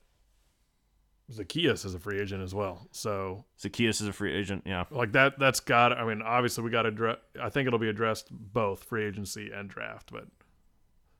Zaccheaus 1.32 1.84
is 1.84 1.94
a 1.94 1.98
free 1.98 2.20
agent 2.20 2.42
as 2.42 2.54
well. 2.54 2.88
So 2.90 3.44
Zaccheaus 3.60 4.00
is 4.00 4.08
a 4.08 4.12
free 4.12 4.34
agent. 4.34 4.62
Yeah, 4.64 4.84
like 4.90 5.12
that 5.12 5.38
that's 5.38 5.60
got 5.60 5.92
I 5.92 6.04
mean, 6.06 6.22
obviously 6.22 6.64
we 6.64 6.70
got 6.70 6.82
to 6.82 6.88
address 6.88 7.18
I 7.40 7.50
think 7.50 7.66
it'll 7.66 7.78
be 7.78 7.88
addressed 7.88 8.28
both 8.30 8.84
free 8.84 9.04
agency 9.04 9.50
and 9.52 9.68
draft, 9.68 10.10
but 10.10 10.26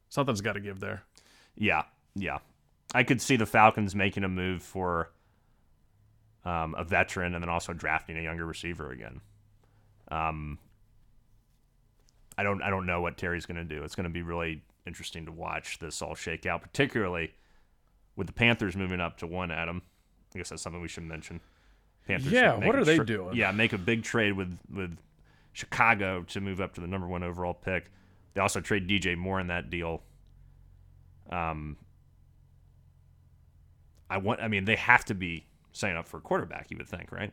something's 0.09 0.41
got 0.41 0.55
to 0.55 0.61
give 0.61 0.81
there. 0.81 1.03
yeah, 1.57 1.83
yeah. 2.15 2.39
I 2.95 3.03
could 3.03 3.21
see 3.21 3.37
the 3.37 3.45
Falcons 3.45 3.95
making 3.95 4.25
a 4.25 4.29
move 4.29 4.63
for 4.63 5.11
um, 6.47 6.75
a 6.79 6.85
veteran 6.85 7.35
and 7.35 7.45
then 7.45 7.51
also 7.51 7.75
drafting 7.75 8.17
a 8.17 8.23
younger 8.23 8.47
receiver 8.47 8.91
again. 8.91 9.21
Um, 10.11 10.59
I 12.39 12.43
don't 12.43 12.63
I 12.63 12.71
don't 12.71 12.87
know 12.87 13.03
what 13.03 13.19
Terry's 13.19 13.45
going 13.45 13.57
to 13.57 13.77
do. 13.77 13.83
It's 13.83 13.95
going 13.95 14.05
to 14.05 14.11
be 14.11 14.23
really 14.23 14.63
interesting 14.87 15.27
to 15.27 15.33
watch 15.33 15.81
this 15.81 16.01
all 16.01 16.15
shake 16.15 16.47
out, 16.47 16.63
particularly 16.63 17.35
with 18.17 18.27
the 18.27 18.33
Panthers 18.33 18.75
moving 18.75 19.01
up 19.01 19.19
to 19.19 19.27
one. 19.27 19.51
Adam, 19.51 19.83
I 20.35 20.39
guess 20.39 20.51
that's 20.51 20.63
something 20.63 20.81
we 20.81 20.89
should 20.89 21.05
mention. 21.05 21.41
Panthers 22.07 22.33
yeah, 22.33 22.55
what 22.57 22.75
are 22.75 22.85
they 22.85 22.99
doing? 22.99 23.37
Yeah, 23.37 23.53
make 23.53 23.73
a 23.73 23.79
big 23.79 24.03
trade 24.03 24.33
with 24.33 24.59
with 24.75 24.97
Chicago 25.53 26.23
to 26.29 26.41
move 26.41 26.61
up 26.61 26.75
to 26.75 26.81
the 26.81 26.87
number 26.87 27.07
one 27.07 27.23
overall 27.23 27.55
pick. 27.55 27.91
They 28.35 28.41
also 28.41 28.61
trade 28.61 28.89
DJ 28.89 29.17
Moore 29.17 29.41
in 29.41 29.49
that 29.49 29.71
deal. 29.71 30.03
Um, 31.31 31.77
I 34.09 34.19
want. 34.19 34.41
I 34.41 34.49
mean, 34.49 34.65
they 34.65 34.77
have 34.77 35.05
to 35.07 35.15
be 35.15 35.45
signing 35.73 35.97
up 35.97 36.09
for 36.09 36.19
a 36.19 36.21
quarterback. 36.21 36.71
You 36.71 36.79
would 36.79 36.89
think, 36.89 37.13
right? 37.13 37.33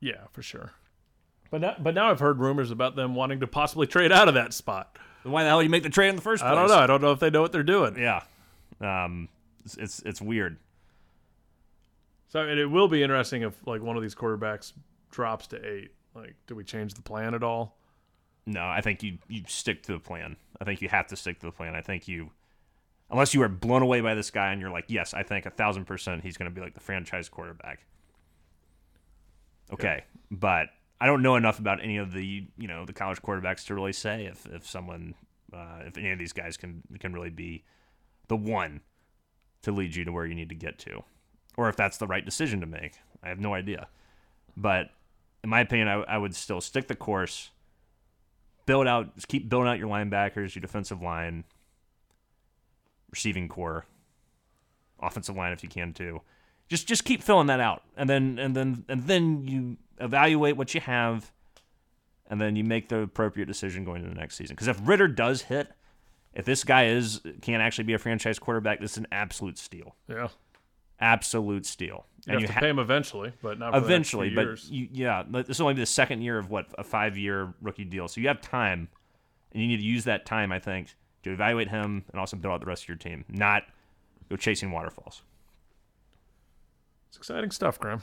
Yeah, 0.00 0.24
for 0.32 0.42
sure. 0.42 0.72
But 1.50 1.60
now, 1.60 1.76
but 1.78 1.94
now 1.94 2.10
I've 2.10 2.18
heard 2.20 2.40
rumors 2.40 2.70
about 2.70 2.96
them 2.96 3.14
wanting 3.14 3.40
to 3.40 3.46
possibly 3.46 3.86
trade 3.86 4.10
out 4.10 4.26
of 4.26 4.34
that 4.34 4.52
spot. 4.52 4.96
Why 5.22 5.44
the 5.44 5.50
hell 5.50 5.62
you 5.62 5.68
make 5.68 5.82
the 5.82 5.90
trade 5.90 6.08
in 6.08 6.16
the 6.16 6.22
first 6.22 6.42
place? 6.42 6.50
I 6.50 6.54
don't 6.54 6.68
know. 6.68 6.78
I 6.78 6.86
don't 6.86 7.02
know 7.02 7.12
if 7.12 7.20
they 7.20 7.30
know 7.30 7.42
what 7.42 7.52
they're 7.52 7.62
doing. 7.62 7.96
Yeah, 7.98 8.22
um, 8.80 9.28
it's, 9.64 9.76
it's 9.76 10.00
it's 10.00 10.20
weird. 10.20 10.56
So 12.32 12.46
mean, 12.46 12.56
it 12.56 12.70
will 12.70 12.88
be 12.88 13.02
interesting 13.02 13.42
if 13.42 13.54
like 13.66 13.82
one 13.82 13.94
of 13.94 14.02
these 14.02 14.14
quarterbacks 14.14 14.72
drops 15.10 15.48
to 15.48 15.62
eight. 15.62 15.90
Like, 16.14 16.34
do 16.46 16.54
we 16.54 16.64
change 16.64 16.94
the 16.94 17.02
plan 17.02 17.34
at 17.34 17.42
all? 17.42 17.76
No, 18.46 18.66
I 18.66 18.80
think 18.80 19.02
you 19.02 19.18
you 19.28 19.42
stick 19.46 19.82
to 19.82 19.92
the 19.92 19.98
plan. 19.98 20.36
I 20.58 20.64
think 20.64 20.80
you 20.80 20.88
have 20.88 21.06
to 21.08 21.16
stick 21.16 21.40
to 21.40 21.46
the 21.46 21.52
plan. 21.52 21.74
I 21.74 21.82
think 21.82 22.08
you, 22.08 22.30
unless 23.10 23.34
you 23.34 23.42
are 23.42 23.50
blown 23.50 23.82
away 23.82 24.00
by 24.00 24.14
this 24.14 24.30
guy 24.30 24.50
and 24.50 24.62
you're 24.62 24.70
like, 24.70 24.86
yes, 24.88 25.12
I 25.12 25.22
think 25.24 25.44
a 25.44 25.50
thousand 25.50 25.84
percent 25.84 26.22
he's 26.22 26.38
going 26.38 26.50
to 26.50 26.54
be 26.54 26.62
like 26.62 26.72
the 26.72 26.80
franchise 26.80 27.28
quarterback. 27.28 27.84
Okay, 29.70 29.96
yeah. 29.98 30.18
but 30.30 30.68
I 31.02 31.06
don't 31.06 31.20
know 31.20 31.36
enough 31.36 31.58
about 31.58 31.84
any 31.84 31.98
of 31.98 32.12
the 32.14 32.46
you 32.56 32.66
know 32.66 32.86
the 32.86 32.94
college 32.94 33.20
quarterbacks 33.20 33.66
to 33.66 33.74
really 33.74 33.92
say 33.92 34.24
if 34.24 34.46
if 34.46 34.66
someone 34.66 35.16
uh, 35.52 35.82
if 35.84 35.98
any 35.98 36.12
of 36.12 36.18
these 36.18 36.32
guys 36.32 36.56
can 36.56 36.82
can 36.98 37.12
really 37.12 37.28
be 37.28 37.62
the 38.28 38.36
one 38.36 38.80
to 39.60 39.70
lead 39.70 39.94
you 39.94 40.06
to 40.06 40.12
where 40.12 40.24
you 40.24 40.34
need 40.34 40.48
to 40.48 40.54
get 40.54 40.78
to, 40.78 41.04
or 41.56 41.68
if 41.68 41.76
that's 41.76 41.98
the 41.98 42.06
right 42.06 42.24
decision 42.24 42.60
to 42.60 42.66
make. 42.66 42.94
I 43.22 43.28
have 43.28 43.38
no 43.38 43.54
idea, 43.54 43.88
but 44.56 44.90
in 45.44 45.50
my 45.50 45.60
opinion, 45.60 45.88
I, 45.88 46.02
I 46.02 46.18
would 46.18 46.34
still 46.34 46.60
stick 46.60 46.88
the 46.88 46.94
course, 46.94 47.50
build 48.66 48.86
out, 48.86 49.10
keep 49.28 49.48
building 49.48 49.68
out 49.68 49.78
your 49.78 49.88
linebackers, 49.88 50.54
your 50.54 50.60
defensive 50.60 51.02
line, 51.02 51.44
receiving 53.10 53.48
core, 53.48 53.86
offensive 55.00 55.36
line 55.36 55.52
if 55.52 55.62
you 55.62 55.68
can 55.68 55.92
too. 55.92 56.20
Just 56.68 56.86
just 56.86 57.04
keep 57.04 57.22
filling 57.22 57.48
that 57.48 57.60
out, 57.60 57.82
and 57.96 58.08
then 58.08 58.38
and 58.38 58.56
then 58.56 58.84
and 58.88 59.06
then 59.06 59.46
you 59.46 59.76
evaluate 59.98 60.56
what 60.56 60.74
you 60.74 60.80
have, 60.80 61.30
and 62.28 62.40
then 62.40 62.56
you 62.56 62.64
make 62.64 62.88
the 62.88 63.00
appropriate 63.00 63.46
decision 63.46 63.84
going 63.84 64.02
into 64.02 64.14
the 64.14 64.20
next 64.20 64.36
season. 64.36 64.54
Because 64.54 64.68
if 64.68 64.78
Ridder 64.82 65.08
does 65.08 65.42
hit, 65.42 65.72
if 66.32 66.44
this 66.44 66.64
guy 66.64 66.86
is 66.86 67.20
can't 67.42 67.62
actually 67.62 67.84
be 67.84 67.92
a 67.92 67.98
franchise 67.98 68.38
quarterback, 68.38 68.80
this 68.80 68.92
is 68.92 68.98
an 68.98 69.08
absolute 69.12 69.58
steal. 69.58 69.96
Yeah, 70.08 70.28
absolute 71.02 71.66
steal. 71.66 72.06
You 72.26 72.32
and 72.32 72.32
have 72.32 72.40
you 72.40 72.46
to 72.46 72.52
ha- 72.52 72.60
pay 72.60 72.68
him 72.70 72.78
eventually, 72.78 73.32
but 73.42 73.58
not 73.58 73.74
eventually. 73.74 74.30
but 74.30 74.64
you, 74.70 74.88
yeah, 74.92 75.24
this 75.28 75.58
will 75.58 75.66
only 75.66 75.74
be 75.74 75.82
the 75.82 75.86
second 75.86 76.22
year 76.22 76.38
of 76.38 76.48
what 76.50 76.66
a 76.78 76.84
five-year 76.84 77.52
rookie 77.60 77.84
deal, 77.84 78.08
so 78.08 78.20
you 78.20 78.28
have 78.28 78.40
time, 78.40 78.88
and 79.52 79.60
you 79.60 79.68
need 79.68 79.78
to 79.78 79.82
use 79.82 80.04
that 80.04 80.24
time, 80.24 80.52
I 80.52 80.60
think, 80.60 80.94
to 81.24 81.32
evaluate 81.32 81.68
him 81.68 82.04
and 82.10 82.20
also 82.20 82.36
build 82.36 82.54
out 82.54 82.60
the 82.60 82.66
rest 82.66 82.84
of 82.84 82.88
your 82.88 82.96
team, 82.96 83.24
not 83.28 83.64
go 84.30 84.36
chasing 84.36 84.70
waterfalls. 84.70 85.22
It's 87.08 87.16
exciting 87.16 87.50
stuff, 87.50 87.78
Graham. 87.78 88.02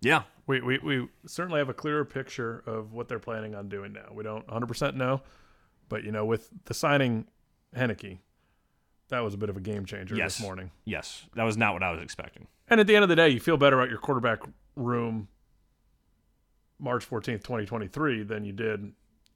Yeah. 0.00 0.22
We, 0.46 0.60
we, 0.60 0.78
we 0.78 1.08
certainly 1.26 1.58
have 1.58 1.68
a 1.68 1.74
clearer 1.74 2.04
picture 2.04 2.64
of 2.66 2.92
what 2.92 3.08
they're 3.08 3.20
planning 3.20 3.54
on 3.54 3.68
doing 3.68 3.92
now. 3.92 4.08
We 4.12 4.24
don't 4.24 4.46
100% 4.48 4.96
know, 4.96 5.22
but, 5.88 6.02
you 6.02 6.10
know, 6.10 6.24
with 6.24 6.48
the 6.64 6.74
signing 6.74 7.26
Heinicke, 7.76 8.18
that 9.12 9.20
was 9.20 9.34
a 9.34 9.38
bit 9.38 9.48
of 9.48 9.56
a 9.56 9.60
game 9.60 9.84
changer 9.84 10.16
yes. 10.16 10.36
this 10.36 10.42
morning. 10.44 10.70
Yes. 10.84 11.26
That 11.34 11.44
was 11.44 11.56
not 11.56 11.72
what 11.72 11.82
I 11.82 11.90
was 11.92 12.02
expecting. 12.02 12.48
And 12.68 12.80
at 12.80 12.86
the 12.86 12.96
end 12.96 13.02
of 13.02 13.08
the 13.08 13.16
day, 13.16 13.28
you 13.28 13.40
feel 13.40 13.56
better 13.56 13.78
about 13.78 13.90
your 13.90 13.98
quarterback 13.98 14.40
room 14.76 15.28
March 16.78 17.08
14th, 17.08 17.44
2023 17.44 18.24
than 18.24 18.44
you 18.44 18.52
did 18.52 18.92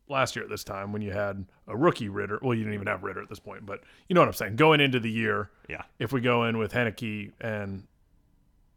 last 0.09 0.37
year 0.37 0.45
at 0.45 0.51
this 0.51 0.65
time 0.65 0.93
when 0.93 1.03
you 1.03 1.13
had 1.13 1.47
a 1.69 1.77
rookie 1.77 2.09
Ridder. 2.09 2.39
Well, 2.43 2.55
you 2.55 2.65
didn't 2.65 2.75
even 2.75 2.87
have 2.87 3.03
Ridder 3.03 3.23
at 3.23 3.29
this 3.29 3.39
point, 3.39 3.65
but 3.65 3.81
you 4.09 4.15
know 4.15 4.21
what 4.21 4.29
I'm 4.29 4.35
saying. 4.35 4.57
Going 4.57 4.81
into 4.81 4.99
the 4.99 5.11
year, 5.11 5.51
yeah. 5.69 5.83
if 5.99 6.13
we 6.13 6.21
go 6.21 6.45
in 6.45 6.59
with 6.59 6.73
Heinicke 6.73 7.33
and 7.41 7.85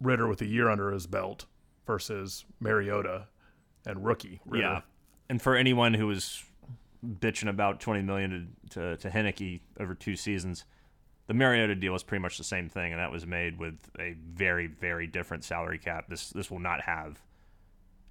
Ridder 0.01 0.27
with 0.27 0.41
a 0.41 0.45
year 0.45 0.69
under 0.69 0.91
his 0.91 1.07
belt– 1.07 1.45
versus 1.89 2.45
Mariota 2.59 3.25
and 3.83 4.05
rookie. 4.05 4.41
Ridder. 4.45 4.63
Yeah, 4.63 4.81
and 5.27 5.41
for 5.41 5.55
anyone 5.55 5.95
who 5.95 6.05
was 6.05 6.43
bitching 7.03 7.49
about 7.49 7.79
twenty 7.79 8.03
million 8.03 8.55
to 8.69 8.95
to, 8.95 8.97
to 8.97 9.09
Heinicke 9.09 9.61
over 9.79 9.95
two 9.95 10.15
seasons, 10.15 10.65
the 11.29 11.35
Mariota 11.35 11.75
deal 11.75 11.93
is 11.93 12.01
pretty 12.01 12.23
much 12.23 12.39
the 12.39 12.43
same 12.43 12.69
thing, 12.69 12.91
and 12.91 12.99
that 12.99 13.11
was 13.11 13.27
made 13.27 13.59
with 13.59 13.77
a 13.99 14.15
very 14.33 14.65
very 14.65 15.05
different 15.05 15.43
salary 15.43 15.77
cap. 15.77 16.05
This 16.09 16.31
this 16.31 16.49
will 16.49 16.59
not 16.59 16.81
have 16.81 17.21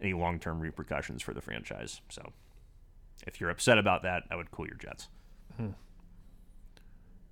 any 0.01 0.13
long 0.13 0.39
term 0.39 0.61
repercussions 0.61 1.21
for 1.21 1.35
the 1.35 1.41
franchise. 1.41 2.01
So, 2.11 2.33
if 3.27 3.41
you're 3.41 3.51
upset 3.51 3.77
about 3.77 4.05
that, 4.05 4.23
I 4.31 4.37
would 4.37 4.53
cool 4.53 4.69
your 4.69 4.77
jets. 4.77 5.09
Hmm. 5.57 5.71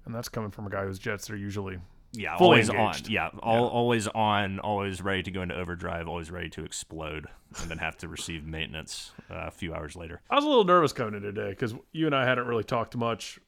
And 0.04 0.12
that's 0.12 0.28
coming 0.28 0.50
from 0.50 0.66
a 0.66 0.70
guy 0.70 0.84
whose 0.84 0.98
jets 0.98 1.30
are 1.30 1.36
usually 1.36 1.78
yeah, 2.14 2.34
always 2.34 2.68
engaged. 2.68 3.06
on. 3.06 3.12
Yeah, 3.12 3.28
all, 3.40 3.54
yeah, 3.54 3.68
always 3.68 4.08
on, 4.08 4.58
always 4.58 5.00
ready 5.00 5.22
to 5.22 5.30
go 5.30 5.42
into 5.42 5.54
overdrive, 5.54 6.08
always 6.08 6.32
ready 6.32 6.48
to 6.50 6.64
explode, 6.64 7.28
and 7.60 7.70
then 7.70 7.78
have 7.78 7.96
to 7.98 8.08
receive 8.08 8.44
maintenance 8.44 9.12
uh, 9.30 9.44
a 9.46 9.50
few 9.52 9.72
hours 9.72 9.94
later. 9.94 10.20
I 10.30 10.34
was 10.34 10.44
a 10.44 10.48
little 10.48 10.64
nervous 10.64 10.92
coming 10.92 11.14
in 11.14 11.22
today 11.22 11.50
because 11.50 11.76
you 11.92 12.06
and 12.06 12.14
I 12.14 12.26
hadn't 12.26 12.46
really 12.48 12.64
talked 12.64 12.96
much. 12.96 13.38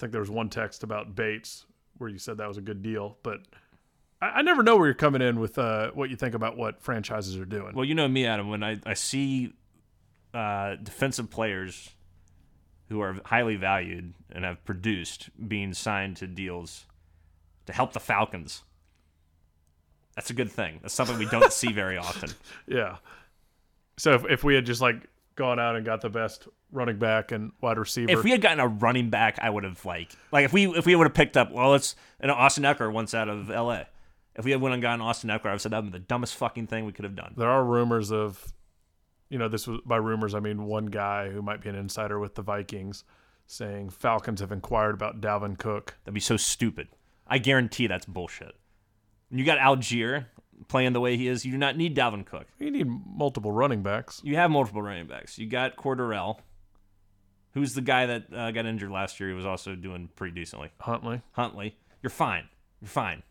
I 0.00 0.04
think 0.08 0.12
there 0.12 0.22
was 0.22 0.30
one 0.30 0.48
text 0.48 0.82
about 0.82 1.14
Bates 1.14 1.66
where 1.98 2.08
you 2.08 2.16
said 2.16 2.38
that 2.38 2.48
was 2.48 2.56
a 2.56 2.62
good 2.62 2.82
deal, 2.82 3.18
but 3.22 3.40
I, 4.22 4.28
I 4.28 4.42
never 4.42 4.62
know 4.62 4.76
where 4.78 4.86
you're 4.86 4.94
coming 4.94 5.20
in 5.20 5.38
with 5.38 5.58
uh, 5.58 5.90
what 5.90 6.08
you 6.08 6.16
think 6.16 6.34
about 6.34 6.56
what 6.56 6.80
franchises 6.80 7.36
are 7.36 7.44
doing. 7.44 7.74
Well, 7.74 7.84
you 7.84 7.94
know 7.94 8.08
me, 8.08 8.24
Adam. 8.24 8.48
When 8.48 8.62
I 8.62 8.78
I 8.86 8.94
see 8.94 9.52
uh, 10.32 10.76
defensive 10.76 11.28
players 11.28 11.90
who 12.88 13.02
are 13.02 13.18
highly 13.26 13.56
valued 13.56 14.14
and 14.32 14.46
have 14.46 14.64
produced 14.64 15.28
being 15.46 15.74
signed 15.74 16.16
to 16.16 16.26
deals 16.26 16.86
to 17.66 17.74
help 17.74 17.92
the 17.92 18.00
Falcons. 18.00 18.62
That's 20.16 20.30
a 20.30 20.34
good 20.34 20.50
thing. 20.50 20.78
That's 20.80 20.94
something 20.94 21.18
we 21.18 21.26
don't 21.26 21.52
see 21.52 21.72
very 21.72 21.98
often. 21.98 22.30
Yeah. 22.66 22.96
So 23.98 24.14
if, 24.14 24.24
if 24.30 24.44
we 24.44 24.54
had 24.54 24.64
just 24.64 24.80
like 24.80 25.09
gone 25.36 25.58
out 25.58 25.76
and 25.76 25.84
got 25.84 26.00
the 26.00 26.10
best 26.10 26.48
running 26.72 26.98
back 26.98 27.32
and 27.32 27.52
wide 27.60 27.78
receiver, 27.78 28.10
if 28.10 28.24
we 28.24 28.30
had 28.30 28.40
gotten 28.40 28.60
a 28.60 28.68
running 28.68 29.10
back, 29.10 29.38
I 29.40 29.50
would 29.50 29.64
have 29.64 29.84
like 29.84 30.12
like 30.32 30.44
if 30.44 30.52
we 30.52 30.66
if 30.66 30.86
we 30.86 30.94
would 30.94 31.06
have 31.06 31.14
picked 31.14 31.36
up 31.36 31.50
well, 31.50 31.74
it's 31.74 31.96
an 32.20 32.30
Austin 32.30 32.64
Ekeler 32.64 32.92
once 32.92 33.14
out 33.14 33.28
of 33.28 33.50
L.A. 33.50 33.86
If 34.36 34.44
we 34.44 34.52
had 34.52 34.60
went 34.60 34.74
and 34.74 34.82
gotten 34.82 35.00
Austin 35.00 35.30
Ekeler, 35.30 35.46
I 35.46 35.48
would 35.48 35.52
have 35.52 35.62
said 35.62 35.72
that 35.72 35.82
would 35.82 35.92
be 35.92 35.98
the 35.98 36.04
dumbest 36.04 36.36
fucking 36.36 36.68
thing 36.68 36.84
we 36.84 36.92
could 36.92 37.04
have 37.04 37.16
done. 37.16 37.34
There 37.36 37.48
are 37.48 37.64
rumors 37.64 38.12
of, 38.12 38.52
you 39.28 39.38
know, 39.38 39.48
this 39.48 39.66
was 39.66 39.80
by 39.84 39.96
rumors 39.96 40.34
I 40.34 40.40
mean 40.40 40.64
one 40.64 40.86
guy 40.86 41.30
who 41.30 41.42
might 41.42 41.62
be 41.62 41.68
an 41.68 41.74
insider 41.74 42.18
with 42.18 42.34
the 42.34 42.42
Vikings 42.42 43.04
saying 43.46 43.90
Falcons 43.90 44.40
have 44.40 44.52
inquired 44.52 44.94
about 44.94 45.20
Dalvin 45.20 45.58
Cook. 45.58 45.96
That'd 46.04 46.14
be 46.14 46.20
so 46.20 46.36
stupid. 46.36 46.88
I 47.26 47.38
guarantee 47.38 47.88
that's 47.88 48.06
bullshit. 48.06 48.54
You 49.30 49.44
got 49.44 49.58
Allgeier 49.58 50.26
playing 50.68 50.92
the 50.92 51.00
way 51.00 51.16
he 51.16 51.28
is, 51.28 51.44
you 51.44 51.52
do 51.52 51.58
not 51.58 51.76
need 51.76 51.96
Dalvin 51.96 52.24
Cook. 52.24 52.46
You 52.58 52.70
need 52.70 52.86
multiple 53.06 53.52
running 53.52 53.82
backs. 53.82 54.20
You 54.24 54.36
have 54.36 54.50
multiple 54.50 54.82
running 54.82 55.06
backs. 55.06 55.38
You 55.38 55.46
got 55.46 55.76
Cordarrelle, 55.76 56.38
who's 57.54 57.74
the 57.74 57.80
guy 57.80 58.06
that 58.06 58.32
uh, 58.32 58.50
got 58.50 58.66
injured 58.66 58.90
last 58.90 59.20
year. 59.20 59.28
He 59.28 59.34
was 59.34 59.46
also 59.46 59.74
doing 59.74 60.08
pretty 60.16 60.34
decently. 60.34 60.70
Huntley. 60.80 61.22
Huntley. 61.32 61.76
You're 62.02 62.10
fine. 62.10 62.48
You're 62.80 62.88
fine. 62.88 63.22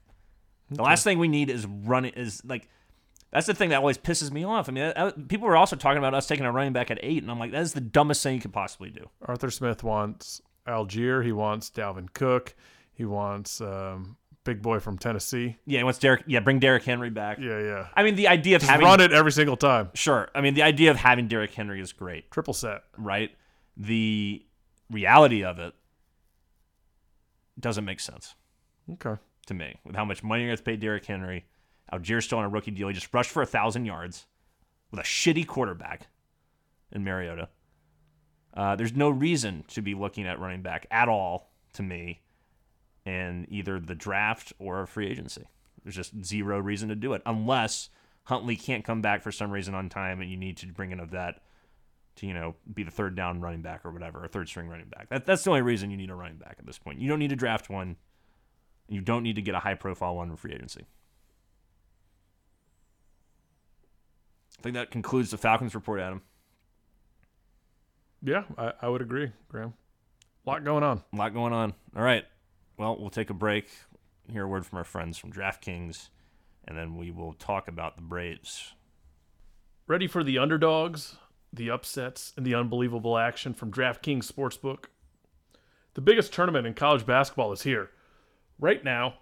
Okay. 0.72 0.78
The 0.78 0.84
last 0.84 1.04
thing 1.04 1.18
we 1.18 1.28
need 1.28 1.50
is 1.50 1.66
running 1.66 2.14
is 2.14 2.44
like 2.46 2.68
that's 3.32 3.48
the 3.48 3.54
thing 3.54 3.70
that 3.70 3.78
always 3.78 3.98
pisses 3.98 4.32
me 4.32 4.44
off. 4.44 4.70
I 4.70 4.72
mean, 4.72 4.94
I, 4.96 5.12
people 5.12 5.48
were 5.48 5.58
also 5.58 5.76
talking 5.76 6.00
about 6.00 6.14
us 6.14 6.28
taking 6.28 6.46
a 6.46 6.52
running 6.52 6.74
back 6.74 6.90
at 6.90 7.00
eight, 7.04 7.22
and 7.22 7.32
I'm 7.32 7.40
like, 7.40 7.52
that 7.52 7.62
is 7.62 7.74
the 7.74 7.82
dumbest 7.82 8.24
thing 8.24 8.36
you 8.36 8.42
could 8.42 8.54
possibly 8.54 8.90
do. 8.90 9.10
Arthur 9.24 9.52
Smith 9.52 9.84
wants 9.84 10.42
Allgeier. 10.68 11.24
He 11.24 11.32
wants 11.32 11.70
Dalvin 11.70 12.12
Cook. 12.14 12.56
He 12.94 13.06
wants 13.06 13.62
um, 13.62 14.18
big 14.50 14.64
boy 14.64 14.80
from 14.80 14.98
Tennessee. 14.98 15.58
Yeah, 15.68 15.80
he 15.80 15.84
wants 15.84 16.00
Derek. 16.00 16.24
Yeah, 16.26 16.40
bring 16.40 16.58
Derrick 16.58 16.84
Henry 16.84 17.12
back. 17.12 17.38
Yeah, 17.40 17.60
yeah. 17.60 17.88
I 17.94 18.02
mean, 18.04 18.16
the 18.16 18.28
idea 18.28 18.56
of 18.56 18.62
Just 18.62 18.72
having 18.72 18.86
run 18.86 19.00
it 19.00 19.12
every 19.12 19.32
single 19.32 19.58
time. 19.58 19.90
Sure. 19.94 20.28
I 20.34 20.42
mean, 20.42 20.56
the 20.56 20.64
idea 20.64 20.90
of 20.90 20.98
having 20.98 21.28
Derrick 21.28 21.54
Henry 21.54 21.80
is 21.80 21.94
great. 21.94 22.32
Triple 22.32 22.56
set. 22.56 22.82
Right. 22.98 23.30
The 23.78 24.44
reality 24.90 25.44
of 25.44 25.60
it 25.60 25.74
doesn't 27.60 27.86
make 27.86 28.00
sense. 28.00 28.34
Okay. 28.94 29.22
To 29.46 29.54
me, 29.54 29.76
with 29.86 29.96
how 29.96 30.06
much 30.06 30.24
money 30.24 30.44
you're 30.44 30.50
going 30.50 30.58
to 30.58 30.64
pay 30.64 30.76
Derrick 30.76 31.06
Henry, 31.06 31.46
Allgeier's 31.94 32.26
still 32.26 32.40
on 32.40 32.46
a 32.46 32.50
rookie 32.50 32.72
deal. 32.72 32.88
He 32.88 32.94
just 32.96 33.14
rushed 33.14 33.32
for 33.32 33.44
a 33.44 33.48
thousand 33.48 33.86
yards 33.86 34.26
with 34.90 35.00
a 35.00 35.04
shitty 35.04 35.46
quarterback 35.46 36.08
in 36.92 37.04
Mariota. 37.04 37.50
Uh, 38.54 38.76
there's 38.76 38.96
no 38.96 39.10
reason 39.10 39.64
to 39.68 39.82
be 39.82 39.94
looking 39.94 40.26
at 40.26 40.40
running 40.40 40.64
back 40.64 40.88
at 40.90 41.08
all 41.08 41.52
to 41.74 41.84
me 41.84 42.22
in 43.10 43.48
either 43.50 43.80
the 43.80 43.96
draft 43.96 44.54
or 44.60 44.82
a 44.82 44.88
free 44.88 45.08
agency. 45.08 45.48
There's 45.84 45.96
just 45.96 46.24
zero 46.24 46.60
reason 46.60 46.90
to 46.90 46.96
do 46.96 47.14
it 47.14 47.22
unless 47.26 47.90
Huntley 48.26 48.56
can't 48.56 48.84
come 48.84 49.02
back 49.02 49.24
for 49.24 49.32
some 49.32 49.52
reason 49.52 49.74
on 49.74 49.90
time 49.90 50.22
and 50.22 50.30
you 50.30 50.38
need 50.38 50.58
to 50.58 50.68
bring 50.68 50.92
in 50.92 51.00
a 51.00 51.06
vet 51.06 51.42
to, 52.18 52.28
you 52.28 52.34
know, 52.34 52.56
be 52.72 52.84
the 52.84 52.92
third 52.92 53.16
down 53.16 53.42
running 53.42 53.62
back 53.62 53.86
or 53.86 53.92
whatever, 53.92 54.24
or 54.24 54.28
third 54.28 54.48
string 54.48 54.68
running 54.68 54.90
back. 54.90 55.10
That, 55.10 55.26
that's 55.26 55.44
the 55.44 55.50
only 55.50 55.62
reason 55.62 55.90
you 55.90 55.98
need 55.98 56.10
a 56.10 56.16
running 56.16 56.38
back 56.38 56.58
at 56.60 56.66
this 56.66 56.78
point. 56.78 57.00
You 57.00 57.10
don't 57.10 57.20
need 57.20 57.30
to 57.30 57.36
draft 57.36 57.70
one. 57.70 57.96
You 58.88 59.02
don't 59.02 59.24
need 59.24 59.36
to 59.36 59.42
get 59.42 59.56
a 59.56 59.60
high 59.60 59.76
profile 59.76 60.16
one 60.16 60.30
in 60.30 60.36
free 60.36 60.54
agency. 60.54 60.86
I 64.60 64.62
think 64.62 64.76
that 64.76 64.92
concludes 64.92 65.32
the 65.32 65.38
Falcons 65.38 65.74
report, 65.74 66.02
Adam. 66.02 66.22
Yeah, 68.22 68.44
I, 68.58 68.74
I 68.82 68.90
would 68.90 69.02
agree, 69.02 69.32
Graham. 69.48 69.74
A 70.46 70.50
lot 70.50 70.66
going 70.66 70.84
on. 70.84 71.02
A 71.14 71.16
lot 71.16 71.34
going 71.34 71.54
on. 71.54 71.74
All 71.96 72.04
right. 72.04 72.26
Well, 72.80 72.96
we'll 72.98 73.10
take 73.10 73.30
a 73.30 73.34
break, 73.34 73.70
hear 74.32 74.46
a 74.46 74.48
word 74.48 74.66
from 74.66 74.78
our 74.78 74.86
friends 74.86 75.18
from 75.18 75.34
DraftKings, 75.34 76.08
and 76.66 76.78
then 76.78 76.96
we 76.96 77.12
will 77.12 77.34
talk 77.34 77.68
about 77.68 77.98
the 77.98 78.02
Braves. 78.02 78.72
Ready 79.86 80.08
for 80.08 80.24
the 80.24 80.38
underdogs, 80.38 81.18
the 81.52 81.70
upsets, 81.70 82.32
and 82.38 82.46
the 82.46 82.56
unbelievable 82.56 83.18
action 83.18 83.54
from 83.54 83.70
DraftKings 83.70 84.32
Sportsbook? 84.32 84.86
The 85.96 86.00
biggest 86.00 86.32
tournament 86.32 86.66
in 86.66 86.74
college 86.74 87.06
basketball 87.06 87.52
is 87.52 87.64
here. 87.64 87.90
Right 88.58 88.82
now, 88.82 89.16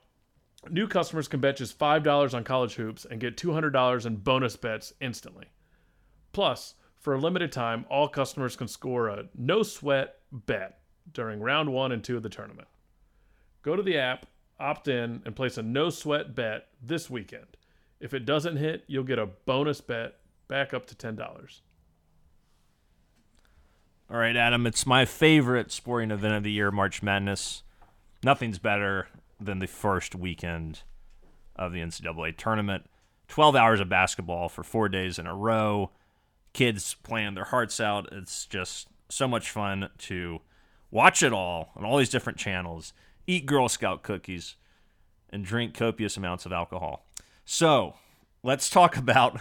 new 0.70 0.88
customers 0.88 1.28
can 1.28 1.40
bet 1.40 1.58
just 1.58 1.80
$5 1.80 2.36
on 2.36 2.44
college 2.44 2.76
hoops 2.76 3.06
and 3.10 3.20
get 3.20 3.38
$200 3.38 4.06
in 4.06 4.18
bonus 4.18 4.56
bets 4.56 4.94
instantly. 5.02 5.48
Plus, 6.32 6.76
for 7.00 7.16
a 7.16 7.20
limited 7.20 7.52
time, 7.52 7.88
all 7.90 8.08
customers 8.08 8.56
can 8.56 8.68
score 8.68 9.08
a 9.08 9.24
no 9.36 9.64
sweat 9.64 10.20
bet 10.32 10.78
during 11.12 11.40
round 11.40 11.74
one 11.74 11.92
and 11.92 12.04
two 12.04 12.18
of 12.18 12.22
the 12.22 12.30
tournament. 12.30 12.68
Go 13.68 13.76
to 13.76 13.84
the 13.84 13.98
app, 13.98 14.28
opt 14.62 14.88
in, 14.88 15.22
and 15.26 15.36
place 15.36 15.58
a 15.58 15.62
no 15.62 15.90
sweat 15.90 16.34
bet 16.34 16.68
this 16.82 17.10
weekend. 17.10 17.58
If 18.00 18.14
it 18.14 18.26
doesn't 18.26 18.56
hit, 18.56 18.86
you'll 18.88 19.04
get 19.04 19.20
a 19.20 19.26
bonus 19.26 19.82
bet 19.82 20.16
back 20.48 20.74
up 20.74 20.88
to 20.88 20.96
$10. 20.96 21.20
All 24.10 24.16
right, 24.18 24.38
Adam, 24.38 24.66
it's 24.66 24.86
my 24.86 25.04
favorite 25.04 25.74
sporting 25.74 26.12
event 26.12 26.36
of 26.36 26.44
the 26.44 26.52
year, 26.54 26.72
March 26.72 27.04
Madness. 27.04 27.64
Nothing's 28.24 28.58
better 28.58 29.10
than 29.38 29.60
the 29.60 29.68
first 29.68 30.16
weekend 30.16 30.84
of 31.58 31.74
the 31.74 31.82
NCAA 31.82 32.38
tournament. 32.38 32.86
12 33.28 33.54
hours 33.58 33.82
of 33.82 33.90
basketball 33.90 34.48
for 34.48 34.64
four 34.64 34.88
days 34.88 35.20
in 35.20 35.28
a 35.28 35.36
row. 35.36 35.92
Kids 36.54 36.96
playing 37.04 37.34
their 37.34 37.44
hearts 37.44 37.82
out. 37.82 38.08
It's 38.14 38.46
just 38.46 38.88
so 39.10 39.28
much 39.28 39.52
fun 39.52 39.90
to 39.98 40.40
watch 40.90 41.22
it 41.22 41.34
all 41.34 41.72
on 41.76 41.84
all 41.84 41.98
these 41.98 42.10
different 42.10 42.38
channels, 42.38 42.94
eat 43.28 43.46
Girl 43.46 43.70
Scout 43.70 44.02
cookies, 44.02 44.56
and 45.30 45.44
drink 45.44 45.74
copious 45.74 46.18
amounts 46.18 46.46
of 46.46 46.52
alcohol. 46.52 47.06
So 47.46 47.96
let's 48.44 48.70
talk 48.70 48.98
about 48.98 49.40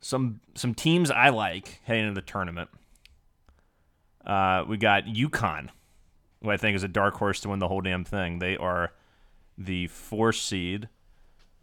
some 0.00 0.40
some 0.54 0.74
teams 0.74 1.10
I 1.10 1.30
like 1.30 1.80
heading 1.84 2.08
into 2.08 2.20
the 2.20 2.26
tournament. 2.26 2.68
Uh, 4.24 4.64
we 4.68 4.76
got 4.76 5.04
UConn, 5.06 5.68
who 6.42 6.50
I 6.50 6.56
think 6.56 6.76
is 6.76 6.84
a 6.84 6.88
dark 6.88 7.14
horse 7.14 7.40
to 7.40 7.48
win 7.48 7.58
the 7.58 7.68
whole 7.68 7.80
damn 7.80 8.04
thing. 8.04 8.38
They 8.38 8.56
are 8.56 8.92
the 9.58 9.88
four 9.88 10.32
seed 10.32 10.88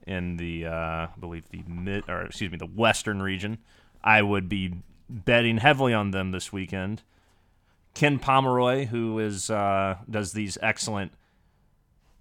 in 0.06 0.38
the 0.38 0.66
uh, 0.66 0.72
I 0.72 1.10
believe 1.20 1.50
the 1.50 1.64
mid 1.68 2.10
or 2.10 2.24
excuse 2.24 2.52
me 2.52 2.58
the 2.58 2.66
Western 2.66 3.22
region. 3.22 3.60
I 4.04 4.22
would 4.22 4.50
be 4.50 4.74
betting 5.10 5.58
heavily 5.58 5.94
on 5.94 6.12
them 6.12 6.32
this 6.32 6.54
weekend. 6.54 7.04
Ken 7.94 8.20
Pomeroy, 8.20 8.86
who 8.86 9.20
is 9.20 9.50
uh, 9.50 9.98
does 10.10 10.34
these 10.34 10.58
excellent 10.62 11.12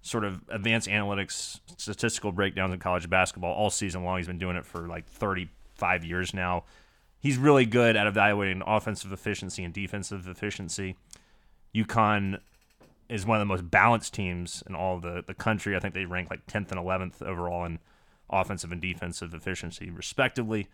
sort 0.01 0.23
of 0.23 0.41
advanced 0.49 0.87
analytics 0.87 1.59
statistical 1.77 2.31
breakdowns 2.31 2.73
in 2.73 2.79
college 2.79 3.09
basketball 3.09 3.53
all 3.53 3.69
season 3.69 4.03
long. 4.03 4.17
He's 4.17 4.27
been 4.27 4.39
doing 4.39 4.55
it 4.55 4.65
for 4.65 4.87
like 4.87 5.07
35 5.07 6.05
years 6.05 6.33
now. 6.33 6.63
He's 7.19 7.37
really 7.37 7.65
good 7.65 7.95
at 7.95 8.07
evaluating 8.07 8.63
offensive 8.65 9.11
efficiency 9.11 9.63
and 9.63 9.73
defensive 9.73 10.27
efficiency. 10.27 10.95
UConn 11.75 12.39
is 13.09 13.25
one 13.25 13.37
of 13.37 13.41
the 13.41 13.45
most 13.53 13.69
balanced 13.69 14.13
teams 14.13 14.63
in 14.67 14.75
all 14.75 14.99
the, 14.99 15.23
the 15.25 15.33
country. 15.33 15.75
I 15.75 15.79
think 15.79 15.93
they 15.93 16.05
rank 16.05 16.29
like 16.29 16.45
10th 16.47 16.71
and 16.71 16.79
11th 16.79 17.21
overall 17.21 17.65
in 17.65 17.79
offensive 18.29 18.71
and 18.71 18.81
defensive 18.81 19.33
efficiency, 19.33 19.89
respectively. 19.89 20.69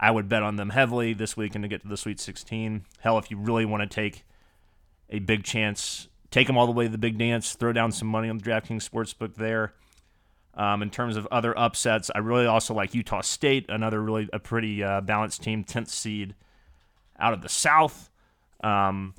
I 0.00 0.10
would 0.10 0.28
bet 0.28 0.42
on 0.42 0.56
them 0.56 0.70
heavily 0.70 1.12
this 1.12 1.36
weekend 1.36 1.64
to 1.64 1.68
get 1.68 1.82
to 1.82 1.88
the 1.88 1.96
Sweet 1.96 2.20
16. 2.20 2.84
Hell, 3.00 3.18
if 3.18 3.30
you 3.30 3.36
really 3.36 3.64
want 3.64 3.82
to 3.82 3.88
take 3.88 4.24
a 5.10 5.18
big 5.18 5.44
chance, 5.44 6.08
take 6.30 6.46
them 6.46 6.56
all 6.56 6.66
the 6.66 6.72
way 6.72 6.84
to 6.84 6.90
the 6.90 6.98
big 6.98 7.18
dance, 7.18 7.54
throw 7.54 7.72
down 7.72 7.90
some 7.90 8.08
money 8.08 8.28
on 8.28 8.38
the 8.38 8.44
DraftKings 8.44 8.88
Sportsbook 8.88 9.34
there. 9.34 9.72
Um, 10.54 10.82
in 10.82 10.90
terms 10.90 11.16
of 11.16 11.26
other 11.30 11.56
upsets, 11.56 12.10
I 12.14 12.18
really 12.18 12.46
also 12.46 12.74
like 12.74 12.94
Utah 12.94 13.20
State, 13.20 13.66
another 13.68 14.02
really 14.02 14.28
a 14.32 14.38
pretty 14.38 14.82
uh, 14.82 15.00
balanced 15.00 15.42
team, 15.42 15.64
10th 15.64 15.88
seed 15.88 16.34
out 17.18 17.32
of 17.32 17.42
the 17.42 17.48
South. 17.48 18.10
Um, 18.62 19.14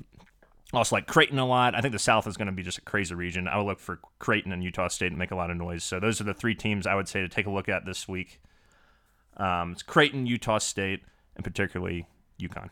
also 0.72 0.96
like 0.96 1.06
Creighton 1.06 1.38
a 1.38 1.46
lot. 1.46 1.74
I 1.74 1.80
think 1.80 1.92
the 1.92 1.98
South 1.98 2.26
is 2.26 2.36
going 2.36 2.46
to 2.46 2.52
be 2.52 2.62
just 2.62 2.78
a 2.78 2.82
crazy 2.82 3.14
region. 3.14 3.48
I 3.48 3.56
would 3.56 3.66
look 3.66 3.80
for 3.80 4.00
Creighton 4.18 4.52
and 4.52 4.62
Utah 4.62 4.88
State 4.88 5.08
and 5.08 5.18
make 5.18 5.30
a 5.30 5.36
lot 5.36 5.50
of 5.50 5.56
noise. 5.56 5.82
So 5.82 5.98
those 5.98 6.20
are 6.20 6.24
the 6.24 6.34
three 6.34 6.54
teams 6.54 6.86
I 6.86 6.94
would 6.94 7.08
say 7.08 7.20
to 7.20 7.28
take 7.28 7.46
a 7.46 7.50
look 7.50 7.68
at 7.68 7.84
this 7.84 8.06
week. 8.06 8.40
Um, 9.40 9.72
it's 9.72 9.82
Creighton, 9.82 10.26
Utah 10.26 10.58
State, 10.58 11.00
and 11.34 11.44
particularly 11.44 12.06
UConn. 12.40 12.68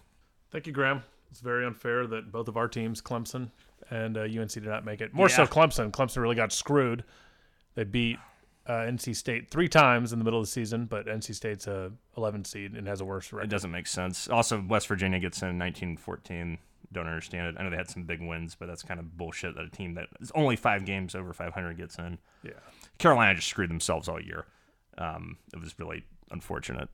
Thank 0.50 0.66
you, 0.66 0.72
Graham. 0.72 1.02
It's 1.30 1.40
very 1.40 1.66
unfair 1.66 2.06
that 2.06 2.30
both 2.30 2.48
of 2.48 2.56
our 2.56 2.68
teams, 2.68 3.00
Clemson 3.00 3.50
and 3.90 4.16
uh, 4.16 4.22
UNC, 4.22 4.50
did 4.50 4.64
not 4.64 4.84
make 4.84 5.00
it. 5.00 5.14
More 5.14 5.28
so, 5.28 5.46
Clemson. 5.46 5.90
Clemson 5.90 6.22
really 6.22 6.36
got 6.36 6.52
screwed. 6.52 7.04
They 7.74 7.84
beat 7.84 8.18
uh, 8.66 8.72
NC 8.72 9.16
State 9.16 9.50
three 9.50 9.68
times 9.68 10.12
in 10.12 10.18
the 10.18 10.24
middle 10.24 10.40
of 10.40 10.46
the 10.46 10.50
season, 10.50 10.86
but 10.86 11.06
NC 11.06 11.34
State's 11.34 11.66
a 11.66 11.90
11 12.16 12.44
seed 12.44 12.72
and 12.74 12.86
has 12.86 13.00
a 13.00 13.04
worse 13.04 13.32
record. 13.32 13.46
It 13.46 13.50
doesn't 13.50 13.70
make 13.70 13.86
sense. 13.86 14.28
Also, 14.28 14.62
West 14.68 14.88
Virginia 14.88 15.18
gets 15.18 15.40
in 15.42 15.58
1914. 15.58 16.58
Don't 16.92 17.06
understand 17.06 17.48
it. 17.48 17.54
I 17.58 17.64
know 17.64 17.70
they 17.70 17.76
had 17.76 17.90
some 17.90 18.04
big 18.04 18.20
wins, 18.20 18.56
but 18.58 18.66
that's 18.66 18.82
kind 18.82 19.00
of 19.00 19.16
bullshit 19.16 19.54
that 19.56 19.64
a 19.64 19.70
team 19.70 19.94
that 19.94 20.08
is 20.20 20.32
only 20.34 20.56
five 20.56 20.84
games 20.84 21.14
over 21.14 21.32
500 21.32 21.76
gets 21.76 21.98
in. 21.98 22.18
Yeah. 22.42 22.52
Carolina 22.98 23.34
just 23.34 23.48
screwed 23.48 23.70
themselves 23.70 24.08
all 24.08 24.20
year. 24.20 24.46
Um, 24.98 25.38
it 25.54 25.60
was 25.60 25.78
really 25.78 26.04
unfortunate 26.30 26.88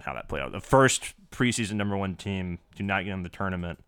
how 0.00 0.14
that 0.14 0.28
played 0.28 0.42
out. 0.42 0.52
The 0.52 0.60
first 0.60 1.14
preseason 1.30 1.74
number 1.74 1.96
one 1.96 2.14
team 2.14 2.58
to 2.76 2.82
not 2.82 3.04
get 3.04 3.12
in 3.12 3.22
the 3.22 3.28
tournament 3.28 3.78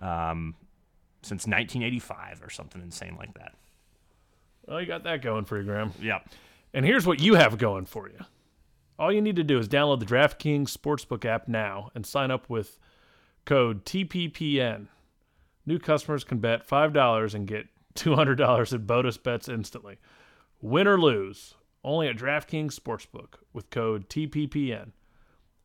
um, 0.00 0.54
since 1.22 1.46
1985 1.46 2.42
or 2.42 2.50
something 2.50 2.82
insane 2.82 3.16
like 3.16 3.34
that. 3.34 3.54
Well, 4.66 4.80
you 4.80 4.86
got 4.86 5.04
that 5.04 5.22
going 5.22 5.44
for 5.44 5.58
you, 5.58 5.64
Graham. 5.64 5.92
Yeah. 6.00 6.20
And 6.74 6.84
here's 6.84 7.06
what 7.06 7.20
you 7.20 7.34
have 7.34 7.58
going 7.58 7.86
for 7.86 8.08
you. 8.08 8.18
All 8.98 9.12
you 9.12 9.22
need 9.22 9.36
to 9.36 9.44
do 9.44 9.58
is 9.58 9.68
download 9.68 10.00
the 10.00 10.06
DraftKings 10.06 10.74
Sportsbook 10.74 11.24
app 11.24 11.48
now 11.48 11.90
and 11.94 12.04
sign 12.04 12.30
up 12.30 12.48
with 12.48 12.78
code 13.44 13.84
TPPN. 13.84 14.86
New 15.66 15.78
customers 15.78 16.24
can 16.24 16.38
bet 16.38 16.66
$5 16.66 17.34
and 17.34 17.46
get 17.46 17.66
$200 17.94 18.72
in 18.72 18.86
bonus 18.86 19.16
bets 19.16 19.48
instantly. 19.48 19.98
Win 20.60 20.86
or 20.86 20.98
lose, 21.00 21.54
only 21.86 22.08
at 22.08 22.16
DraftKings 22.16 22.74
Sportsbook 22.74 23.36
with 23.52 23.70
code 23.70 24.08
TPPN. 24.10 24.90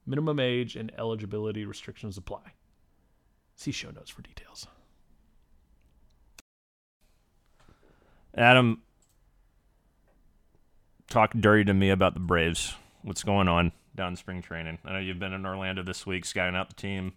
Minimum 0.06 0.40
age 0.40 0.76
and 0.76 0.92
eligibility 0.98 1.66
restrictions 1.66 2.16
apply. 2.16 2.54
See 3.56 3.72
show 3.72 3.90
notes 3.90 4.12
for 4.12 4.22
details. 4.22 4.68
Adam, 8.36 8.82
talk 11.10 11.34
dirty 11.34 11.66
to 11.66 11.74
me 11.74 11.90
about 11.90 12.14
the 12.14 12.20
Braves. 12.20 12.76
What's 13.02 13.24
going 13.24 13.48
on 13.48 13.72
down 13.96 14.10
in 14.10 14.16
spring 14.16 14.42
training? 14.42 14.78
I 14.86 14.94
know 14.94 15.00
you've 15.00 15.20
been 15.20 15.34
in 15.34 15.46
Orlando 15.46 15.84
this 15.84 16.06
week, 16.06 16.26
scouting 16.26 16.56
out 16.56 16.70
the 16.70 16.76
team. 16.76 17.14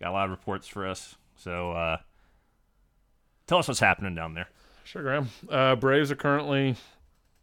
Got 0.00 0.10
a 0.10 0.12
lot 0.12 0.24
of 0.24 0.32
reports 0.32 0.66
for 0.66 0.86
us. 0.86 1.14
So 1.36 1.72
uh, 1.72 1.96
tell 3.46 3.58
us 3.58 3.68
what's 3.68 3.80
happening 3.80 4.14
down 4.14 4.34
there. 4.34 4.48
Sure, 4.82 5.02
Graham. 5.02 5.30
Uh, 5.48 5.76
Braves 5.76 6.10
are 6.10 6.16
currently 6.16 6.76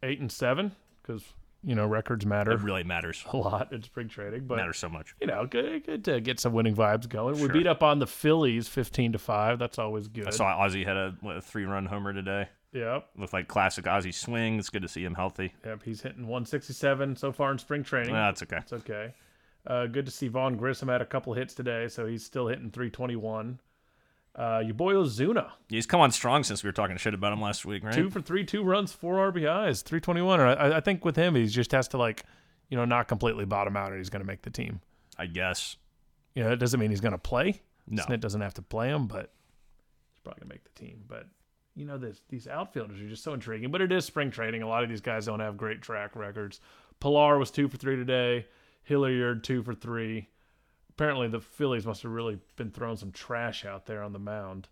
eight 0.04 0.20
and 0.20 0.32
seven 0.32 0.76
because 1.02 1.24
you 1.64 1.76
know 1.76 1.86
records 1.86 2.26
matter 2.26 2.52
It 2.52 2.62
really 2.62 2.84
matters. 2.84 3.24
a 3.34 3.38
lot 3.38 3.72
in 3.72 3.84
spring 3.84 4.08
training, 4.08 4.45
but 4.47 4.58
matters 4.58 4.78
so 4.78 4.89
much. 4.89 5.14
you 5.22 5.28
know, 5.28 5.45
good, 5.45 5.86
good 5.86 6.06
to 6.06 6.20
get 6.22 6.39
some 6.39 6.54
winning 6.54 6.76
vibes 6.76 7.08
going. 7.08 7.39
We 7.39 7.47
beat 7.49 7.68
up 7.68 7.84
on 7.84 7.99
the 7.99 8.08
Phillies 8.08 8.68
fifteen 8.68 9.12
to 9.14 9.20
five. 9.20 9.60
That's 9.60 9.78
always 9.80 10.08
good. 10.08 10.28
I 10.28 10.32
saw 10.32 10.45
Ozzy 10.60 10.86
had 10.86 10.97
a, 10.97 11.16
what, 11.22 11.38
a 11.38 11.41
three-run 11.41 11.86
homer 11.86 12.14
today. 12.14 12.49
Yep, 12.74 13.10
Looked 13.18 13.34
like 13.34 13.47
classic 13.49 13.84
Ozzy 13.86 14.14
swing. 14.14 14.58
It's 14.58 14.70
good 14.70 14.82
to 14.84 14.88
see 14.88 15.04
him 15.04 15.14
healthy. 15.14 15.54
yep. 15.66 15.84
He's 15.84 16.02
hitting 16.02 16.26
one 16.26 16.45
sixty 16.45 16.74
seven 16.74 17.16
so 17.16 17.32
far 17.32 17.52
in 17.52 17.58
spring 17.58 17.84
training. 17.84 18.14
Well, 18.14 18.24
that's 18.28 18.43
okay. 18.43 18.58
It's 18.60 18.74
okay. 18.74 19.14
Uh, 19.68 19.86
good 19.88 20.06
to 20.06 20.12
see 20.12 20.28
Vaughn 20.30 20.56
Grissom 20.56 20.88
had 20.88 21.02
a 21.02 21.06
couple 21.06 21.34
hits 21.34 21.54
today, 21.54 21.88
so 21.88 22.06
he's 22.08 22.26
still 22.26 22.47
hitting 22.47 22.72
three 22.72 22.89
twenty 22.89 23.16
one. 23.18 23.60
Uh, 24.34 24.62
your 24.64 24.74
boy 24.74 24.94
Ozuna, 24.94 25.52
He's 25.68 25.86
come 25.86 26.00
on 26.00 26.12
strong 26.12 26.44
since 26.44 26.64
we 26.64 26.68
were 26.70 26.74
talking 26.74 26.96
shit 26.98 27.14
about 27.14 27.34
him 27.34 27.42
last 27.42 27.66
week, 27.66 27.84
right? 27.84 27.94
two 27.94 28.10
for 28.10 28.22
three, 28.22 28.46
two 28.46 28.64
runs, 28.64 28.94
four 28.94 29.32
RBIs, 29.32 29.84
three 29.84 30.00
twenty 30.00 30.22
one. 30.22 30.40
And 30.40 30.50
I, 30.50 30.78
I 30.78 30.80
think 30.80 31.04
with 31.04 31.18
him, 31.18 31.36
he 31.36 31.46
just 31.48 31.74
has 31.74 31.90
to 31.90 31.98
like, 31.98 32.24
you 32.70 32.78
know, 32.78 32.86
not 32.86 33.08
completely 33.10 33.44
bottom 33.46 33.76
out, 33.76 33.90
and 33.90 33.98
he's 33.98 34.10
going 34.10 34.22
to 34.22 34.28
make 34.28 34.44
the 34.44 34.50
team. 34.50 34.80
I 35.18 35.26
guess. 35.26 35.76
You 36.34 36.44
know, 36.44 36.52
it 36.52 36.58
doesn't 36.58 36.80
mean 36.80 36.92
he's 36.92 37.02
going 37.02 37.12
to 37.12 37.18
play. 37.18 37.62
No. 37.88 38.04
Snit 38.04 38.22
doesn't 38.22 38.40
have 38.40 38.54
to 38.54 38.62
play 38.62 38.88
him, 38.88 39.08
but 39.08 39.34
he's 40.14 40.22
probably 40.24 40.40
going 40.40 40.50
to 40.50 40.56
make 40.56 40.64
the 40.64 40.80
team. 40.80 41.04
But 41.08 41.26
you 41.76 41.86
know, 41.86 41.98
this 41.98 42.22
these 42.30 42.48
outfielders 42.48 43.02
are 43.02 43.10
just 43.10 43.24
so 43.24 43.34
intriguing. 43.34 43.70
But 43.70 43.82
it 43.82 43.92
is 43.92 44.06
spring 44.06 44.32
training. 44.32 44.62
A 44.62 44.68
lot 44.68 44.84
of 44.84 44.90
these 44.90 45.02
guys 45.02 45.26
don't 45.26 45.42
have 45.42 45.58
great 45.58 45.82
track 45.82 46.16
records. 46.16 46.62
Pilar 47.02 47.38
was 47.38 47.52
two 47.52 47.68
for 47.68 47.76
three 47.76 47.98
today. 47.98 48.46
Hilliard 48.84 49.44
two 49.44 49.62
for 49.62 49.74
three. 49.74 50.30
Apparently, 51.02 51.28
the 51.30 51.41
Phillies 51.41 51.88
must 51.88 52.04
have 52.04 52.12
really 52.12 52.38
been 52.58 52.70
throwing 52.70 52.95
some 52.95 53.12
trash 53.12 53.66
out 53.66 53.88
there 53.88 54.04
on 54.04 54.14
the 54.14 54.20
mound, 54.20 54.70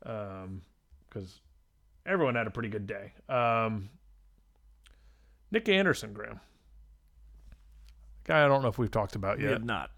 because 0.00 0.44
um, 0.44 0.60
everyone 2.04 2.34
had 2.34 2.46
a 2.46 2.50
pretty 2.50 2.68
good 2.68 2.86
day. 2.86 3.14
Um, 3.30 3.88
Nick 5.50 5.70
Anderson, 5.70 6.12
Graham, 6.12 6.40
guy 8.24 8.44
I 8.44 8.48
don't 8.48 8.60
know 8.60 8.68
if 8.68 8.76
we've 8.76 8.90
talked 8.90 9.16
about 9.16 9.38
yet. 9.40 9.46
We 9.46 9.52
have 9.54 9.64
not. 9.64 9.92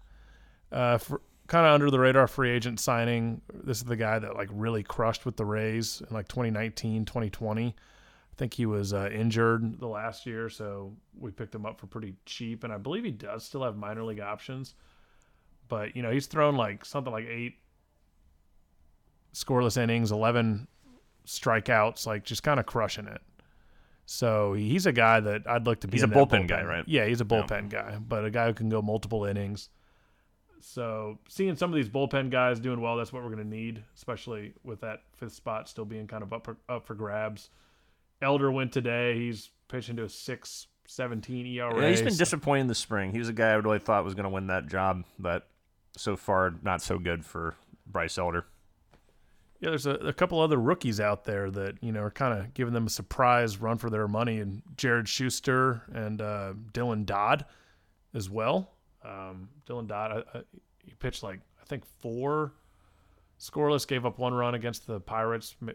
Uh, 0.71 0.97
for, 0.97 1.19
kind 1.47 1.67
of 1.67 1.73
under 1.73 1.91
the 1.91 1.99
radar 1.99 2.29
free 2.29 2.51
agent 2.51 2.79
signing. 2.79 3.41
This 3.53 3.79
is 3.79 3.83
the 3.83 3.97
guy 3.97 4.17
that 4.17 4.37
like 4.37 4.47
really 4.53 4.81
crushed 4.83 5.25
with 5.25 5.35
the 5.35 5.43
Rays 5.43 6.01
in 6.09 6.15
like 6.15 6.29
2019, 6.29 7.03
2020. 7.03 7.67
I 7.67 7.73
think 8.37 8.53
he 8.53 8.65
was 8.65 8.93
uh, 8.93 9.09
injured 9.11 9.77
the 9.81 9.87
last 9.89 10.25
year, 10.25 10.47
so 10.47 10.95
we 11.19 11.31
picked 11.31 11.53
him 11.53 11.65
up 11.65 11.81
for 11.81 11.87
pretty 11.87 12.15
cheap. 12.25 12.63
And 12.63 12.71
I 12.71 12.77
believe 12.77 13.03
he 13.03 13.11
does 13.11 13.43
still 13.43 13.63
have 13.63 13.75
minor 13.75 14.05
league 14.05 14.21
options. 14.21 14.75
But 15.69 15.95
you 15.95 16.01
know, 16.01 16.11
he's 16.11 16.27
thrown 16.27 16.55
like 16.57 16.83
something 16.83 17.13
like 17.13 17.25
eight 17.25 17.55
scoreless 19.33 19.77
innings, 19.77 20.11
11 20.11 20.67
strikeouts, 21.25 22.05
like 22.05 22.23
just 22.23 22.43
kind 22.43 22.59
of 22.59 22.65
crushing 22.65 23.07
it. 23.07 23.21
So 24.05 24.53
he's 24.53 24.87
a 24.87 24.91
guy 24.91 25.19
that 25.19 25.43
I'd 25.47 25.67
look 25.67 25.81
to 25.81 25.87
be. 25.87 25.97
He's 25.97 26.03
a 26.03 26.07
that 26.07 26.17
bullpen 26.17 26.47
guy, 26.47 26.63
right? 26.63 26.83
Yeah, 26.87 27.05
he's 27.05 27.21
a 27.21 27.25
bullpen 27.25 27.69
guy, 27.69 27.97
but 27.99 28.25
a 28.25 28.31
guy 28.31 28.47
who 28.47 28.53
can 28.53 28.67
go 28.67 28.81
multiple 28.81 29.23
innings. 29.25 29.69
So 30.61 31.19
seeing 31.29 31.55
some 31.55 31.71
of 31.71 31.75
these 31.75 31.89
bullpen 31.89 32.31
guys 32.31 32.59
doing 32.59 32.81
well, 32.81 32.97
that's 32.97 33.13
what 33.13 33.23
we're 33.23 33.29
going 33.29 33.47
to 33.47 33.55
need, 33.55 33.83
especially 33.95 34.53
with 34.63 34.81
that 34.81 35.03
fifth 35.15 35.33
spot 35.33 35.69
still 35.69 35.85
being 35.85 36.07
kind 36.07 36.23
of 36.23 36.33
up 36.33 36.43
for, 36.43 36.57
up 36.67 36.87
for 36.87 36.95
grabs. 36.95 37.51
Elder 38.21 38.51
went 38.51 38.71
today. 38.73 39.15
He's 39.15 39.51
pitching 39.67 39.95
to 39.97 40.03
a 40.03 40.09
six 40.09 40.67
seventeen 40.87 41.45
ERA. 41.45 41.79
Yeah, 41.79 41.89
he's 41.89 42.01
been 42.01 42.11
so- 42.11 42.17
disappointing 42.17 42.65
this 42.67 42.79
spring. 42.79 43.11
He 43.11 43.19
was 43.19 43.29
a 43.29 43.33
guy 43.33 43.49
I 43.49 43.53
really 43.53 43.79
thought 43.79 44.03
was 44.03 44.15
going 44.15 44.23
to 44.25 44.29
win 44.29 44.47
that 44.47 44.67
job, 44.67 45.05
but 45.19 45.47
so 45.99 46.15
far 46.15 46.53
not 46.61 46.81
so 46.81 46.97
good 46.97 47.25
for 47.25 47.55
Bryce 47.85 48.17
Elder. 48.17 48.45
Yeah, 49.59 49.69
there's 49.69 49.85
a, 49.85 49.95
a 49.95 50.13
couple 50.13 50.39
other 50.39 50.57
rookies 50.57 51.01
out 51.01 51.25
there 51.25 51.51
that 51.51 51.83
you 51.83 51.91
know 51.91 52.01
are 52.01 52.11
kind 52.11 52.39
of 52.39 52.53
giving 52.53 52.73
them 52.73 52.87
a 52.87 52.89
surprise 52.89 53.57
run 53.57 53.77
for 53.77 53.89
their 53.89 54.07
money, 54.07 54.39
and 54.39 54.61
Jared 54.77 55.07
Shuster 55.09 55.83
and 55.93 56.21
uh, 56.21 56.53
Dylan 56.71 57.05
Dodd 57.05 57.45
as 58.13 58.29
well. 58.29 58.71
Um, 59.03 59.49
Dylan 59.67 59.87
Dodd, 59.87 60.23
I, 60.33 60.37
I, 60.37 60.41
he 60.85 60.93
pitched 60.93 61.23
like 61.23 61.41
I 61.61 61.65
think 61.65 61.83
four 61.99 62.53
scoreless, 63.37 63.85
gave 63.85 64.05
up 64.05 64.17
one 64.17 64.33
run 64.33 64.55
against 64.55 64.87
the 64.87 64.99
Pirates 65.01 65.55
ma- 65.59 65.73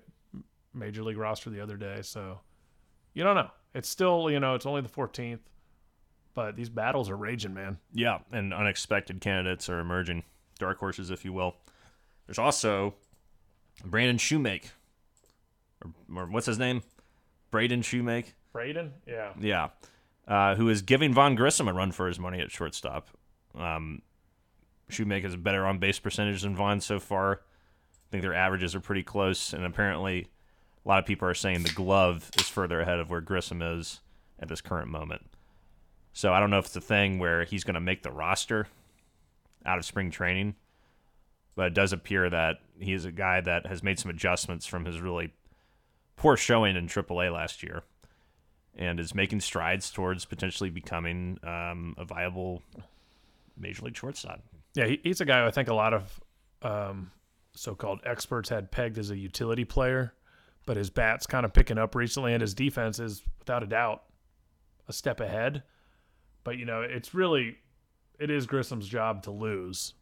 major 0.72 1.03
league 1.03 1.18
roster 1.18 1.51
the 1.51 1.61
other 1.61 1.77
day. 1.77 2.01
So 2.03 2.41
you 3.12 3.22
don't 3.22 3.37
know. 3.37 3.51
It's 3.75 3.89
still 3.89 4.31
you 4.31 4.41
know 4.41 4.55
it's 4.55 4.66
only 4.66 4.81
the 4.81 4.89
14th, 4.89 5.41
but 6.35 6.57
these 6.57 6.68
battles 6.68 7.09
are 7.11 7.16
raging, 7.16 7.55
man. 7.55 7.78
Yeah, 7.93 8.18
and 8.32 8.53
unexpected 8.53 9.20
candidates 9.20 9.68
are 9.68 9.80
emerging, 9.80 10.24
dark 10.59 10.78
horses, 10.78 11.11
if 11.11 11.24
you 11.24 11.32
will. 11.32 11.57
There's 12.26 12.39
also 12.39 12.95
Brandon 13.85 14.16
Shoemake, 14.18 14.70
or, 15.85 15.93
or 16.22 16.26
what's 16.26 16.47
his 16.47 16.59
name? 16.59 16.82
Braden 17.51 17.82
Shoemake. 17.82 18.32
Braden, 18.53 18.93
yeah, 19.07 19.32
Yeah, 19.41 19.68
uh, 20.28 20.55
who 20.55 20.68
is 20.68 20.82
giving 20.82 21.12
Vaughn 21.12 21.35
Grissom 21.35 21.68
a 21.68 21.72
run 21.72 21.93
for 21.93 22.07
his 22.07 22.18
money 22.18 22.41
at 22.41 22.51
shortstop. 22.51 23.09
Um, 23.57 24.03
Shoemake 24.91 25.22
has 25.22 25.35
a 25.35 25.39
better 25.39 25.66
on 25.66 25.78
base 25.78 25.99
percentage 25.99 26.43
than 26.43 26.57
Vaughn 26.57 26.80
so 26.80 27.01
far. 27.01 27.41
I 27.43 28.11
think 28.11 28.22
their 28.22 28.35
averages 28.35 28.74
are 28.74 28.80
pretty 28.80 29.03
close, 29.03 29.53
and 29.53 29.64
apparently, 29.64 30.28
a 30.85 30.89
lot 30.89 30.99
of 30.99 31.07
people 31.07 31.28
are 31.28 31.35
saying 31.35 31.62
the 31.62 31.70
glove 31.70 32.30
is 32.39 32.49
further 32.49 32.80
ahead 32.80 33.01
of 33.01 33.11
where 33.11 33.20
Grissom 33.20 33.61
is 33.62 34.01
at 34.39 34.49
this 34.49 34.61
current 34.61 34.89
moment. 34.89 35.22
So 36.15 36.33
I 36.33 36.41
don't 36.41 36.49
know 36.49 36.59
if 36.59 36.67
it's 36.67 36.77
a 36.77 36.81
thing 36.81 37.19
where 37.19 37.45
he's 37.45 37.65
going 37.65 37.75
to 37.75 37.81
make 37.81 38.03
the 38.03 38.12
roster 38.12 38.69
out 39.67 39.79
of 39.79 39.85
spring 39.85 40.11
training, 40.11 40.55
but 41.57 41.67
it 41.67 41.75
does 41.75 41.93
appear 41.93 42.31
that 42.31 42.61
he 42.79 42.93
is 42.93 43.05
a 43.05 43.12
guy 43.12 43.41
that 43.41 43.67
has 43.67 43.83
made 43.83 43.99
some 43.99 44.11
adjustments 44.11 44.65
from 44.65 44.85
his 44.85 45.01
really 45.01 45.33
poor 46.17 46.37
showing 46.37 46.77
in 46.77 46.87
AAA 46.87 47.33
last 47.33 47.62
year 47.65 47.83
and 48.77 49.01
is 49.01 49.15
making 49.15 49.41
strides 49.41 49.91
towards 49.91 50.25
potentially 50.25 50.71
becoming 50.71 51.39
um, 51.43 51.95
a 51.99 52.05
viable 52.05 52.62
major 53.57 53.85
league 53.85 53.97
shortstop. 53.97 54.41
Yeah, 54.75 54.87
he, 54.87 55.01
he's 55.03 55.21
a 55.21 55.25
guy 55.25 55.45
I 55.45 55.51
think 55.51 55.69
a 55.69 55.75
lot 55.75 55.95
of 55.95 56.21
um, 56.62 57.11
so-called 57.55 58.01
experts 58.05 58.49
had 58.49 58.71
pegged 58.71 58.99
as 58.99 59.11
a 59.11 59.17
utility 59.17 59.65
player, 59.65 60.15
but 60.65 60.77
his 60.77 60.91
bat's 60.91 61.27
kind 61.27 61.45
of 61.45 61.53
picking 61.53 61.79
up 61.79 61.97
recently, 61.97 62.33
and 62.33 62.41
his 62.41 62.55
defense 62.55 63.01
is 63.01 63.23
without 63.41 63.62
a 63.65 63.67
doubt 63.67 64.05
a 64.89 64.93
step 64.93 65.21
ahead. 65.21 65.62
But 66.45 66.59
you 66.59 66.64
know, 66.66 66.82
it's 66.82 67.14
really 67.14 67.57
it 68.18 68.30
is 68.30 68.47
Grissom's 68.47 68.86
job 68.88 69.22
to 69.24 69.30
lose 69.30 69.95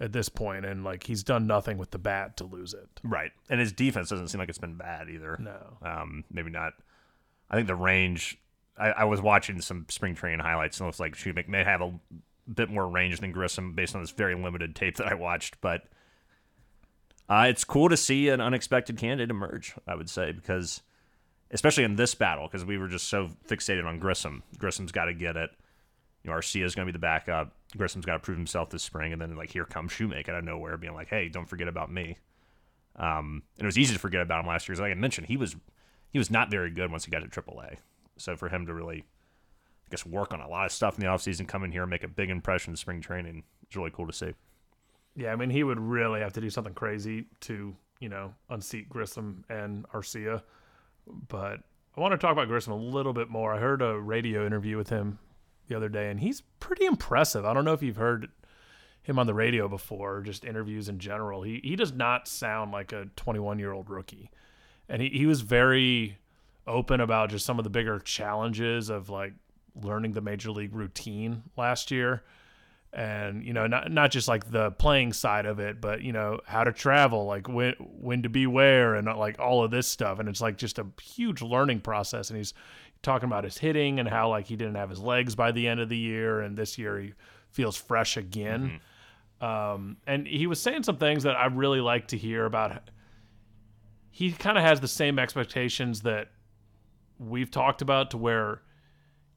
at 0.00 0.12
this 0.12 0.28
point, 0.28 0.64
and 0.64 0.84
like 0.84 1.04
he's 1.04 1.22
done 1.22 1.46
nothing 1.46 1.78
with 1.78 1.90
the 1.90 1.98
bat 1.98 2.36
to 2.38 2.44
lose 2.44 2.74
it. 2.74 2.88
Right. 3.02 3.30
And 3.48 3.60
his 3.60 3.72
defense 3.72 4.08
doesn't 4.08 4.28
seem 4.28 4.38
like 4.38 4.48
it's 4.48 4.58
been 4.58 4.76
bad 4.76 5.08
either. 5.08 5.38
No, 5.40 5.78
Um, 5.82 6.24
maybe 6.30 6.50
not. 6.50 6.74
I 7.50 7.56
think 7.56 7.66
the 7.66 7.74
range. 7.74 8.38
I, 8.76 8.88
I 8.90 9.04
was 9.04 9.22
watching 9.22 9.60
some 9.60 9.86
spring 9.88 10.14
training 10.16 10.40
highlights, 10.40 10.78
and 10.78 10.84
it 10.84 10.88
looks 10.88 11.00
like 11.00 11.14
Shoemaker 11.14 11.50
may 11.50 11.62
have 11.62 11.80
a 11.80 11.94
bit 12.52 12.68
more 12.70 12.88
range 12.88 13.20
than 13.20 13.30
Grissom 13.30 13.72
based 13.72 13.94
on 13.94 14.00
this 14.00 14.10
very 14.10 14.34
limited 14.34 14.74
tape 14.74 14.96
that 14.96 15.06
I 15.06 15.14
watched. 15.14 15.60
But 15.60 15.82
uh, 17.28 17.46
it's 17.48 17.62
cool 17.62 17.88
to 17.88 17.96
see 17.96 18.28
an 18.30 18.40
unexpected 18.40 18.96
candidate 18.98 19.30
emerge. 19.30 19.74
I 19.86 19.94
would 19.94 20.10
say 20.10 20.32
because, 20.32 20.82
especially 21.54 21.84
in 21.84 21.96
this 21.96 22.14
battle, 22.14 22.46
because 22.46 22.64
we 22.66 22.76
were 22.76 22.88
just 22.88 23.08
so 23.08 23.30
fixated 23.48 23.86
on 23.86 23.98
Grissom. 23.98 24.42
Grissom's 24.58 24.92
got 24.92 25.06
to 25.06 25.14
get 25.14 25.36
it. 25.36 25.50
You 26.22 26.30
know, 26.30 26.36
Arcia's 26.36 26.74
going 26.74 26.86
to 26.86 26.92
be 26.92 26.96
the 26.96 27.00
backup. 27.00 27.52
Grissom's 27.76 28.04
got 28.04 28.14
to 28.14 28.18
prove 28.18 28.36
himself 28.36 28.68
this 28.70 28.82
spring, 28.82 29.12
and 29.12 29.20
then 29.22 29.34
like 29.36 29.50
here 29.50 29.64
comes 29.64 29.92
Shoemaker 29.92 30.32
out 30.32 30.38
of 30.38 30.44
nowhere, 30.44 30.76
being 30.76 30.94
like, 30.94 31.08
"Hey, 31.08 31.28
don't 31.30 31.48
forget 31.48 31.68
about 31.68 31.90
me." 31.90 32.18
Um, 32.96 33.42
and 33.58 33.64
it 33.64 33.66
was 33.66 33.78
easy 33.78 33.92
to 33.94 33.98
forget 33.98 34.20
about 34.20 34.40
him 34.40 34.46
last 34.46 34.68
year. 34.68 34.74
'cause 34.74 34.80
like 34.80 34.92
I 34.92 34.94
mentioned, 34.94 35.26
he 35.28 35.36
was 35.36 35.56
he 36.10 36.18
was 36.18 36.30
not 36.30 36.50
very 36.50 36.70
good 36.70 36.90
once 36.90 37.04
he 37.04 37.10
got 37.10 37.20
to 37.20 37.28
AAA. 37.28 37.78
So 38.16 38.36
for 38.36 38.48
him 38.48 38.66
to 38.66 38.74
really, 38.74 38.98
I 39.86 39.90
guess, 39.90 40.06
work 40.06 40.32
on 40.32 40.40
a 40.40 40.48
lot 40.48 40.66
of 40.66 40.72
stuff 40.72 40.94
in 40.94 41.00
the 41.00 41.08
offseason, 41.10 41.48
come 41.48 41.64
in 41.64 41.72
here 41.72 41.82
and 41.82 41.90
make 41.90 42.04
a 42.04 42.08
big 42.08 42.30
impression 42.30 42.72
in 42.72 42.76
spring 42.76 43.00
training, 43.00 43.42
it's 43.64 43.74
really 43.74 43.90
cool 43.90 44.06
to 44.06 44.12
see. 44.12 44.34
yeah, 45.16 45.32
I 45.32 45.36
mean 45.36 45.50
he 45.50 45.62
would 45.64 45.78
really 45.80 46.20
have 46.20 46.32
to 46.34 46.40
do 46.40 46.50
something 46.50 46.74
crazy 46.74 47.26
to 47.40 47.76
you 48.00 48.08
know 48.08 48.34
unseat 48.48 48.88
Grissom 48.88 49.44
and 49.48 49.84
Arcia. 49.88 50.42
But 51.06 51.60
I 51.96 52.00
want 52.00 52.12
to 52.12 52.18
talk 52.18 52.32
about 52.32 52.48
Grissom 52.48 52.72
a 52.72 52.76
little 52.76 53.12
bit 53.12 53.28
more. 53.28 53.54
I 53.54 53.60
heard 53.60 53.82
a 53.82 53.98
radio 53.98 54.46
interview 54.46 54.76
with 54.76 54.88
him 54.88 55.18
the 55.68 55.76
other 55.76 55.88
day, 55.88 56.10
and 56.10 56.20
he's 56.20 56.42
pretty 56.60 56.84
impressive. 56.84 57.44
I 57.44 57.54
don't 57.54 57.64
know 57.64 57.72
if 57.72 57.82
you've 57.82 57.96
heard 57.96 58.28
him 59.02 59.18
on 59.18 59.26
the 59.26 59.34
radio 59.34 59.68
before, 59.68 60.16
or 60.16 60.22
just 60.22 60.44
interviews 60.44 60.88
in 60.88 60.98
general. 60.98 61.42
He 61.42 61.60
he 61.62 61.76
does 61.76 61.92
not 61.92 62.26
sound 62.26 62.72
like 62.72 62.92
a 62.92 63.08
21 63.16 63.58
year 63.58 63.72
old 63.72 63.90
rookie, 63.90 64.30
and 64.88 65.00
he 65.00 65.10
he 65.10 65.26
was 65.26 65.42
very 65.42 66.18
open 66.66 67.00
about 67.00 67.30
just 67.30 67.44
some 67.44 67.58
of 67.58 67.64
the 67.64 67.70
bigger 67.70 67.98
challenges 67.98 68.88
of 68.88 69.10
like 69.10 69.34
learning 69.82 70.12
the 70.12 70.20
major 70.20 70.50
league 70.50 70.74
routine 70.74 71.42
last 71.56 71.90
year 71.90 72.22
and 72.94 73.44
you 73.44 73.52
know 73.52 73.66
not 73.66 73.90
not 73.90 74.10
just 74.10 74.28
like 74.28 74.50
the 74.50 74.70
playing 74.72 75.12
side 75.12 75.46
of 75.46 75.58
it 75.58 75.80
but 75.80 76.00
you 76.00 76.12
know 76.12 76.38
how 76.46 76.62
to 76.62 76.72
travel 76.72 77.26
like 77.26 77.48
when 77.48 77.74
when 77.78 78.22
to 78.22 78.28
be 78.28 78.46
where 78.46 78.94
and 78.94 79.06
like 79.18 79.38
all 79.38 79.64
of 79.64 79.70
this 79.70 79.86
stuff. 79.86 80.18
And 80.18 80.28
it's 80.28 80.40
like 80.40 80.56
just 80.56 80.78
a 80.78 80.86
huge 81.02 81.42
learning 81.42 81.80
process. 81.80 82.30
And 82.30 82.36
he's 82.36 82.54
talking 83.02 83.26
about 83.26 83.44
his 83.44 83.58
hitting 83.58 84.00
and 84.00 84.08
how 84.08 84.28
like 84.30 84.46
he 84.46 84.56
didn't 84.56 84.76
have 84.76 84.90
his 84.90 85.00
legs 85.00 85.34
by 85.34 85.52
the 85.52 85.68
end 85.68 85.80
of 85.80 85.88
the 85.88 85.96
year 85.96 86.40
and 86.40 86.56
this 86.56 86.78
year 86.78 86.98
he 87.00 87.14
feels 87.50 87.76
fresh 87.76 88.16
again. 88.16 88.80
Um, 89.40 89.98
and 90.06 90.26
he 90.26 90.46
was 90.46 90.60
saying 90.60 90.84
some 90.84 90.96
things 90.96 91.24
that 91.24 91.36
I 91.36 91.46
really 91.46 91.80
like 91.80 92.08
to 92.08 92.18
hear 92.18 92.46
about. 92.46 92.90
He 94.10 94.32
kind 94.32 94.56
of 94.56 94.64
has 94.64 94.80
the 94.80 94.88
same 94.88 95.18
expectations 95.18 96.02
that 96.02 96.30
we've 97.18 97.50
talked 97.50 97.82
about 97.82 98.10
to 98.12 98.16
where 98.16 98.62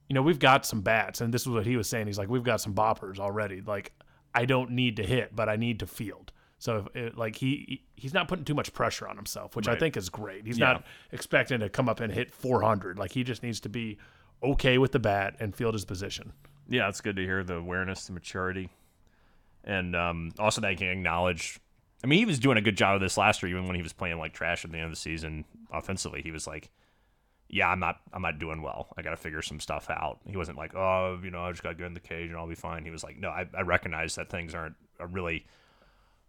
you 0.10 0.14
know, 0.14 0.22
we've 0.22 0.40
got 0.40 0.66
some 0.66 0.82
bats, 0.82 1.22
and 1.22 1.34
this 1.34 1.42
is 1.42 1.50
what 1.50 1.66
he 1.66 1.76
was 1.78 1.90
saying. 1.90 2.08
He's 2.08 2.18
like, 2.18 2.30
we've 2.30 2.44
got 2.44 2.62
some 2.62 2.74
boppers 2.74 3.20
already. 3.20 3.62
Like, 3.62 3.92
I 4.34 4.46
don't 4.46 4.72
need 4.72 4.98
to 4.98 5.04
hit, 5.04 5.36
but 5.36 5.50
I 5.50 5.56
need 5.56 5.80
to 5.80 5.88
field. 5.88 6.32
So, 6.60 6.88
if 6.94 6.96
it, 6.96 7.18
like, 7.18 7.36
he 7.36 7.84
he's 7.96 8.14
not 8.14 8.28
putting 8.28 8.46
too 8.46 8.54
much 8.56 8.74
pressure 8.74 9.08
on 9.08 9.16
himself, 9.16 9.56
which 9.56 9.68
I 9.68 9.76
think 9.76 9.96
is 9.98 10.10
great. 10.10 10.46
He's 10.48 10.58
Yeah. 10.58 10.74
not 10.74 10.86
expecting 11.12 11.60
to 11.60 11.70
come 11.70 11.88
up 11.90 12.00
and 12.00 12.12
hit 12.12 12.32
400. 12.32 12.98
Like, 12.98 13.12
he 13.12 13.24
just 13.24 13.44
needs 13.44 13.60
to 13.62 13.70
be 13.70 13.98
okay 14.42 14.78
with 14.78 14.92
the 14.92 15.00
bat 15.00 15.36
and 15.40 15.56
field 15.56 15.74
his 15.74 15.86
position. 15.86 16.34
Yeah, 16.70 16.90
it's 16.90 17.02
good 17.02 17.16
to 17.16 17.24
hear 17.24 17.44
the 17.44 17.56
awareness, 17.56 18.08
the 18.08 18.14
maturity, 18.14 18.70
and 19.64 19.96
um, 19.96 20.32
also 20.40 20.62
that 20.62 20.72
he 20.72 20.78
can 20.78 20.88
acknowledge. 20.88 21.60
I 22.04 22.08
mean, 22.08 22.20
he 22.20 22.26
was 22.26 22.40
doing 22.40 22.58
a 22.58 22.62
good 22.62 22.78
job 22.78 22.96
of 22.96 23.02
this 23.02 23.18
last 23.18 23.42
year, 23.42 23.50
even 23.52 23.66
when 23.66 23.76
he 23.76 23.82
was 23.82 23.94
playing 23.94 24.18
like 24.20 24.34
trash 24.34 24.64
at 24.64 24.72
the 24.72 24.78
end 24.78 24.86
of 24.86 24.92
the 24.92 24.96
season 24.98 25.46
offensively. 25.72 26.22
He 26.22 26.32
was 26.32 26.46
like, 26.48 26.70
"Yeah, 27.50 27.70
I'm 27.70 27.80
not, 27.80 28.02
I'm 28.14 28.22
not 28.22 28.40
doing 28.40 28.62
well. 28.62 28.94
I 28.98 29.02
got 29.02 29.12
to 29.12 29.18
figure 29.18 29.42
some 29.42 29.60
stuff 29.60 29.90
out." 29.90 30.20
He 30.26 30.38
wasn't 30.38 30.58
like, 30.58 30.76
"Oh, 30.76 31.20
you 31.24 31.32
know, 31.32 31.42
I 31.42 31.52
just 31.52 31.64
got 31.64 31.70
to 31.70 31.76
get 31.76 31.88
in 31.88 31.94
the 31.94 32.00
cage 32.00 32.30
and 32.30 32.38
I'll 32.38 32.48
be 32.48 32.56
fine." 32.56 32.84
He 32.86 32.92
was 32.92 33.04
like, 33.04 33.18
"No, 33.18 33.30
I, 33.30 33.48
I 33.58 33.62
recognize 33.62 34.16
that 34.16 34.30
things 34.30 34.54
aren't 34.54 34.76
are 35.00 35.08
really 35.08 35.46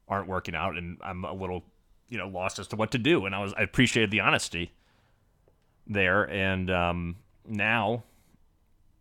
aren't 0.09 0.29
working 0.29 0.55
out, 0.55 0.77
and 0.77 0.99
I'm 1.03 1.25
a 1.25 1.33
little 1.33 1.65
you 2.09 2.19
know, 2.19 2.29
lost 2.29 2.59
as 2.59 2.67
to 2.69 2.77
what 2.77 2.91
to 2.93 2.99
do. 2.99 3.27
And 3.27 3.35
I 3.35 3.41
was 3.41 3.53
I 3.55 3.63
appreciated 3.63 4.11
the 4.11 4.21
honesty 4.21 4.73
there. 5.87 6.25
And 6.25 6.71
um, 6.71 7.17
now 7.47 8.05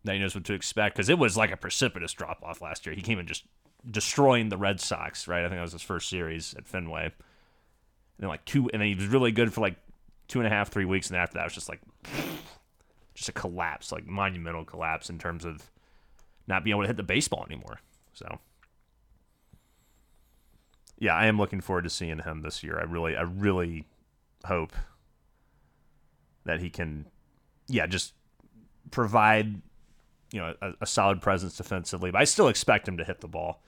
that 0.04 0.14
he 0.14 0.18
knows 0.18 0.34
what 0.34 0.44
to 0.44 0.54
expect, 0.54 0.96
because 0.96 1.08
it 1.08 1.18
was 1.18 1.36
like 1.36 1.50
a 1.50 1.56
precipitous 1.56 2.12
drop 2.12 2.42
off 2.42 2.60
last 2.60 2.86
year. 2.86 2.94
He 2.94 3.02
came 3.02 3.18
in 3.18 3.26
just 3.26 3.44
destroying 3.90 4.48
the 4.48 4.56
Red 4.56 4.80
Sox, 4.80 5.26
right? 5.26 5.44
I 5.44 5.48
think 5.48 5.58
that 5.58 5.62
was 5.62 5.72
his 5.72 5.82
first 5.82 6.08
series 6.08 6.54
at 6.54 6.66
Fenway. 6.66 7.04
And 7.04 7.12
then 8.18 8.28
like 8.28 8.44
two, 8.44 8.68
and 8.72 8.80
then 8.80 8.88
he 8.88 8.94
was 8.94 9.06
really 9.06 9.32
good 9.32 9.52
for 9.52 9.60
like 9.60 9.76
two 10.28 10.40
and 10.40 10.46
a 10.46 10.50
half, 10.50 10.68
three 10.68 10.84
weeks, 10.84 11.08
and 11.08 11.16
after 11.16 11.34
that 11.34 11.40
it 11.40 11.46
was 11.46 11.54
just 11.54 11.68
like 11.68 11.80
just 13.14 13.28
a 13.28 13.32
collapse, 13.32 13.90
like 13.90 14.06
monumental 14.06 14.64
collapse 14.64 15.10
in 15.10 15.18
terms 15.18 15.44
of 15.44 15.70
not 16.46 16.64
being 16.64 16.74
able 16.74 16.82
to 16.82 16.88
hit 16.88 16.96
the 16.96 17.02
baseball 17.02 17.44
anymore. 17.48 17.80
So 18.12 18.38
yeah, 20.98 21.14
I 21.14 21.26
am 21.26 21.38
looking 21.38 21.60
forward 21.60 21.84
to 21.84 21.90
seeing 21.90 22.18
him 22.18 22.42
this 22.42 22.62
year. 22.62 22.78
I 22.78 22.82
really, 22.82 23.16
I 23.16 23.22
really 23.22 23.84
hope 24.44 24.72
that 26.44 26.60
he 26.60 26.70
can, 26.70 27.06
yeah, 27.68 27.86
just 27.86 28.14
provide, 28.90 29.60
you 30.32 30.40
know, 30.40 30.54
a, 30.60 30.72
a, 30.80 30.86
solid 30.86 31.20
presence 31.20 31.56
defensively. 31.56 32.10
But 32.10 32.20
I 32.20 32.24
still 32.24 32.48
expect 32.48 32.88
him 32.88 32.96
to 32.96 33.04
hit 33.04 33.20
the 33.20 33.28
ball. 33.28 33.62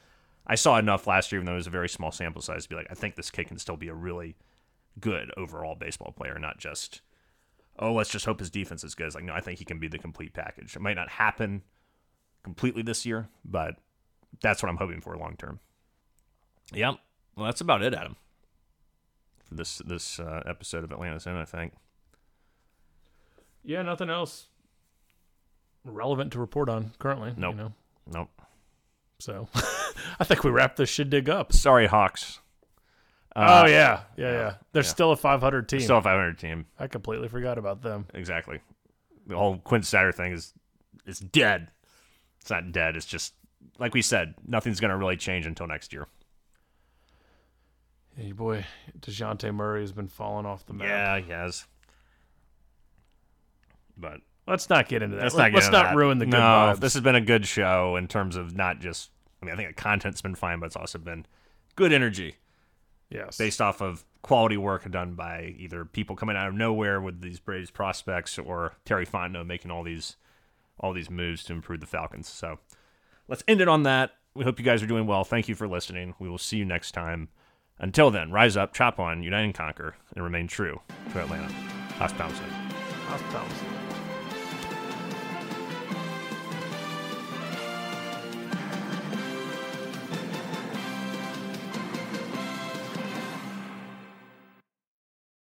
I 0.47 0.57
saw 0.57 0.79
enough 0.79 1.07
last 1.07 1.31
year, 1.31 1.41
even 1.41 1.47
though 1.47 1.53
it 1.53 1.57
was 1.57 1.67
a 1.67 1.71
very 1.71 1.89
small 1.89 2.11
sample 2.11 2.43
size, 2.43 2.65
to 2.65 2.69
be 2.69 2.75
like, 2.75 2.89
I 2.91 2.95
think 2.95 3.15
this 3.15 3.31
kid 3.31 3.49
can 3.49 3.59
still 3.59 3.77
be 3.77 3.89
a 3.89 3.95
really 3.95 4.35
good 5.01 5.31
overall 5.37 5.75
baseball 5.75 6.13
player, 6.13 6.39
not 6.39 6.59
just, 6.59 7.01
oh, 7.79 7.93
let's 7.93 8.11
just 8.11 8.27
hope 8.27 8.41
his 8.41 8.51
defense 8.51 8.85
is 8.85 8.95
good. 8.95 9.07
It's 9.07 9.15
like, 9.15 9.25
no, 9.25 9.35
I 9.35 9.41
think 9.41 9.59
he 9.59 9.65
can 9.65 9.79
be 9.79 9.89
the 9.89 9.99
complete 9.99 10.33
package. 10.33 10.77
It 10.77 10.83
might 10.83 10.97
not 10.97 11.09
happen 11.09 11.63
completely 12.43 12.83
this 12.83 13.05
year, 13.05 13.29
but 13.45 13.77
that's 14.41 14.63
what 14.63 14.69
I'm 14.69 14.77
hoping 14.77 15.01
for 15.01 15.17
long 15.17 15.37
term. 15.37 15.61
Yep. 16.73 16.97
Well, 17.37 17.47
that's 17.47 17.61
about 17.61 17.83
it, 17.83 17.95
Adam, 17.95 18.17
for 19.45 19.55
this 19.55 19.79
this 19.79 20.21
uh, 20.21 20.43
episode 20.47 20.85
of 20.85 20.93
Atlanta's 20.93 21.27
In, 21.27 21.37
I 21.37 21.45
think. 21.45 21.73
Yeah, 23.65 23.83
nothing 23.83 24.11
else 24.11 24.49
relevant 25.85 26.33
to 26.33 26.39
report 26.39 26.69
on 26.69 26.93
currently. 26.99 27.33
Nope. 27.37 27.55
You 27.55 27.61
know? 27.63 27.73
Nope. 28.13 28.43
So 29.19 29.49
I 30.21 30.25
think 30.25 30.45
we 30.45 30.51
wrap 30.51 30.77
this 30.77 30.89
shit 30.89 31.11
dig 31.11 31.29
up. 31.29 31.53
Sorry, 31.53 31.87
Hawks. 31.87 32.41
Uh, 33.35 33.63
oh 33.65 33.69
yeah, 33.69 34.01
yeah, 34.17 34.33
yeah. 34.33 34.55
They're 34.73 34.83
yeah. 34.83 34.89
still 34.89 35.13
a 35.13 35.17
500 35.17 35.69
team. 35.69 35.81
still 35.81 35.99
a 35.99 36.03
500 36.03 36.39
team. 36.39 36.67
I 36.79 36.89
completely 36.89 37.29
forgot 37.29 37.59
about 37.59 37.83
them. 37.83 38.07
Exactly. 38.13 38.61
The 39.27 39.37
whole 39.37 39.59
Quin 39.59 39.83
Snyder 39.83 40.13
thing 40.13 40.33
is 40.33 40.53
is 41.07 41.21
dead. 41.21 41.69
It's 42.41 42.51
not 42.51 42.73
dead. 42.73 42.97
It's 42.97 43.07
just 43.07 43.35
like 43.79 43.95
we 43.95 44.03
said, 44.03 44.35
nothing's 44.47 44.81
going 44.81 44.91
to 44.91 44.97
really 44.97 45.17
change 45.17 45.47
until 45.47 45.67
next 45.67 45.93
year. 45.93 46.07
Hey, 48.17 48.33
boy, 48.33 48.67
Dejounte 49.01 49.55
Murray 49.55 49.81
has 49.81 49.93
been 49.93 50.09
falling 50.09 50.45
off 50.45 50.67
the 50.67 50.75
map. 50.75 50.89
Yeah, 50.89 51.21
he 51.21 51.31
has. 51.31 51.67
But 53.97 54.21
let's 54.47 54.69
not 54.69 54.89
get 54.89 55.03
into 55.03 55.17
that. 55.17 55.23
Let's 55.23 55.37
not, 55.37 55.53
let's 55.53 55.71
not 55.71 55.95
ruin 55.95 56.19
the 56.19 56.27
good 56.27 56.33
no, 56.33 56.39
vibes. 56.39 56.81
This 56.81 56.95
has 56.95 57.03
been 57.03 57.15
a 57.15 57.21
good 57.21 57.47
show 57.47 57.97
in 57.97 58.09
terms 58.09 58.37
of 58.37 58.55
not 58.55 58.81
just. 58.81 59.11
I 59.43 59.47
mean, 59.47 59.55
I 59.55 59.57
think 59.57 59.75
the 59.75 59.83
content's 59.83 60.21
been 60.21 60.35
fine, 60.35 60.61
but 60.61 60.67
it's 60.67 60.77
also 60.77 60.99
been 60.99 61.25
good 61.77 61.93
energy. 61.93 62.37
Yes, 63.11 63.37
based 63.37 63.61
off 63.61 63.81
of 63.81 64.05
quality 64.23 64.57
work 64.57 64.89
done 64.91 65.15
by 65.15 65.55
either 65.59 65.85
people 65.85 66.15
coming 66.15 66.37
out 66.37 66.49
of 66.49 66.55
nowhere 66.55 67.01
with 67.01 67.21
these 67.21 67.41
Braves 67.41 67.71
prospects 67.71 68.39
or 68.39 68.75
Terry 68.85 69.07
Fontenot 69.07 69.47
making 69.47 69.71
all 69.71 69.83
these 69.83 70.17
all 70.79 70.93
these 70.93 71.11
moves 71.11 71.45
to 71.45 71.53
improve 71.53 71.81
the 71.81 71.87
Falcons. 71.87 72.29
So 72.29 72.59
let's 73.29 73.45
end 73.47 73.61
it 73.61 73.69
on 73.69 73.83
that. 73.83 74.13
We 74.35 74.45
hope 74.45 74.59
you 74.59 74.65
guys 74.65 74.83
are 74.83 74.87
doing 74.87 75.07
well. 75.07 75.25
Thank 75.25 75.49
you 75.49 75.55
for 75.55 75.69
listening. 75.69 76.15
We 76.19 76.29
will 76.29 76.39
see 76.39 76.57
you 76.57 76.65
next 76.65 76.93
time. 76.93 77.29
Until 77.79 78.11
then, 78.11 78.31
rise 78.31 78.57
up, 78.57 78.75
chop 78.75 78.99
on, 78.99 79.23
unite 79.23 79.45
and 79.45 79.55
conquer, 79.55 79.97
and 80.15 80.23
remain 80.23 80.47
true 80.47 80.81
to 81.13 81.21
Atlanta. 81.21 81.53
Hospitality. 81.99 82.39
Hospitality. 83.07 83.80